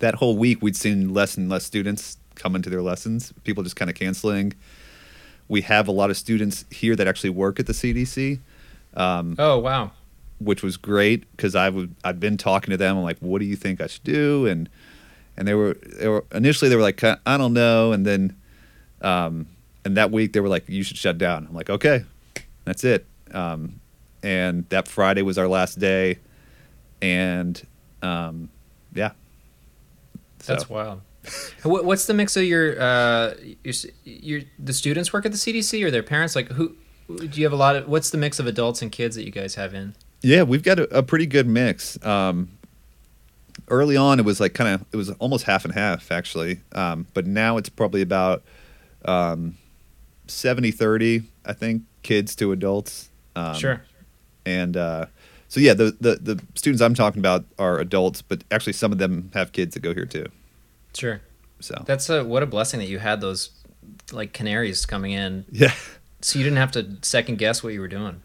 that 0.00 0.16
whole 0.16 0.36
week 0.36 0.60
we'd 0.60 0.76
seen 0.76 1.14
less 1.14 1.38
and 1.38 1.48
less 1.48 1.64
students 1.64 2.18
coming 2.34 2.60
to 2.60 2.68
their 2.68 2.82
lessons 2.82 3.32
people 3.44 3.62
just 3.62 3.76
kind 3.76 3.88
of 3.90 3.96
canceling 3.96 4.52
we 5.48 5.62
have 5.62 5.88
a 5.88 5.92
lot 5.92 6.10
of 6.10 6.18
students 6.18 6.66
here 6.70 6.94
that 6.94 7.06
actually 7.06 7.30
work 7.30 7.58
at 7.58 7.66
the 7.66 7.72
cdc 7.72 8.38
um, 8.94 9.34
Oh 9.38 9.58
wow. 9.58 9.92
which 10.38 10.62
was 10.62 10.76
great 10.76 11.30
because 11.32 11.54
I 11.54 11.70
would 11.70 11.94
I'd 12.04 12.20
been 12.20 12.36
talking 12.36 12.72
to 12.72 12.76
them. 12.76 12.98
I'm 12.98 13.02
like, 13.04 13.18
what 13.20 13.38
do 13.40 13.46
you 13.46 13.56
think 13.56 13.80
I 13.80 13.86
should 13.86 14.04
do? 14.04 14.46
And 14.46 14.68
and 15.36 15.48
they 15.48 15.54
were 15.54 15.74
they 15.98 16.08
were 16.08 16.24
initially 16.34 16.68
they 16.68 16.76
were 16.76 16.82
like, 16.82 17.02
I 17.04 17.36
don't 17.38 17.52
know. 17.54 17.92
And 17.92 18.04
then 18.06 18.36
um, 19.02 19.46
and 19.84 19.96
that 19.96 20.10
week 20.10 20.32
they 20.34 20.40
were 20.40 20.48
like, 20.48 20.68
you 20.68 20.82
should 20.82 20.96
shut 20.98 21.16
down. 21.18 21.46
I'm 21.46 21.54
like, 21.54 21.68
okay, 21.70 22.04
that's 22.64 22.84
it. 22.84 23.06
Um, 23.32 23.80
and 24.22 24.66
that 24.70 24.88
Friday 24.88 25.22
was 25.22 25.36
our 25.38 25.48
last 25.48 25.78
day, 25.78 26.18
and 27.02 27.66
um, 28.02 28.48
yeah. 28.94 29.12
So- 30.40 30.52
That's 30.52 30.68
wild. 30.68 31.00
what, 31.64 31.84
what's 31.84 32.06
the 32.06 32.14
mix 32.14 32.36
of 32.36 32.44
your 32.44 32.80
uh 32.80 33.34
your, 33.64 33.74
your 34.04 34.40
the 34.60 34.72
students 34.72 35.12
work 35.12 35.26
at 35.26 35.32
the 35.32 35.38
CDC 35.38 35.84
or 35.84 35.90
their 35.90 36.04
parents? 36.04 36.36
Like 36.36 36.48
who 36.52 36.76
do 37.08 37.26
you 37.40 37.44
have 37.44 37.52
a 37.52 37.56
lot 37.56 37.74
of? 37.74 37.88
What's 37.88 38.10
the 38.10 38.18
mix 38.18 38.38
of 38.38 38.46
adults 38.46 38.80
and 38.80 38.92
kids 38.92 39.16
that 39.16 39.24
you 39.24 39.32
guys 39.32 39.56
have 39.56 39.74
in? 39.74 39.94
Yeah, 40.22 40.44
we've 40.44 40.62
got 40.62 40.78
a, 40.78 40.98
a 40.98 41.02
pretty 41.02 41.26
good 41.26 41.46
mix. 41.48 42.02
Um, 42.04 42.50
early 43.68 43.96
on, 43.96 44.18
it 44.18 44.24
was 44.24 44.40
like 44.40 44.54
kind 44.54 44.74
of 44.74 44.84
it 44.92 44.96
was 44.96 45.10
almost 45.12 45.44
half 45.44 45.64
and 45.64 45.74
half 45.74 46.10
actually, 46.12 46.60
um, 46.72 47.06
but 47.14 47.26
now 47.26 47.56
it's 47.56 47.68
probably 47.68 48.02
about 48.02 48.42
um, 49.04 49.56
70-30, 50.28 51.24
I 51.44 51.52
think, 51.52 51.82
kids 52.02 52.34
to 52.36 52.52
adults. 52.52 53.10
Um, 53.34 53.54
sure. 53.54 53.82
And 54.44 54.76
uh, 54.76 55.06
so 55.56 55.60
yeah, 55.60 55.72
the, 55.72 55.96
the 55.98 56.16
the 56.16 56.42
students 56.54 56.82
I'm 56.82 56.92
talking 56.92 57.18
about 57.18 57.46
are 57.58 57.78
adults, 57.78 58.20
but 58.20 58.44
actually 58.50 58.74
some 58.74 58.92
of 58.92 58.98
them 58.98 59.30
have 59.32 59.52
kids 59.52 59.72
that 59.72 59.80
go 59.80 59.94
here 59.94 60.04
too. 60.04 60.26
Sure. 60.94 61.22
So 61.60 61.82
That's 61.86 62.10
a 62.10 62.22
what 62.22 62.42
a 62.42 62.46
blessing 62.46 62.78
that 62.80 62.88
you 62.88 62.98
had 62.98 63.22
those 63.22 63.52
like 64.12 64.34
canaries 64.34 64.84
coming 64.84 65.12
in, 65.12 65.46
yeah, 65.50 65.72
so 66.20 66.38
you 66.38 66.44
didn't 66.44 66.58
have 66.58 66.72
to 66.72 66.98
second 67.00 67.38
guess 67.38 67.62
what 67.62 67.72
you 67.72 67.80
were 67.80 67.88
doing. 67.88 68.20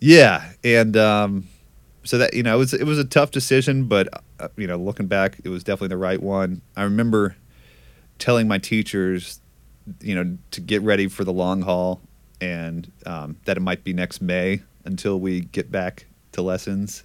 yeah, 0.00 0.50
and 0.64 0.96
um, 0.96 1.46
so 2.02 2.18
that 2.18 2.34
you 2.34 2.42
know 2.42 2.56
it 2.56 2.58
was 2.58 2.74
it 2.74 2.84
was 2.84 2.98
a 2.98 3.04
tough 3.04 3.30
decision, 3.30 3.84
but 3.84 4.08
uh, 4.40 4.48
you 4.56 4.66
know 4.66 4.76
looking 4.76 5.06
back, 5.06 5.38
it 5.44 5.48
was 5.48 5.62
definitely 5.62 5.94
the 5.94 5.98
right 5.98 6.20
one. 6.20 6.62
I 6.76 6.82
remember 6.82 7.36
telling 8.18 8.48
my 8.48 8.58
teachers, 8.58 9.40
you 10.00 10.16
know, 10.16 10.36
to 10.50 10.60
get 10.60 10.82
ready 10.82 11.06
for 11.06 11.22
the 11.22 11.32
long 11.32 11.62
haul, 11.62 12.00
and 12.40 12.90
um, 13.06 13.36
that 13.44 13.56
it 13.56 13.60
might 13.60 13.84
be 13.84 13.92
next 13.92 14.20
May 14.20 14.62
until 14.84 15.20
we 15.20 15.42
get 15.42 15.70
back 15.70 16.06
to 16.36 16.42
lessons. 16.42 17.02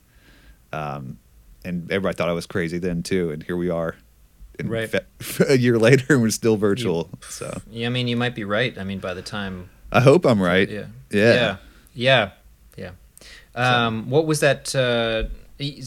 Um, 0.72 1.18
and 1.66 1.92
everybody 1.92 2.16
thought 2.16 2.30
I 2.30 2.34
was 2.34 2.46
crazy 2.46 2.78
then 2.78 3.04
too, 3.04 3.32
and 3.32 3.44
here 3.44 3.58
we 3.58 3.70
are, 3.70 3.96
in 4.60 4.70
Right. 4.70 4.90
fe- 4.90 5.46
a 5.50 5.58
year 5.58 5.78
later, 5.88 6.06
and 6.14 6.22
we're 6.22 6.30
still 6.30 6.56
virtual. 6.58 7.10
So 7.30 7.60
Yeah, 7.70 7.88
I 7.88 7.90
mean 7.90 8.08
you 8.08 8.16
might 8.16 8.36
be 8.36 8.44
right. 8.46 8.78
I 8.78 8.84
mean 8.84 9.00
by 9.00 9.14
the 9.14 9.22
time 9.22 9.70
I 9.92 10.00
hope 10.00 10.26
I'm 10.26 10.42
right. 10.42 10.70
Yeah. 10.70 10.86
Yeah. 11.12 11.34
Yeah. 11.34 11.58
Yeah. 11.94 12.92
Yeah. 13.56 13.86
Um, 13.86 14.10
what 14.10 14.26
was 14.26 14.40
that? 14.40 14.74
Uh, 14.74 15.24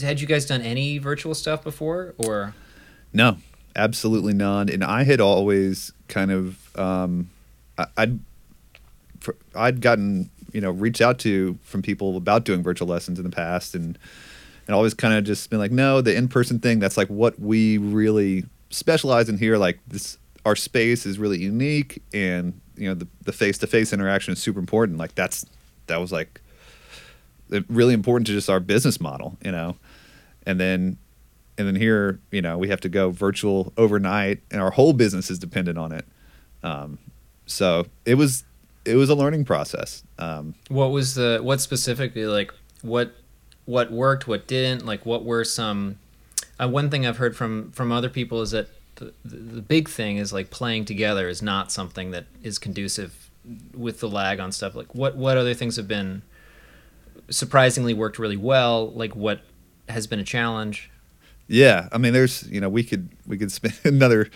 had 0.01 0.21
you 0.21 0.27
guys 0.27 0.45
done 0.45 0.61
any 0.61 0.99
virtual 0.99 1.33
stuff 1.33 1.63
before, 1.63 2.13
or 2.17 2.53
No, 3.11 3.37
absolutely 3.75 4.33
none. 4.33 4.69
And 4.69 4.83
I 4.83 5.03
had 5.03 5.19
always 5.19 5.91
kind 6.07 6.31
of, 6.31 6.77
um, 6.77 7.29
I, 7.77 7.87
I'd, 7.97 8.19
I'd 9.55 9.81
gotten, 9.81 10.29
you 10.55 10.61
know, 10.61 10.71
reached 10.71 11.01
out 11.01 11.19
to 11.19 11.59
from 11.63 11.81
people 11.81 12.15
about 12.15 12.45
doing 12.45 12.63
virtual 12.63 12.87
lessons 12.87 13.19
in 13.19 13.25
the 13.25 13.29
past, 13.29 13.75
and 13.75 13.99
and 14.65 14.73
always 14.73 14.93
kind 14.93 15.13
of 15.13 15.25
just 15.25 15.49
been 15.49 15.59
like, 15.59 15.71
no, 15.71 15.99
the 15.99 16.15
in 16.15 16.29
person 16.29 16.59
thing. 16.59 16.79
That's 16.79 16.95
like 16.95 17.09
what 17.09 17.37
we 17.37 17.77
really 17.77 18.45
specialize 18.69 19.27
in 19.27 19.37
here. 19.37 19.57
Like 19.57 19.79
this, 19.85 20.17
our 20.45 20.55
space 20.55 21.05
is 21.05 21.19
really 21.19 21.39
unique, 21.39 22.01
and 22.13 22.61
you 22.77 22.87
know, 22.87 22.95
the 22.95 23.07
the 23.25 23.33
face 23.33 23.57
to 23.57 23.67
face 23.67 23.91
interaction 23.91 24.31
is 24.31 24.39
super 24.39 24.59
important. 24.59 24.97
Like 24.97 25.13
that's 25.13 25.45
that 25.87 25.99
was 25.99 26.13
like 26.13 26.39
really 27.67 27.93
important 27.93 28.25
to 28.27 28.33
just 28.33 28.49
our 28.49 28.61
business 28.61 29.01
model, 29.01 29.37
you 29.43 29.51
know, 29.51 29.75
and 30.45 30.57
then 30.57 30.97
and 31.57 31.67
then 31.67 31.75
here 31.75 32.19
you 32.31 32.41
know 32.41 32.57
we 32.57 32.69
have 32.69 32.81
to 32.81 32.89
go 32.89 33.09
virtual 33.09 33.73
overnight 33.77 34.39
and 34.51 34.61
our 34.61 34.71
whole 34.71 34.93
business 34.93 35.29
is 35.29 35.39
dependent 35.39 35.77
on 35.77 35.91
it 35.91 36.05
um, 36.63 36.97
so 37.45 37.85
it 38.05 38.15
was 38.15 38.43
it 38.85 38.95
was 38.95 39.09
a 39.09 39.15
learning 39.15 39.43
process 39.43 40.03
um, 40.19 40.55
what 40.69 40.87
was 40.91 41.15
the 41.15 41.39
what 41.41 41.59
specifically 41.59 42.25
like 42.25 42.53
what 42.81 43.15
what 43.65 43.91
worked, 43.91 44.27
what 44.27 44.47
didn't? 44.47 44.85
Like 44.85 45.05
what 45.05 45.25
were 45.25 45.43
some? 45.43 45.97
Uh, 46.61 46.69
one 46.69 46.89
thing 46.89 47.05
I've 47.05 47.17
heard 47.17 47.35
from 47.35 47.71
from 47.71 47.91
other 47.91 48.09
people 48.09 48.41
is 48.41 48.51
that 48.51 48.69
the, 48.95 49.13
the, 49.25 49.35
the 49.35 49.61
big 49.61 49.89
thing 49.89 50.17
is 50.17 50.31
like 50.31 50.51
playing 50.51 50.85
together 50.85 51.27
is 51.27 51.41
not 51.41 51.71
something 51.71 52.11
that 52.11 52.25
is 52.43 52.57
conducive 52.57 53.29
with 53.75 53.99
the 53.99 54.07
lag 54.07 54.39
on 54.39 54.51
stuff. 54.51 54.75
Like 54.75 54.93
what 54.95 55.17
what 55.17 55.37
other 55.37 55.53
things 55.53 55.75
have 55.75 55.87
been 55.87 56.21
surprisingly 57.29 57.93
worked 57.93 58.19
really 58.19 58.37
well? 58.37 58.91
Like 58.91 59.15
what 59.15 59.41
has 59.89 60.07
been 60.07 60.19
a 60.19 60.23
challenge? 60.23 60.89
yeah 61.47 61.87
i 61.91 61.97
mean 61.99 62.11
there's 62.11 62.49
you 62.49 62.59
know 62.59 62.67
we 62.67 62.83
could 62.83 63.07
we 63.27 63.37
could 63.37 63.51
spend 63.51 63.79
another 63.83 64.27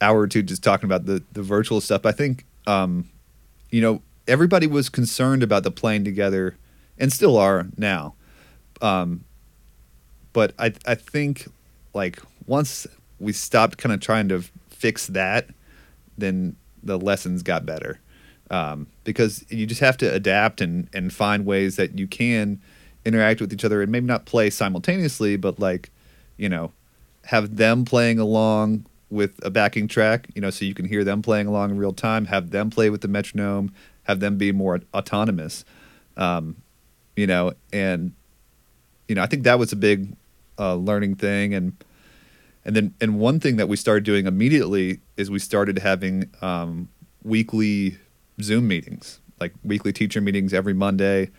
hour 0.00 0.20
or 0.20 0.26
two 0.26 0.42
just 0.42 0.64
talking 0.64 0.86
about 0.86 1.04
the 1.04 1.22
the 1.32 1.42
virtual 1.42 1.78
stuff 1.78 2.06
i 2.06 2.10
think 2.10 2.46
um 2.66 3.06
you 3.72 3.80
know 3.80 4.00
everybody 4.28 4.68
was 4.68 4.88
concerned 4.88 5.42
about 5.42 5.64
the 5.64 5.70
playing 5.72 6.04
together 6.04 6.56
and 6.98 7.12
still 7.12 7.36
are 7.36 7.66
now. 7.76 8.14
Um 8.80 9.24
but 10.32 10.54
i 10.58 10.72
i 10.86 10.94
think 10.94 11.46
like 11.92 12.20
once 12.46 12.86
we 13.18 13.32
stopped 13.32 13.78
kind 13.78 13.92
of 13.92 14.00
trying 14.00 14.28
to 14.28 14.42
fix 14.70 15.06
that 15.08 15.48
then 16.16 16.56
the 16.82 16.98
lessons 16.98 17.42
got 17.42 17.64
better. 17.64 18.00
Um, 18.50 18.86
because 19.04 19.44
you 19.48 19.66
just 19.66 19.80
have 19.80 19.96
to 19.98 20.12
adapt 20.12 20.60
and 20.60 20.88
and 20.92 21.12
find 21.12 21.46
ways 21.46 21.76
that 21.76 21.98
you 21.98 22.06
can 22.06 22.60
interact 23.04 23.40
with 23.40 23.52
each 23.52 23.64
other 23.64 23.80
and 23.80 23.90
maybe 23.90 24.06
not 24.06 24.26
play 24.26 24.50
simultaneously 24.50 25.36
but 25.36 25.58
like 25.58 25.90
you 26.36 26.48
know 26.48 26.70
have 27.24 27.56
them 27.56 27.84
playing 27.84 28.18
along 28.18 28.84
with 29.12 29.38
a 29.44 29.50
backing 29.50 29.86
track 29.86 30.26
you 30.34 30.40
know 30.40 30.50
so 30.50 30.64
you 30.64 30.74
can 30.74 30.86
hear 30.86 31.04
them 31.04 31.22
playing 31.22 31.46
along 31.46 31.70
in 31.70 31.76
real 31.76 31.92
time 31.92 32.24
have 32.26 32.50
them 32.50 32.70
play 32.70 32.90
with 32.90 33.02
the 33.02 33.08
metronome 33.08 33.72
have 34.04 34.20
them 34.20 34.38
be 34.38 34.50
more 34.50 34.80
autonomous 34.94 35.64
um, 36.16 36.56
you 37.14 37.26
know 37.26 37.52
and 37.72 38.12
you 39.08 39.14
know 39.14 39.22
i 39.22 39.26
think 39.26 39.44
that 39.44 39.58
was 39.58 39.72
a 39.72 39.76
big 39.76 40.16
uh, 40.58 40.74
learning 40.74 41.16
thing. 41.16 41.54
And 41.54 41.84
and 42.64 42.76
then 42.76 42.94
and 43.00 43.18
one 43.18 43.40
thing 43.40 43.56
that 43.56 43.68
we 43.68 43.76
started 43.76 44.04
doing 44.04 44.26
immediately 44.26 45.00
is 45.16 45.30
we 45.30 45.38
started 45.38 45.78
having 45.78 46.30
um, 46.40 46.88
weekly 47.22 47.98
zoom 48.40 48.66
meetings 48.66 49.20
like 49.40 49.52
weekly 49.62 49.92
teacher 49.92 50.20
meetings 50.20 50.54
every 50.54 50.72
monday 50.72 51.30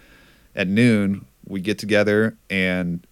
at 0.55 0.67
noon. 0.67 1.25
We 1.47 1.59
get 1.59 1.77
together 1.77 2.37
and 2.49 3.05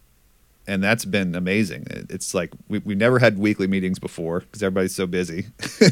and 0.67 0.83
that's 0.83 1.05
been 1.05 1.35
amazing. 1.35 1.85
It's 1.89 2.33
like 2.33 2.51
we, 2.67 2.79
we 2.79 2.95
never 2.95 3.19
had 3.19 3.37
weekly 3.37 3.67
meetings 3.67 3.99
before 3.99 4.41
because 4.41 4.61
everybody's 4.61 4.95
so 4.95 5.07
busy. 5.07 5.47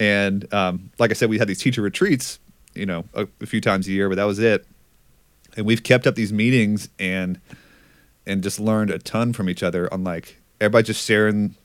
And 0.00 0.52
um, 0.54 0.90
like 1.00 1.10
i 1.10 1.14
said 1.14 1.28
we 1.28 1.38
had 1.38 1.48
these 1.48 1.58
teacher 1.58 1.82
retreats 1.82 2.38
you 2.72 2.86
know 2.86 3.04
a, 3.14 3.26
a 3.40 3.46
few 3.46 3.60
times 3.60 3.88
a 3.88 3.90
year 3.90 4.08
but 4.08 4.14
that 4.14 4.24
was 4.24 4.38
it. 4.38 4.64
And 5.56 5.66
we've 5.66 5.82
kept 5.82 6.06
up 6.06 6.14
these 6.14 6.32
meetings 6.32 6.88
and 7.00 7.40
and 8.24 8.42
just 8.42 8.60
learned 8.60 8.90
a 8.90 9.00
ton 9.00 9.32
from 9.32 9.50
each 9.50 9.64
other 9.64 9.92
on 9.92 10.04
like 10.04 10.40
everybody 10.60 10.84
just 10.84 11.04
sharing 11.04 11.56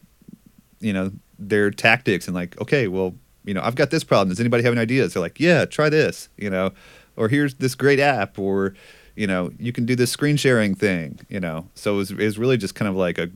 you 0.80 0.94
know 0.94 1.12
their 1.38 1.70
tactics 1.70 2.28
and 2.28 2.34
like 2.34 2.60
okay 2.60 2.88
well 2.88 3.14
you 3.46 3.54
know 3.54 3.62
i've 3.62 3.76
got 3.76 3.92
this 3.92 4.04
problem. 4.04 4.30
Does 4.30 4.40
anybody 4.40 4.64
have 4.64 4.74
any 4.74 4.82
ideas? 4.82 5.14
They're 5.14 5.22
like 5.22 5.40
yeah 5.40 5.66
try 5.66 5.90
this 5.90 6.30
you 6.38 6.50
know 6.50 6.72
or 7.16 7.30
here's 7.30 7.54
this 7.56 7.76
great 7.76 8.00
app 8.00 8.40
or 8.40 8.74
you 9.16 9.28
know, 9.28 9.52
you 9.60 9.72
can 9.72 9.86
do 9.86 9.96
this 9.96 10.12
screen 10.12 10.38
sharing 10.38 10.76
thing, 10.76 11.20
you 11.30 11.40
know. 11.40 11.68
So 11.76 11.96
it 11.96 11.98
was, 11.98 12.12
it 12.12 12.18
was 12.18 12.38
really 12.38 12.58
just 12.58 12.76
kind 12.76 12.90
of 12.90 12.96
like 12.96 13.18
a, 13.18 13.30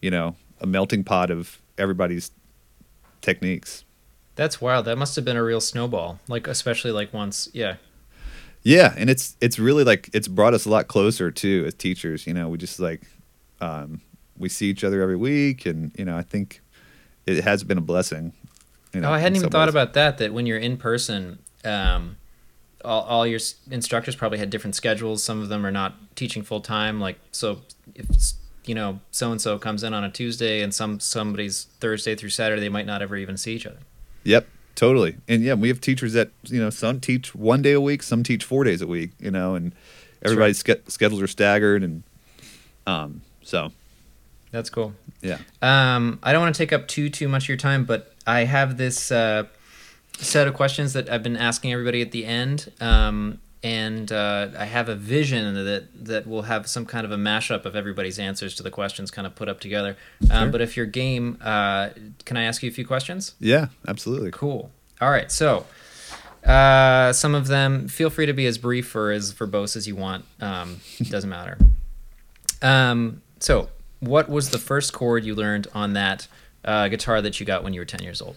you 0.00 0.10
know, 0.10 0.36
a 0.60 0.66
melting 0.66 1.04
pot 1.04 1.30
of 1.30 1.60
everybody's 1.78 2.30
techniques. 3.20 3.84
That's 4.36 4.60
wild. 4.60 4.86
That 4.86 4.96
must 4.96 5.16
have 5.16 5.24
been 5.24 5.36
a 5.36 5.42
real 5.42 5.60
snowball. 5.60 6.18
Like 6.28 6.46
especially 6.46 6.92
like 6.92 7.12
once, 7.12 7.48
yeah. 7.52 7.76
Yeah, 8.62 8.94
and 8.96 9.08
it's 9.08 9.36
it's 9.40 9.58
really 9.58 9.84
like 9.84 10.10
it's 10.12 10.28
brought 10.28 10.52
us 10.52 10.66
a 10.66 10.70
lot 10.70 10.86
closer 10.86 11.30
too 11.30 11.64
as 11.66 11.74
teachers. 11.74 12.26
You 12.26 12.34
know, 12.34 12.48
we 12.48 12.58
just 12.58 12.78
like 12.78 13.02
um, 13.60 14.02
we 14.38 14.48
see 14.48 14.68
each 14.68 14.84
other 14.84 15.00
every 15.02 15.16
week, 15.16 15.64
and 15.64 15.92
you 15.98 16.04
know, 16.04 16.16
I 16.16 16.22
think 16.22 16.60
it 17.26 17.42
has 17.42 17.64
been 17.64 17.78
a 17.78 17.82
blessing. 17.82 18.32
You 18.92 19.00
know, 19.00 19.08
oh, 19.08 19.12
I 19.12 19.18
hadn't 19.18 19.36
even 19.36 19.50
thought 19.50 19.68
ways. 19.68 19.74
about 19.74 19.94
that. 19.94 20.18
That 20.18 20.34
when 20.34 20.46
you're 20.46 20.58
in 20.58 20.76
person, 20.76 21.38
um, 21.64 22.16
all, 22.84 23.02
all 23.02 23.26
your 23.26 23.40
instructors 23.70 24.16
probably 24.16 24.38
had 24.38 24.50
different 24.50 24.74
schedules. 24.74 25.22
Some 25.22 25.40
of 25.42 25.48
them 25.48 25.64
are 25.66 25.70
not 25.70 25.94
teaching 26.16 26.42
full 26.42 26.60
time. 26.60 27.00
Like 27.00 27.18
so, 27.32 27.60
if 27.94 28.06
you 28.64 28.74
know 28.74 29.00
so 29.10 29.30
and 29.32 29.40
so 29.40 29.58
comes 29.58 29.82
in 29.82 29.94
on 29.94 30.04
a 30.04 30.10
Tuesday 30.10 30.62
and 30.62 30.74
some 30.74 31.00
somebody's 31.00 31.64
Thursday 31.80 32.14
through 32.14 32.30
Saturday, 32.30 32.60
they 32.60 32.68
might 32.68 32.86
not 32.86 33.02
ever 33.02 33.16
even 33.16 33.36
see 33.36 33.54
each 33.54 33.66
other. 33.66 33.78
Yep, 34.24 34.46
totally. 34.74 35.16
And 35.28 35.42
yeah, 35.42 35.54
we 35.54 35.68
have 35.68 35.80
teachers 35.80 36.12
that 36.12 36.30
you 36.44 36.60
know 36.60 36.70
some 36.70 37.00
teach 37.00 37.34
one 37.34 37.62
day 37.62 37.72
a 37.72 37.80
week, 37.80 38.02
some 38.02 38.22
teach 38.22 38.44
four 38.44 38.64
days 38.64 38.82
a 38.82 38.86
week. 38.86 39.10
You 39.18 39.30
know, 39.30 39.54
and 39.54 39.72
everybody's 40.22 40.58
ske- 40.58 40.88
schedules 40.88 41.22
are 41.22 41.26
staggered, 41.26 41.82
and 41.82 42.02
um, 42.86 43.22
so 43.42 43.72
That's 44.50 44.70
cool. 44.70 44.94
yeah. 45.22 45.38
Um, 45.62 46.18
I 46.22 46.32
don't 46.32 46.42
want 46.42 46.54
to 46.54 46.58
take 46.58 46.72
up 46.72 46.88
too 46.88 47.08
too 47.08 47.28
much 47.28 47.44
of 47.44 47.48
your 47.48 47.56
time, 47.58 47.84
but 47.84 48.14
I 48.26 48.44
have 48.44 48.76
this 48.76 49.10
uh, 49.10 49.44
set 50.24 50.46
of 50.48 50.54
questions 50.54 50.92
that 50.92 51.08
I've 51.10 51.22
been 51.22 51.36
asking 51.36 51.72
everybody 51.72 52.02
at 52.02 52.10
the 52.12 52.24
end, 52.24 52.72
um, 52.80 53.40
and 53.62 54.10
uh, 54.10 54.48
I 54.58 54.64
have 54.64 54.88
a 54.88 54.94
vision 54.94 55.54
that 55.54 55.88
that 56.06 56.26
will 56.26 56.42
have 56.42 56.66
some 56.68 56.86
kind 56.86 57.04
of 57.04 57.10
a 57.12 57.16
mashup 57.16 57.64
of 57.64 57.76
everybody's 57.76 58.18
answers 58.18 58.54
to 58.56 58.62
the 58.62 58.70
questions, 58.70 59.10
kind 59.10 59.26
of 59.26 59.34
put 59.34 59.48
up 59.48 59.60
together. 59.60 59.96
Um, 60.30 60.44
Sure. 60.44 60.48
But 60.52 60.60
if 60.62 60.76
you're 60.76 60.86
game, 60.86 61.38
uh, 61.42 61.90
can 62.24 62.36
I 62.36 62.44
ask 62.44 62.62
you 62.62 62.68
a 62.70 62.72
few 62.72 62.86
questions? 62.86 63.34
Yeah, 63.38 63.66
absolutely. 63.86 64.30
Cool. 64.30 64.70
All 65.00 65.10
right. 65.10 65.30
So, 65.30 65.66
uh, 66.44 67.12
some 67.12 67.34
of 67.34 67.48
them, 67.48 67.88
feel 67.88 68.08
free 68.10 68.26
to 68.26 68.32
be 68.32 68.46
as 68.46 68.56
brief 68.58 68.94
or 68.94 69.10
as 69.10 69.32
verbose 69.34 69.76
as 69.76 69.86
you 69.86 69.96
want. 69.96 70.24
Um, 70.40 70.80
doesn't 71.02 71.30
matter. 71.30 71.58
Um, 72.62 73.22
so, 73.40 73.68
what 74.00 74.28
was 74.28 74.50
the 74.50 74.58
first 74.58 74.92
chord 74.92 75.24
you 75.24 75.34
learned 75.34 75.66
on 75.74 75.92
that 75.94 76.28
uh, 76.64 76.88
guitar 76.88 77.20
that 77.22 77.40
you 77.40 77.46
got 77.46 77.62
when 77.62 77.74
you 77.74 77.80
were 77.80 77.84
10 77.86 78.02
years 78.02 78.22
old? 78.22 78.36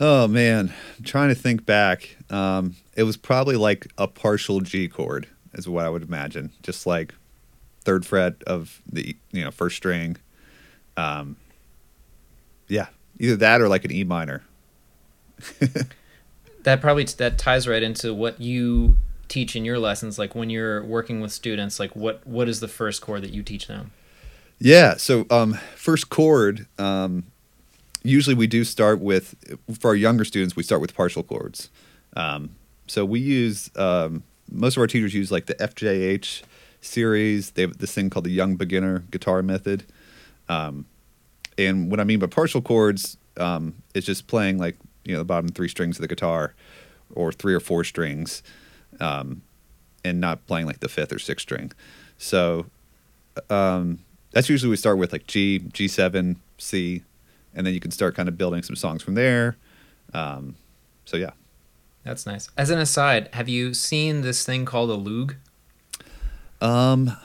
Oh 0.00 0.26
man, 0.26 0.72
I'm 0.98 1.04
trying 1.04 1.28
to 1.28 1.34
think 1.34 1.66
back. 1.66 2.16
Um, 2.30 2.76
it 2.96 3.02
was 3.02 3.16
probably 3.16 3.56
like 3.56 3.86
a 3.98 4.08
partial 4.08 4.60
G 4.60 4.88
chord, 4.88 5.28
is 5.52 5.68
what 5.68 5.84
I 5.84 5.90
would 5.90 6.02
imagine. 6.02 6.52
Just 6.62 6.86
like 6.86 7.14
third 7.82 8.06
fret 8.06 8.42
of 8.46 8.80
the 8.90 9.14
you 9.30 9.44
know 9.44 9.50
first 9.50 9.76
string. 9.76 10.16
Um, 10.96 11.36
yeah, 12.66 12.86
either 13.18 13.36
that 13.36 13.60
or 13.60 13.68
like 13.68 13.84
an 13.84 13.92
E 13.92 14.04
minor. 14.04 14.42
That 16.62 16.80
probably 16.80 17.04
that 17.04 17.38
ties 17.38 17.66
right 17.66 17.82
into 17.82 18.12
what 18.12 18.40
you 18.40 18.96
teach 19.28 19.56
in 19.56 19.64
your 19.64 19.78
lessons. 19.78 20.18
Like 20.18 20.34
when 20.34 20.50
you're 20.50 20.84
working 20.84 21.20
with 21.20 21.32
students, 21.32 21.80
like 21.80 21.96
what 21.96 22.26
what 22.26 22.48
is 22.48 22.60
the 22.60 22.68
first 22.68 23.00
chord 23.00 23.22
that 23.22 23.30
you 23.30 23.42
teach 23.42 23.66
them? 23.66 23.92
Yeah. 24.58 24.96
So 24.96 25.26
um, 25.30 25.54
first 25.74 26.10
chord. 26.10 26.66
Um, 26.78 27.24
usually 28.02 28.34
we 28.34 28.46
do 28.46 28.64
start 28.64 29.00
with 29.00 29.34
for 29.78 29.88
our 29.88 29.94
younger 29.94 30.24
students. 30.24 30.56
We 30.56 30.62
start 30.62 30.80
with 30.80 30.94
partial 30.94 31.22
chords. 31.22 31.70
Um, 32.16 32.56
so 32.86 33.04
we 33.04 33.20
use 33.20 33.70
um, 33.76 34.22
most 34.50 34.76
of 34.76 34.80
our 34.80 34.86
teachers 34.86 35.14
use 35.14 35.30
like 35.30 35.46
the 35.46 35.54
FJH 35.54 36.42
series. 36.80 37.50
They 37.52 37.62
have 37.62 37.78
this 37.78 37.94
thing 37.94 38.10
called 38.10 38.24
the 38.24 38.30
Young 38.30 38.56
Beginner 38.56 39.04
Guitar 39.10 39.42
Method. 39.42 39.84
Um, 40.48 40.86
and 41.56 41.90
what 41.90 42.00
I 42.00 42.04
mean 42.04 42.18
by 42.18 42.26
partial 42.26 42.62
chords 42.62 43.16
um, 43.36 43.74
is 43.94 44.04
just 44.04 44.26
playing 44.26 44.58
like 44.58 44.76
you 45.04 45.12
know 45.12 45.18
the 45.18 45.24
bottom 45.24 45.48
three 45.48 45.68
strings 45.68 45.96
of 45.96 46.02
the 46.02 46.08
guitar, 46.08 46.54
or 47.14 47.32
three 47.32 47.54
or 47.54 47.60
four 47.60 47.84
strings, 47.84 48.42
um, 48.98 49.42
and 50.04 50.20
not 50.20 50.46
playing 50.46 50.66
like 50.66 50.80
the 50.80 50.88
fifth 50.88 51.12
or 51.12 51.18
sixth 51.18 51.42
string. 51.42 51.72
So 52.18 52.66
um, 53.48 54.00
that's 54.32 54.48
usually 54.48 54.70
we 54.70 54.76
start 54.76 54.98
with 54.98 55.12
like 55.12 55.26
G, 55.26 55.60
G7, 55.60 56.36
C, 56.58 57.02
and 57.54 57.66
then 57.66 57.74
you 57.74 57.80
can 57.80 57.90
start 57.90 58.14
kind 58.14 58.28
of 58.28 58.36
building 58.38 58.62
some 58.62 58.76
songs 58.76 59.02
from 59.02 59.14
there. 59.14 59.56
Um, 60.14 60.56
so 61.04 61.16
yeah. 61.16 61.30
That's 62.04 62.24
nice. 62.26 62.48
As 62.56 62.70
an 62.70 62.78
aside, 62.78 63.28
have 63.34 63.48
you 63.48 63.74
seen 63.74 64.22
this 64.22 64.44
thing 64.44 64.64
called 64.64 64.90
a 64.90 64.96
Loog? 64.96 65.36
Um, 66.60 67.16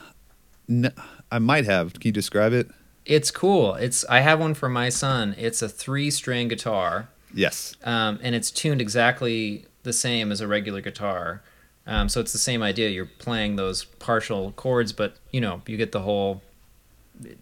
no, 0.68 0.90
I 1.30 1.38
might 1.38 1.64
have. 1.64 1.94
Can 1.94 2.02
you 2.04 2.12
describe 2.12 2.52
it? 2.52 2.68
It's 3.04 3.30
cool. 3.30 3.74
It's 3.74 4.04
I 4.06 4.20
have 4.20 4.40
one 4.40 4.54
for 4.54 4.68
my 4.68 4.88
son. 4.88 5.34
It's 5.38 5.62
a 5.62 5.68
three 5.68 6.10
string 6.10 6.48
guitar, 6.48 7.08
Yes. 7.32 7.76
um, 7.84 8.18
and 8.22 8.34
it's 8.34 8.50
tuned 8.50 8.80
exactly 8.80 9.66
the 9.84 9.92
same 9.92 10.32
as 10.32 10.40
a 10.40 10.48
regular 10.48 10.80
guitar. 10.80 11.42
Um, 11.86 12.08
so 12.08 12.20
it's 12.20 12.32
the 12.32 12.38
same 12.38 12.62
idea. 12.64 12.88
You're 12.88 13.06
playing 13.06 13.54
those 13.56 13.84
partial 13.84 14.50
chords, 14.52 14.92
but 14.92 15.14
you 15.30 15.40
know 15.40 15.62
you 15.66 15.76
get 15.76 15.92
the 15.92 16.00
whole. 16.00 16.42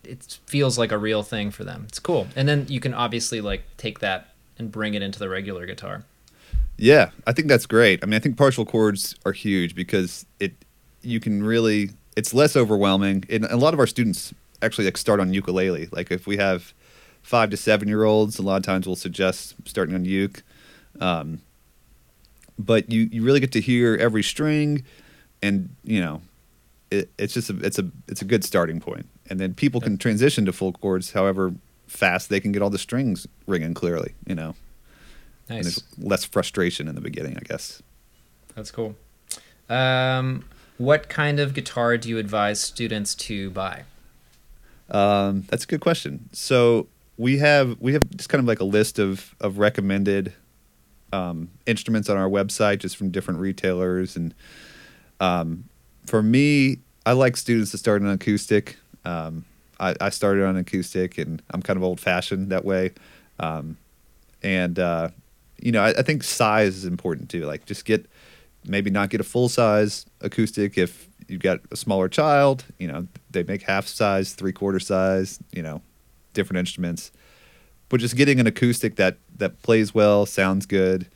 It, 0.04 0.38
feels 0.46 0.78
like 0.78 0.92
a 0.92 0.98
real 0.98 1.22
thing 1.22 1.50
for 1.50 1.64
them. 1.64 1.84
It's 1.88 1.98
cool, 1.98 2.28
and 2.36 2.48
then 2.48 2.66
you 2.68 2.80
can 2.80 2.94
obviously 2.94 3.40
like 3.40 3.64
take 3.76 3.98
that 4.00 4.28
and 4.58 4.70
bring 4.70 4.94
it 4.94 5.02
into 5.02 5.18
the 5.18 5.28
regular 5.28 5.66
guitar. 5.66 6.04
Yeah, 6.76 7.10
I 7.26 7.32
think 7.32 7.48
that's 7.48 7.66
great. 7.66 8.00
I 8.02 8.06
mean, 8.06 8.14
I 8.14 8.18
think 8.18 8.36
partial 8.36 8.64
chords 8.64 9.14
are 9.24 9.32
huge 9.32 9.74
because 9.74 10.26
it 10.40 10.52
you 11.02 11.20
can 11.20 11.42
really 11.42 11.90
it's 12.16 12.34
less 12.34 12.56
overwhelming. 12.56 13.24
And 13.28 13.44
a 13.46 13.56
lot 13.56 13.74
of 13.74 13.80
our 13.80 13.86
students 13.86 14.34
actually 14.62 14.86
like 14.86 14.96
start 14.96 15.20
on 15.20 15.32
ukulele. 15.32 15.88
Like 15.92 16.10
if 16.10 16.26
we 16.26 16.36
have 16.36 16.72
five 17.22 17.50
to 17.50 17.56
seven 17.56 17.88
year 17.88 18.04
olds, 18.04 18.38
a 18.38 18.42
lot 18.42 18.56
of 18.56 18.62
times 18.62 18.86
we'll 18.86 18.96
suggest 18.96 19.54
starting 19.64 19.94
on 19.94 20.04
uke. 20.04 20.42
Um, 21.00 21.40
but 22.58 22.90
you 22.90 23.08
you 23.10 23.22
really 23.22 23.40
get 23.40 23.52
to 23.52 23.60
hear 23.60 23.96
every 23.96 24.22
string, 24.22 24.84
and 25.42 25.74
you 25.82 26.00
know, 26.00 26.22
it, 26.90 27.10
it's 27.18 27.34
just 27.34 27.50
a 27.50 27.58
it's 27.58 27.78
a 27.78 27.90
it's 28.08 28.22
a 28.22 28.24
good 28.24 28.44
starting 28.44 28.80
point. 28.80 29.06
And 29.30 29.40
then 29.40 29.54
people 29.54 29.80
can 29.80 29.96
transition 29.96 30.44
to 30.44 30.52
full 30.52 30.72
chords 30.72 31.12
however 31.12 31.54
fast 31.86 32.28
they 32.28 32.40
can 32.40 32.52
get 32.52 32.62
all 32.62 32.70
the 32.70 32.78
strings 32.78 33.26
ringing 33.46 33.74
clearly. 33.74 34.14
You 34.26 34.34
know, 34.34 34.54
and 35.48 35.58
Nice. 35.58 35.64
there's 35.64 35.82
less 35.98 36.24
frustration 36.24 36.88
in 36.88 36.94
the 36.94 37.00
beginning, 37.00 37.36
I 37.36 37.42
guess. 37.44 37.82
That's 38.54 38.70
cool. 38.70 38.96
Um, 39.68 40.44
what 40.78 41.08
kind 41.08 41.40
of 41.40 41.54
guitar 41.54 41.96
do 41.96 42.08
you 42.08 42.18
advise 42.18 42.60
students 42.60 43.14
to 43.14 43.50
buy? 43.50 43.84
Um, 44.90 45.44
that's 45.48 45.64
a 45.64 45.66
good 45.66 45.80
question. 45.80 46.28
So 46.32 46.88
we 47.16 47.38
have 47.38 47.80
we 47.80 47.92
have 47.94 48.08
just 48.10 48.28
kind 48.28 48.40
of 48.40 48.46
like 48.46 48.60
a 48.60 48.64
list 48.64 48.98
of 48.98 49.34
of 49.40 49.58
recommended 49.58 50.32
um, 51.12 51.48
instruments 51.66 52.08
on 52.10 52.16
our 52.16 52.28
website, 52.28 52.78
just 52.78 52.96
from 52.96 53.10
different 53.10 53.40
retailers. 53.40 54.16
And 54.16 54.34
um, 55.20 55.64
for 56.06 56.22
me, 56.22 56.78
I 57.06 57.12
like 57.12 57.36
students 57.36 57.70
to 57.70 57.78
start 57.78 58.02
on 58.02 58.08
acoustic. 58.08 58.76
Um, 59.04 59.44
I, 59.80 59.94
I 60.00 60.10
started 60.10 60.44
on 60.44 60.56
acoustic, 60.56 61.18
and 61.18 61.42
I'm 61.50 61.62
kind 61.62 61.76
of 61.76 61.82
old 61.82 62.00
fashioned 62.00 62.50
that 62.50 62.64
way. 62.64 62.92
Um, 63.38 63.76
and 64.42 64.78
uh, 64.78 65.08
you 65.60 65.72
know, 65.72 65.82
I, 65.82 65.90
I 65.90 66.02
think 66.02 66.22
size 66.22 66.76
is 66.76 66.84
important 66.84 67.30
too. 67.30 67.44
Like, 67.46 67.66
just 67.66 67.84
get 67.84 68.06
maybe 68.64 68.90
not 68.90 69.10
get 69.10 69.20
a 69.20 69.24
full 69.24 69.48
size 69.48 70.06
acoustic 70.20 70.78
if 70.78 71.08
you've 71.28 71.42
got 71.42 71.60
a 71.70 71.76
smaller 71.76 72.08
child. 72.08 72.64
You 72.78 72.88
know, 72.88 73.06
they 73.30 73.42
make 73.42 73.62
half 73.62 73.86
size, 73.86 74.34
three 74.34 74.52
quarter 74.52 74.80
size. 74.80 75.38
You 75.52 75.62
know, 75.62 75.82
different 76.32 76.58
instruments. 76.58 77.10
But 77.88 78.00
just 78.00 78.16
getting 78.16 78.40
an 78.40 78.46
acoustic 78.46 78.96
that 78.96 79.18
that 79.36 79.62
plays 79.62 79.94
well, 79.94 80.26
sounds 80.26 80.66
good, 80.66 81.06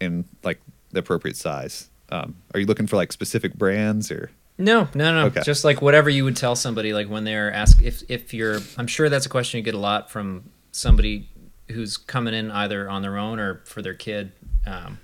and 0.00 0.24
like 0.42 0.60
the 0.90 1.00
appropriate 1.00 1.36
size. 1.36 1.90
Um, 2.10 2.36
are 2.52 2.60
you 2.60 2.66
looking 2.66 2.86
for 2.86 2.96
like 2.96 3.12
specific 3.12 3.54
brands 3.54 4.10
or? 4.10 4.30
No, 4.56 4.88
no, 4.94 5.12
no. 5.14 5.26
Okay. 5.26 5.42
Just 5.42 5.64
like 5.64 5.82
whatever 5.82 6.08
you 6.08 6.24
would 6.24 6.36
tell 6.36 6.54
somebody, 6.54 6.92
like 6.92 7.08
when 7.08 7.24
they're 7.24 7.52
asked 7.52 7.82
if 7.82 8.02
if 8.08 8.32
you're. 8.32 8.60
I'm 8.78 8.86
sure 8.86 9.08
that's 9.08 9.26
a 9.26 9.28
question 9.28 9.58
you 9.58 9.64
get 9.64 9.74
a 9.74 9.78
lot 9.78 10.10
from 10.10 10.50
somebody 10.72 11.28
who's 11.72 11.96
coming 11.96 12.34
in 12.34 12.50
either 12.50 12.88
on 12.88 13.02
their 13.02 13.18
own 13.18 13.40
or 13.40 13.62
for 13.64 13.82
their 13.82 13.94
kid. 13.94 14.32
Um, 14.66 14.98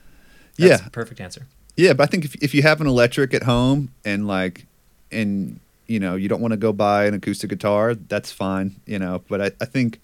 that's 0.58 0.82
Yeah. 0.82 0.86
a 0.86 0.90
perfect 0.90 1.20
answer. 1.20 1.46
Yeah, 1.76 1.94
but 1.94 2.04
I 2.04 2.06
think 2.06 2.24
if 2.24 2.34
if 2.42 2.54
you 2.54 2.62
have 2.62 2.80
an 2.80 2.86
electric 2.86 3.34
at 3.34 3.42
home 3.42 3.90
and 4.04 4.26
like 4.28 4.66
and 5.10 5.58
you 5.88 5.98
know 5.98 6.14
you 6.14 6.28
don't 6.28 6.40
want 6.40 6.52
to 6.52 6.56
go 6.58 6.72
buy 6.72 7.06
an 7.06 7.14
acoustic 7.14 7.50
guitar, 7.50 7.94
that's 7.96 8.30
fine. 8.30 8.76
You 8.86 8.98
know, 9.00 9.22
but 9.28 9.40
I, 9.40 9.50
I 9.60 9.64
think 9.64 9.98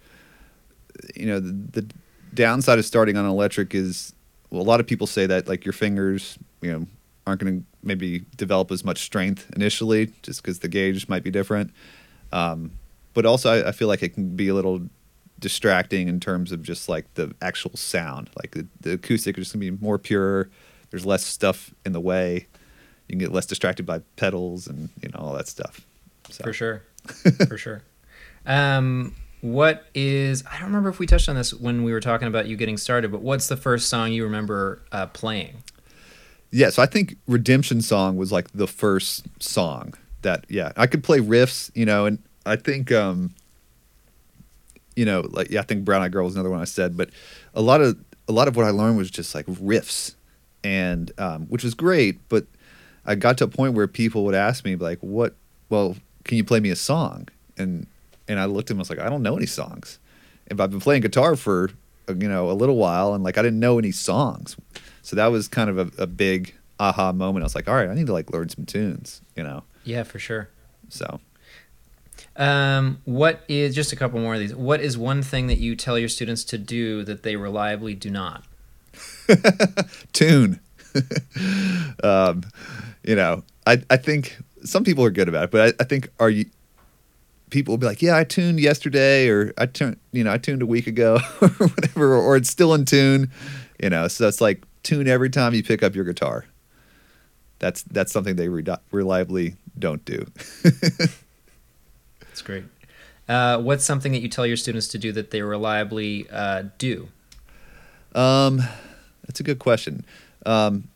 you 1.14 1.26
know 1.26 1.38
the, 1.38 1.52
the 1.82 1.86
downside 2.34 2.78
of 2.80 2.84
starting 2.84 3.16
on 3.16 3.24
an 3.24 3.30
electric 3.30 3.74
is 3.74 4.12
well, 4.50 4.62
a 4.62 4.64
lot 4.64 4.80
of 4.80 4.86
people 4.86 5.06
say 5.06 5.26
that 5.26 5.46
like 5.46 5.64
your 5.64 5.72
fingers 5.72 6.36
you 6.62 6.72
know 6.72 6.86
aren't 7.26 7.40
going 7.40 7.60
to 7.60 7.66
maybe 7.82 8.24
develop 8.36 8.70
as 8.70 8.84
much 8.84 9.02
strength 9.02 9.50
initially 9.56 10.12
just 10.22 10.42
because 10.42 10.60
the 10.60 10.68
gauge 10.68 11.08
might 11.08 11.22
be 11.22 11.30
different. 11.30 11.72
Um, 12.32 12.72
but 13.14 13.26
also 13.26 13.50
I, 13.50 13.68
I 13.68 13.72
feel 13.72 13.88
like 13.88 14.02
it 14.02 14.10
can 14.10 14.36
be 14.36 14.48
a 14.48 14.54
little 14.54 14.82
distracting 15.38 16.08
in 16.08 16.20
terms 16.20 16.52
of 16.52 16.62
just 16.62 16.88
like 16.88 17.12
the 17.14 17.34
actual 17.42 17.76
sound. 17.76 18.30
Like 18.36 18.52
the, 18.52 18.66
the 18.80 18.92
acoustic 18.92 19.36
is 19.38 19.52
gonna 19.52 19.60
be 19.60 19.70
more 19.70 19.98
pure. 19.98 20.50
There's 20.90 21.06
less 21.06 21.24
stuff 21.24 21.74
in 21.84 21.92
the 21.92 22.00
way. 22.00 22.46
you 23.08 23.12
can 23.12 23.18
get 23.18 23.32
less 23.32 23.46
distracted 23.46 23.86
by 23.86 24.00
pedals 24.16 24.66
and 24.66 24.88
you 25.02 25.08
know 25.08 25.20
all 25.20 25.34
that 25.34 25.48
stuff. 25.48 25.80
So. 26.30 26.44
For 26.44 26.52
sure, 26.52 26.82
for 27.48 27.58
sure. 27.58 27.82
Um, 28.46 29.14
what 29.40 29.86
is? 29.94 30.44
I 30.50 30.54
don't 30.54 30.66
remember 30.66 30.88
if 30.88 30.98
we 30.98 31.06
touched 31.06 31.28
on 31.28 31.36
this 31.36 31.52
when 31.52 31.84
we 31.84 31.92
were 31.92 32.00
talking 32.00 32.28
about 32.28 32.46
you 32.46 32.56
getting 32.56 32.76
started, 32.76 33.12
but 33.12 33.20
what's 33.20 33.48
the 33.48 33.56
first 33.56 33.88
song 33.88 34.12
you 34.12 34.24
remember 34.24 34.82
uh, 34.92 35.06
playing? 35.06 35.62
Yeah, 36.56 36.70
so 36.70 36.82
I 36.82 36.86
think 36.86 37.18
Redemption 37.28 37.82
Song 37.82 38.16
was 38.16 38.32
like 38.32 38.50
the 38.52 38.66
first 38.66 39.26
song 39.42 39.92
that 40.22 40.46
yeah 40.48 40.72
I 40.74 40.86
could 40.86 41.04
play 41.04 41.18
riffs, 41.18 41.70
you 41.74 41.84
know, 41.84 42.06
and 42.06 42.18
I 42.46 42.56
think 42.56 42.90
um, 42.90 43.34
you 44.94 45.04
know 45.04 45.26
like 45.32 45.50
yeah 45.50 45.60
I 45.60 45.64
think 45.64 45.84
Brown 45.84 46.00
Eyed 46.00 46.12
Girl 46.12 46.24
was 46.24 46.34
another 46.34 46.48
one 46.48 46.62
I 46.62 46.64
said, 46.64 46.96
but 46.96 47.10
a 47.52 47.60
lot 47.60 47.82
of 47.82 47.98
a 48.26 48.32
lot 48.32 48.48
of 48.48 48.56
what 48.56 48.64
I 48.64 48.70
learned 48.70 48.96
was 48.96 49.10
just 49.10 49.34
like 49.34 49.44
riffs, 49.44 50.14
and 50.64 51.12
um, 51.18 51.44
which 51.48 51.62
was 51.62 51.74
great, 51.74 52.26
but 52.30 52.46
I 53.04 53.16
got 53.16 53.36
to 53.36 53.44
a 53.44 53.48
point 53.48 53.74
where 53.74 53.86
people 53.86 54.24
would 54.24 54.34
ask 54.34 54.64
me 54.64 54.76
like, 54.76 55.00
"What? 55.00 55.34
Well, 55.68 55.94
can 56.24 56.38
you 56.38 56.44
play 56.44 56.60
me 56.60 56.70
a 56.70 56.76
song?" 56.76 57.28
and 57.58 57.86
and 58.28 58.40
I 58.40 58.46
looked 58.46 58.70
at 58.70 58.76
him. 58.76 58.78
I 58.78 58.80
was 58.80 58.88
like, 58.88 58.98
"I 58.98 59.10
don't 59.10 59.22
know 59.22 59.36
any 59.36 59.44
songs," 59.44 59.98
and 60.46 60.58
I've 60.58 60.70
been 60.70 60.80
playing 60.80 61.02
guitar 61.02 61.36
for 61.36 61.68
you 62.08 62.28
know 62.28 62.50
a 62.50 62.54
little 62.54 62.76
while, 62.76 63.14
and 63.14 63.24
like 63.24 63.38
I 63.38 63.42
didn't 63.42 63.60
know 63.60 63.78
any 63.78 63.92
songs, 63.92 64.56
so 65.02 65.16
that 65.16 65.26
was 65.26 65.48
kind 65.48 65.70
of 65.70 65.78
a, 65.78 66.02
a 66.02 66.06
big 66.06 66.54
aha 66.78 67.12
moment. 67.12 67.42
I 67.42 67.46
was 67.46 67.54
like, 67.54 67.68
"All 67.68 67.74
right, 67.74 67.88
I 67.88 67.94
need 67.94 68.06
to 68.06 68.12
like 68.12 68.30
learn 68.32 68.48
some 68.48 68.64
tunes," 68.66 69.22
you 69.36 69.42
know. 69.42 69.64
Yeah, 69.84 70.02
for 70.02 70.18
sure. 70.18 70.48
So 70.88 71.20
Um, 72.36 72.98
what 73.04 73.42
is 73.48 73.74
just 73.74 73.92
a 73.92 73.96
couple 73.96 74.20
more 74.20 74.34
of 74.34 74.40
these? 74.40 74.54
What 74.54 74.80
is 74.80 74.96
one 74.98 75.22
thing 75.22 75.46
that 75.48 75.58
you 75.58 75.74
tell 75.76 75.98
your 75.98 76.08
students 76.08 76.44
to 76.44 76.58
do 76.58 77.02
that 77.04 77.22
they 77.22 77.36
reliably 77.36 77.94
do 77.94 78.10
not? 78.10 78.44
tune. 80.12 80.60
um, 82.02 82.42
you 83.04 83.14
know, 83.14 83.42
I 83.66 83.82
I 83.90 83.96
think 83.96 84.38
some 84.64 84.84
people 84.84 85.04
are 85.04 85.10
good 85.10 85.28
about 85.28 85.44
it, 85.44 85.50
but 85.50 85.74
I, 85.80 85.82
I 85.82 85.84
think 85.86 86.10
are 86.18 86.30
you 86.30 86.46
people 87.50 87.72
will 87.72 87.78
be 87.78 87.86
like, 87.86 88.02
yeah, 88.02 88.16
I 88.16 88.24
tuned 88.24 88.60
yesterday, 88.60 89.28
or 89.28 89.52
I 89.58 89.66
tuned, 89.66 89.98
you 90.12 90.24
know, 90.24 90.32
I 90.32 90.38
tuned 90.38 90.62
a 90.62 90.66
week 90.66 90.86
ago, 90.86 91.18
or 91.40 91.48
whatever, 91.48 92.14
or, 92.14 92.22
or 92.22 92.36
it's 92.36 92.50
still 92.50 92.74
in 92.74 92.84
tune, 92.84 93.30
you 93.82 93.90
know. 93.90 94.08
So 94.08 94.28
it's 94.28 94.40
like 94.40 94.64
tune 94.82 95.08
every 95.08 95.30
time 95.30 95.54
you 95.54 95.62
pick 95.62 95.82
up 95.82 95.94
your 95.94 96.04
guitar. 96.04 96.46
That's 97.58 97.82
that's 97.84 98.12
something 98.12 98.36
they 98.36 98.48
re- 98.48 98.64
reliably 98.90 99.56
don't 99.78 100.04
do. 100.04 100.26
That's 100.62 102.42
great. 102.42 102.64
Uh, 103.28 103.58
what's 103.58 103.84
something 103.84 104.12
that 104.12 104.20
you 104.20 104.28
tell 104.28 104.46
your 104.46 104.56
students 104.56 104.88
to 104.88 104.98
do 104.98 105.10
that 105.12 105.30
they 105.30 105.42
reliably 105.42 106.28
uh, 106.30 106.64
do? 106.78 107.08
Um, 108.14 108.62
that's 109.26 109.40
a 109.40 109.42
good 109.42 109.58
question. 109.58 110.04
Um, 110.44 110.88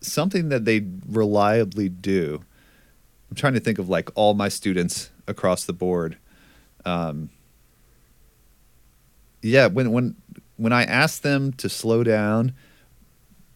something 0.00 0.48
that 0.48 0.64
they 0.64 0.84
reliably 1.08 1.88
do. 1.88 2.42
I'm 3.32 3.36
trying 3.36 3.54
to 3.54 3.60
think 3.60 3.78
of 3.78 3.88
like 3.88 4.10
all 4.14 4.34
my 4.34 4.50
students 4.50 5.08
across 5.26 5.64
the 5.64 5.72
board. 5.72 6.18
Um, 6.84 7.30
yeah, 9.40 9.68
when 9.68 9.90
when 9.90 10.16
when 10.58 10.74
I 10.74 10.84
ask 10.84 11.22
them 11.22 11.54
to 11.54 11.70
slow 11.70 12.04
down, 12.04 12.52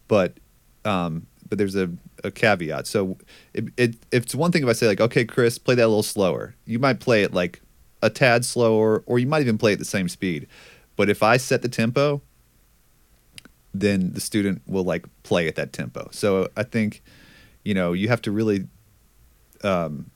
but 0.07 0.39
um, 0.83 1.27
but 1.47 1.59
there's 1.59 1.75
a, 1.75 1.91
a 2.23 2.31
caveat. 2.31 2.87
So 2.87 3.19
it, 3.53 3.65
it 3.77 3.95
it's 4.11 4.33
one 4.33 4.51
thing 4.51 4.63
if 4.63 4.69
I 4.69 4.73
say 4.73 4.87
like, 4.87 4.99
okay, 4.99 5.23
Chris, 5.25 5.59
play 5.59 5.75
that 5.75 5.85
a 5.85 5.87
little 5.87 6.01
slower. 6.01 6.55
You 6.65 6.79
might 6.79 6.99
play 6.99 7.21
it 7.21 7.31
like 7.31 7.61
a 8.01 8.09
tad 8.09 8.45
slower, 8.45 9.03
or 9.05 9.19
you 9.19 9.27
might 9.27 9.43
even 9.43 9.59
play 9.59 9.73
at 9.73 9.79
the 9.79 9.85
same 9.85 10.09
speed. 10.09 10.47
But 10.95 11.07
if 11.07 11.21
I 11.21 11.37
set 11.37 11.61
the 11.61 11.69
tempo, 11.69 12.23
then 13.75 14.13
the 14.13 14.21
student 14.21 14.63
will 14.65 14.83
like 14.83 15.05
play 15.21 15.47
at 15.47 15.53
that 15.53 15.71
tempo. 15.71 16.09
So 16.11 16.49
I 16.57 16.63
think, 16.63 17.03
you 17.63 17.75
know, 17.75 17.93
you 17.93 18.07
have 18.07 18.23
to 18.23 18.31
really. 18.31 18.65
Um, 19.63 20.09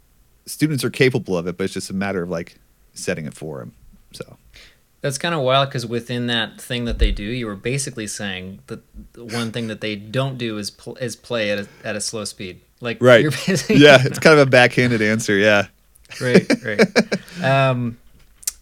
students 0.45 0.83
are 0.83 0.89
capable 0.89 1.37
of 1.37 1.47
it, 1.47 1.57
but 1.57 1.65
it's 1.65 1.73
just 1.73 1.89
a 1.89 1.93
matter 1.93 2.23
of 2.23 2.29
like 2.29 2.57
setting 2.93 3.25
it 3.25 3.33
for 3.33 3.59
them. 3.59 3.73
So 4.13 4.37
That's 5.01 5.17
kind 5.17 5.33
of 5.33 5.41
wild 5.41 5.69
because 5.69 5.85
within 5.85 6.27
that 6.27 6.59
thing 6.59 6.85
that 6.85 6.99
they 6.99 7.11
do, 7.11 7.23
you 7.23 7.45
were 7.45 7.55
basically 7.55 8.07
saying 8.07 8.59
that 8.67 8.81
the 9.13 9.25
one 9.25 9.51
thing 9.51 9.67
that 9.67 9.81
they 9.81 9.95
don't 9.95 10.37
do 10.37 10.57
is 10.57 10.71
pl- 10.71 10.97
is 10.97 11.15
play 11.15 11.51
at 11.51 11.59
a, 11.59 11.67
at 11.83 11.95
a 11.95 12.01
slow 12.01 12.25
speed. 12.25 12.61
Like 12.81 12.97
right, 13.01 13.21
you're 13.21 13.31
basically 13.47 13.77
yeah, 13.77 13.99
it's 14.03 14.19
kind 14.19 14.39
of 14.39 14.47
a 14.47 14.49
backhanded 14.49 15.01
answer. 15.01 15.37
Yeah. 15.37 15.67
right, 16.19 16.47
right. 16.63 16.81
Um, 17.41 17.97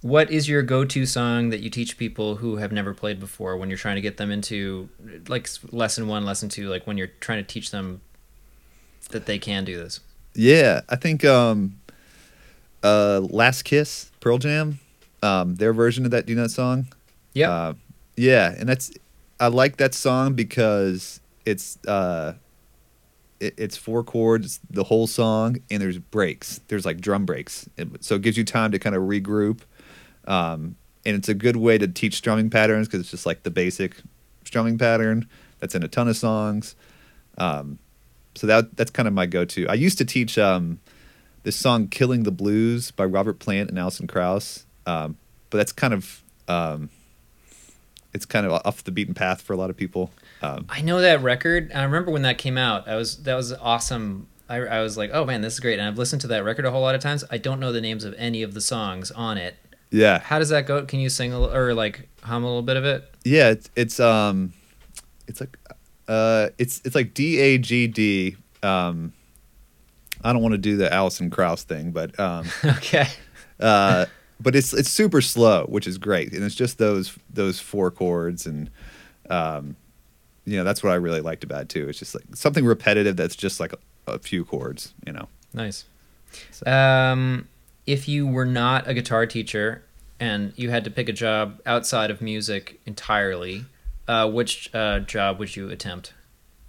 what 0.01 0.31
is 0.31 0.47
your 0.47 0.61
go-to 0.61 1.05
song 1.05 1.49
that 1.49 1.59
you 1.59 1.69
teach 1.69 1.97
people 1.97 2.35
who 2.37 2.55
have 2.55 2.71
never 2.71 2.93
played 2.93 3.19
before 3.19 3.57
when 3.57 3.69
you're 3.69 3.77
trying 3.77 3.95
to 3.95 4.01
get 4.01 4.15
them 4.15 4.31
into 4.31 4.87
like 5.27 5.49
lesson 5.71 6.07
one, 6.07 6.23
lesson 6.23 6.47
two, 6.47 6.69
like 6.69 6.87
when 6.87 6.97
you're 6.97 7.11
trying 7.19 7.43
to 7.43 7.47
teach 7.47 7.71
them 7.71 7.99
that 9.09 9.25
they 9.25 9.37
can 9.37 9.65
do 9.65 9.77
this? 9.77 9.99
Yeah, 10.33 10.81
I 10.89 10.95
think 10.95 11.25
um, 11.25 11.79
uh, 12.83 13.21
"Last 13.29 13.63
Kiss" 13.63 14.11
Pearl 14.19 14.37
Jam, 14.37 14.79
um, 15.21 15.55
their 15.55 15.73
version 15.73 16.05
of 16.05 16.11
that 16.11 16.25
"Do 16.25 16.35
Not" 16.35 16.51
song. 16.51 16.87
Yeah, 17.33 17.51
Uh, 17.51 17.73
yeah, 18.15 18.55
and 18.57 18.67
that's 18.67 18.91
I 19.39 19.47
like 19.47 19.77
that 19.77 19.93
song 19.93 20.33
because 20.33 21.19
it's 21.45 21.77
uh, 21.87 22.33
it, 23.39 23.53
it's 23.57 23.77
four 23.77 24.03
chords 24.03 24.59
the 24.69 24.83
whole 24.85 25.07
song, 25.07 25.57
and 25.69 25.81
there's 25.81 25.97
breaks. 25.97 26.61
There's 26.67 26.85
like 26.85 27.01
drum 27.01 27.25
breaks, 27.25 27.69
so 28.01 28.15
it 28.15 28.21
gives 28.21 28.37
you 28.37 28.43
time 28.43 28.71
to 28.71 28.79
kind 28.79 28.95
of 28.95 29.03
regroup. 29.03 29.61
Um, 30.27 30.75
and 31.05 31.15
it's 31.15 31.29
a 31.29 31.33
good 31.33 31.55
way 31.55 31.77
to 31.77 31.87
teach 31.87 32.15
strumming 32.15 32.49
patterns 32.49 32.87
because 32.87 32.99
it's 32.99 33.11
just 33.11 33.25
like 33.25 33.43
the 33.43 33.49
basic 33.51 33.95
strumming 34.43 34.77
pattern 34.77 35.27
that's 35.59 35.73
in 35.73 35.81
a 35.81 35.87
ton 35.87 36.07
of 36.07 36.17
songs. 36.17 36.75
Um, 37.37 37.79
so 38.35 38.47
that 38.47 38.75
that's 38.77 38.91
kind 38.91 39.07
of 39.07 39.13
my 39.13 39.25
go-to. 39.25 39.67
I 39.67 39.73
used 39.73 39.97
to 39.99 40.05
teach 40.05 40.37
um, 40.37 40.79
this 41.43 41.55
song 41.55 41.87
"Killing 41.87 42.23
the 42.23 42.31
Blues" 42.31 42.91
by 42.91 43.05
Robert 43.05 43.39
Plant 43.39 43.69
and 43.69 43.77
Alison 43.79 44.07
Krauss, 44.07 44.65
um, 44.85 45.17
but 45.49 45.57
that's 45.57 45.71
kind 45.71 45.93
of 45.93 46.23
um, 46.47 46.89
it's 48.13 48.25
kind 48.25 48.45
of 48.45 48.53
off 48.65 48.83
the 48.83 48.91
beaten 48.91 49.13
path 49.13 49.41
for 49.41 49.53
a 49.53 49.57
lot 49.57 49.69
of 49.69 49.77
people. 49.77 50.11
Um, 50.41 50.65
I 50.69 50.81
know 50.81 51.01
that 51.01 51.21
record. 51.21 51.71
I 51.73 51.83
remember 51.83 52.11
when 52.11 52.21
that 52.23 52.37
came 52.37 52.57
out. 52.57 52.87
I 52.87 52.95
was 52.95 53.23
that 53.23 53.35
was 53.35 53.53
awesome. 53.53 54.27
I, 54.47 54.57
I 54.57 54.81
was 54.81 54.97
like, 54.97 55.11
oh 55.13 55.25
man, 55.25 55.41
this 55.41 55.53
is 55.53 55.59
great. 55.59 55.77
And 55.77 55.87
I've 55.87 55.97
listened 55.99 56.21
to 56.21 56.27
that 56.29 56.43
record 56.43 56.65
a 56.65 56.71
whole 56.71 56.81
lot 56.81 56.95
of 56.95 57.01
times. 57.01 57.23
I 57.29 57.37
don't 57.37 57.59
know 57.59 57.71
the 57.71 57.81
names 57.81 58.03
of 58.03 58.15
any 58.17 58.41
of 58.41 58.55
the 58.55 58.61
songs 58.61 59.11
on 59.11 59.37
it. 59.37 59.55
yeah, 59.91 60.17
How 60.19 60.39
does 60.39 60.49
that 60.49 60.65
go? 60.65 60.85
Can 60.85 60.99
you 60.99 61.09
sing 61.09 61.33
a, 61.33 61.39
or 61.39 61.75
like 61.75 62.09
hum 62.23 62.43
a 62.43 62.47
little 62.47 62.63
bit 62.63 62.75
of 62.77 62.83
it? 62.85 63.13
yeah, 63.23 63.49
it's 63.49 63.69
it's 63.75 63.99
um, 63.99 64.53
it's 65.27 65.39
like 65.39 65.55
uh, 66.09 66.49
it's 66.57 66.81
it's 66.83 66.95
like 66.95 67.13
D 67.13 67.37
A 67.39 67.57
G 67.57 67.87
D. 67.87 68.35
Um, 68.63 69.13
I 70.23 70.33
don't 70.33 70.41
want 70.41 70.51
to 70.53 70.57
do 70.57 70.75
the 70.75 70.91
Alison 70.93 71.29
Krauss 71.29 71.63
thing, 71.63 71.91
but 71.91 72.19
um, 72.19 72.45
okay. 72.65 73.07
uh, 73.59 74.05
but 74.41 74.55
it's 74.55 74.73
it's 74.73 74.89
super 74.89 75.21
slow, 75.21 75.65
which 75.67 75.87
is 75.87 75.97
great, 75.97 76.33
and 76.33 76.43
it's 76.43 76.55
just 76.55 76.77
those 76.77 77.17
those 77.29 77.59
four 77.59 77.91
chords, 77.91 78.45
and 78.45 78.69
um, 79.29 79.75
you 80.45 80.57
know 80.57 80.63
that's 80.63 80.83
what 80.83 80.91
I 80.91 80.95
really 80.95 81.21
liked 81.21 81.43
about 81.43 81.61
it 81.63 81.69
too. 81.69 81.87
It's 81.87 81.99
just 81.99 82.15
like 82.15 82.23
something 82.35 82.65
repetitive 82.65 83.15
that's 83.15 83.35
just 83.35 83.59
like 83.59 83.71
a, 83.73 83.77
a 84.13 84.19
few 84.19 84.43
chords, 84.43 84.93
you 85.05 85.13
know. 85.13 85.27
Nice. 85.53 85.85
So- 86.51 86.65
Um, 86.69 87.47
if 87.87 88.07
you 88.07 88.27
were 88.27 88.45
not 88.45 88.87
a 88.87 88.93
guitar 88.93 89.25
teacher 89.25 89.83
and 90.19 90.53
you 90.55 90.69
had 90.69 90.83
to 90.83 90.91
pick 90.91 91.09
a 91.09 91.13
job 91.13 91.59
outside 91.65 92.11
of 92.11 92.21
music 92.21 92.79
entirely, 92.85 93.65
uh, 94.09 94.27
which 94.27 94.73
uh, 94.73 94.99
job 94.99 95.39
would 95.39 95.55
you 95.55 95.69
attempt? 95.69 96.13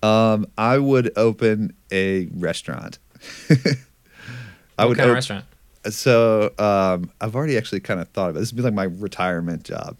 Um, 0.02 0.46
I 0.56 0.78
would 0.78 1.10
open 1.16 1.74
a 1.90 2.26
restaurant. 2.34 2.98
I 3.50 4.84
what 4.84 4.88
would 4.88 4.96
kind 4.98 5.10
of 5.10 5.14
restaurant? 5.14 5.44
So 5.88 6.52
um, 6.58 7.10
I've 7.20 7.34
already 7.34 7.56
actually 7.56 7.80
kind 7.80 7.98
of 7.98 8.08
thought 8.08 8.30
about 8.30 8.38
it. 8.38 8.40
this. 8.40 8.52
Would 8.52 8.58
be 8.58 8.62
like 8.62 8.74
my 8.74 8.84
retirement 8.84 9.64
job, 9.64 9.96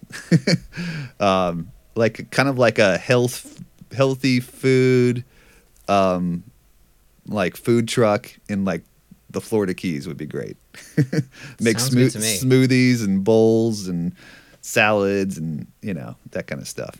um, 1.20 1.72
like 1.94 2.30
kind 2.30 2.50
of 2.50 2.58
like 2.58 2.78
a 2.78 2.98
health, 2.98 3.62
healthy 3.92 4.40
food, 4.40 5.24
um, 5.88 6.44
like 7.26 7.56
food 7.56 7.88
truck 7.88 8.30
in 8.50 8.66
like 8.66 8.82
the 9.30 9.40
Florida 9.40 9.72
Keys 9.72 10.06
would 10.06 10.18
be 10.18 10.26
great. 10.26 10.58
Make 11.60 11.78
Sounds 11.78 11.92
smooth 11.92 12.12
good 12.12 12.20
to 12.20 12.26
me. 12.26 12.38
smoothies 12.38 13.02
and 13.02 13.24
bowls 13.24 13.88
and 13.88 14.14
salads 14.60 15.38
and 15.38 15.66
you 15.80 15.94
know 15.94 16.16
that 16.32 16.46
kind 16.46 16.60
of 16.60 16.68
stuff. 16.68 16.96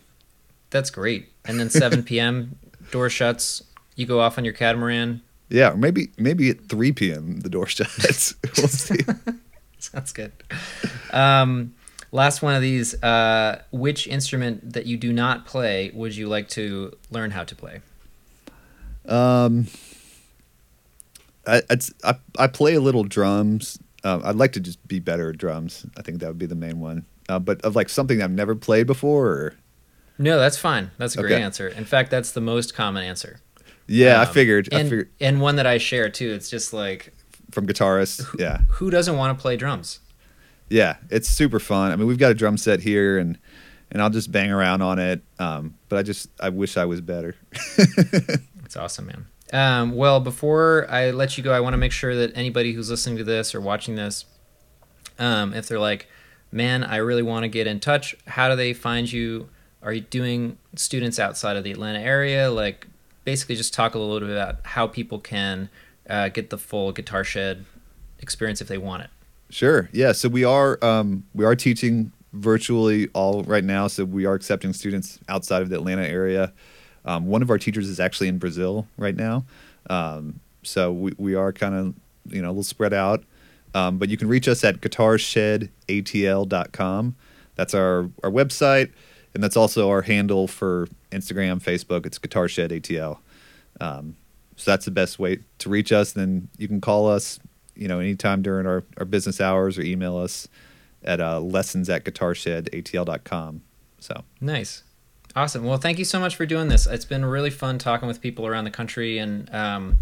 That's 0.71 0.91
great. 0.91 1.29
And 1.45 1.59
then 1.59 1.71
7 1.71 2.03
p.m. 2.05 2.59
door 2.91 3.11
shuts. 3.11 3.63
You 3.97 4.07
go 4.07 4.21
off 4.21 4.39
on 4.39 4.45
your 4.45 4.55
catamaran. 4.55 5.23
Yeah, 5.49 5.73
or 5.73 5.77
maybe 5.77 6.11
maybe 6.17 6.49
at 6.51 6.69
three 6.69 6.93
p.m. 6.93 7.41
the 7.41 7.49
door 7.51 7.67
shuts. 7.69 8.35
we'll 8.57 8.69
see. 8.69 9.01
Sounds 9.79 10.13
good. 10.13 10.33
Um, 11.13 11.75
last 12.13 12.41
one 12.41 12.55
of 12.55 12.63
these. 12.63 12.95
Uh, 13.03 13.61
which 13.73 14.07
instrument 14.07 14.73
that 14.75 14.87
you 14.87 14.97
do 14.97 15.13
not 15.13 15.47
play 15.47 15.91
would 15.93 16.15
you 16.15 16.29
like 16.29 16.49
to 16.51 16.97
learn 17.11 17.33
how 17.33 17.43
to 17.45 17.55
play? 17.57 17.81
Um, 19.07 19.67
I, 21.47 21.63
it's, 21.69 21.93
I 22.05 22.15
I 22.39 22.47
play 22.47 22.75
a 22.75 22.81
little 22.81 23.05
drums. 23.05 23.79
Um, 24.05 24.23
I'd 24.25 24.37
like 24.37 24.53
to 24.53 24.61
just 24.61 24.87
be 24.87 25.01
better 25.01 25.31
at 25.31 25.39
drums. 25.39 25.85
I 25.97 26.03
think 26.03 26.21
that 26.21 26.29
would 26.29 26.39
be 26.39 26.47
the 26.47 26.55
main 26.55 26.79
one. 26.81 27.05
Uh, 27.29 27.39
but 27.39 27.61
of 27.63 27.75
like 27.77 27.89
something 27.89 28.23
I've 28.23 28.31
never 28.31 28.55
played 28.55 28.87
before. 28.87 29.27
Or, 29.27 29.55
No, 30.21 30.39
that's 30.39 30.59
fine. 30.59 30.91
That's 30.99 31.17
a 31.17 31.23
great 31.23 31.33
Okay. 31.33 31.43
answer. 31.43 31.67
In 31.69 31.85
fact, 31.87 32.11
that's 32.11 32.33
the 32.33 32.41
most 32.43 32.75
common 32.75 33.03
answer. 33.03 33.41
Yeah, 33.87 34.21
I 34.21 34.27
Um, 34.27 34.33
figured. 34.35 34.69
I 34.73 34.81
and, 34.81 34.89
figured 34.91 35.09
and 35.21 35.41
one 35.41 35.57
that 35.57 35.67
I 35.67 35.79
share 35.79 36.09
too. 36.11 36.31
It's 36.33 36.51
just 36.51 36.73
like 36.73 37.13
from 37.51 37.67
guitarists. 37.67 38.25
Yeah, 38.39 38.59
who 38.69 38.91
doesn't 38.91 39.17
want 39.17 39.37
to 39.37 39.41
play 39.43 39.57
drums? 39.57 40.01
yeah, 40.69 40.97
it's 41.11 41.29
super 41.29 41.59
fun. 41.59 41.91
I 41.91 41.97
mean, 41.97 42.07
we've 42.07 42.19
got 42.19 42.31
a 42.31 42.35
drum 42.35 42.57
set 42.59 42.81
here, 42.83 43.19
and 43.19 43.39
and 43.91 44.01
I'll 44.03 44.11
just 44.11 44.31
bang 44.31 44.53
around 44.53 44.83
on 44.83 44.99
it. 45.01 45.23
Um, 45.41 45.75
but 45.89 45.99
I 45.99 46.03
just 46.03 46.29
I 46.39 46.51
wish 46.51 46.77
I 46.77 46.85
was 46.85 47.01
better. 47.01 47.35
It's 48.65 48.77
awesome, 48.77 49.07
man. 49.07 49.27
Um, 49.53 49.97
well, 49.97 50.21
before 50.21 50.87
I 50.89 51.11
let 51.11 51.37
you 51.37 51.43
go, 51.43 51.53
I 51.53 51.59
want 51.59 51.73
to 51.73 51.77
make 51.79 51.91
sure 51.91 52.15
that 52.15 52.31
anybody 52.37 52.73
who's 52.73 52.89
listening 52.89 53.17
to 53.17 53.25
this 53.25 53.53
or 53.53 53.61
watching 53.61 53.97
this, 53.97 54.27
um, 55.19 55.53
if 55.55 55.67
they're 55.67 55.81
like, 55.81 56.07
man, 56.53 56.85
I 56.85 56.97
really 56.99 57.23
want 57.25 57.43
to 57.43 57.49
get 57.49 57.67
in 57.67 57.81
touch, 57.81 58.15
how 58.29 58.49
do 58.49 58.55
they 58.55 58.73
find 58.73 59.11
you? 59.11 59.49
Are 59.83 59.93
you 59.93 60.03
doing 60.03 60.59
students 60.75 61.19
outside 61.19 61.57
of 61.57 61.65
the 61.65 61.73
Atlanta 61.73 62.01
area? 62.01 62.51
Like, 62.51 62.87
basically, 63.25 63.57
just 63.57 63.73
talk 63.73 63.95
a 63.95 63.99
little 63.99 64.21
bit 64.21 64.31
about 64.31 64.57
how 64.65 64.87
people 64.87 65.19
can 65.19 65.71
uh, 66.09 66.29
get 66.29 66.51
the 66.51 66.59
full 66.59 66.93
Guitar 66.93 67.25
Shed 67.25 67.65
experience 68.19 68.61
if 68.61 68.69
they 68.69 68.79
want 68.79 69.05
it. 69.05 69.11
Sure. 69.51 69.89
Yeah. 69.93 70.13
So 70.13 70.29
we 70.29 70.45
are 70.45 70.79
um, 70.83 71.25
we 71.35 71.45
are 71.45 71.57
teaching 71.57 72.13
virtually 72.33 73.09
all 73.15 73.43
right 73.43 73.65
now. 73.65 73.89
So 73.89 74.05
we 74.05 74.27
are 74.27 74.35
accepting 74.35 74.73
students 74.73 75.19
outside 75.29 75.63
of 75.63 75.71
the 75.71 75.77
Atlanta 75.77 76.07
area. 76.07 76.53
Um, 77.05 77.27
one 77.27 77.43
of 77.43 77.51
our 77.51 77.59
teachers 77.59 77.89
is 77.89 77.99
actually 77.99 78.29
in 78.29 78.39
Brazil 78.39 78.87
right 78.97 79.17
now. 79.17 79.45
Um, 79.89 80.39
so 80.63 80.93
we, 80.93 81.15
we 81.19 81.35
are 81.35 81.53
kind 81.53 81.75
of 81.75 81.95
you 82.33 82.41
know 82.43 82.49
a 82.49 82.53
little 82.53 82.63
spread 82.63 82.93
out. 82.93 83.25
Um, 83.75 83.99
but 83.99 84.09
you 84.09 84.17
can 84.17 84.29
reach 84.29 84.47
us 84.49 84.63
at 84.65 84.81
guitarshedatl.com. 84.81 87.17
That's 87.55 87.75
our 87.75 88.11
our 88.23 88.31
website, 88.31 88.91
and 89.35 89.43
that's 89.43 89.57
also 89.57 89.89
our 89.91 90.03
handle 90.03 90.47
for 90.47 90.89
Instagram, 91.13 91.63
Facebook. 91.63 92.07
It's 92.07 92.19
Guitar 92.19 92.49
Shed 92.49 92.71
ATL. 92.71 93.19
Um, 93.81 94.17
so 94.57 94.71
that's 94.71 94.85
the 94.85 94.91
best 94.91 95.19
way 95.19 95.41
to 95.59 95.69
reach 95.69 95.93
us. 95.93 96.13
Then 96.13 96.49
you 96.59 96.69
can 96.69 96.81
call 96.81 97.09
us, 97.09 97.39
you 97.75 97.89
know, 97.89 97.99
anytime 97.99 98.43
during 98.43 98.67
our, 98.67 98.85
our 98.99 99.05
business 99.05 99.41
hours 99.41 99.79
or 99.79 99.83
email 99.83 100.17
us 100.19 100.49
at 101.03 101.21
uh, 101.21 101.41
lessons 101.41 101.89
at 101.89 102.05
guitarshedatl.com. 102.05 103.63
So 104.01 104.25
Nice. 104.41 104.83
Awesome. 105.37 105.65
Well, 105.65 105.79
thank 105.79 105.99
you 105.99 106.05
so 106.05 106.19
much 106.19 106.35
for 106.35 106.45
doing 106.45 106.69
this. 106.69 106.87
It's 106.87 107.05
been 107.05 107.25
really 107.25 107.51
fun 107.51 107.79
talking 107.79 108.09
with 108.09 108.21
people 108.21 108.47
around 108.47 108.65
the 108.65 108.71
country 108.71 109.19
and 109.19 109.53
um, 109.55 110.01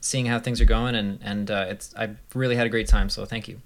seeing 0.00 0.26
how 0.26 0.38
things 0.38 0.60
are 0.60 0.66
going, 0.66 0.94
and 0.94 1.18
and 1.22 1.50
uh, 1.50 1.66
it's 1.68 1.94
I've 1.96 2.18
really 2.34 2.54
had 2.54 2.66
a 2.66 2.70
great 2.70 2.86
time. 2.86 3.08
So 3.08 3.24
thank 3.24 3.48
you. 3.48 3.60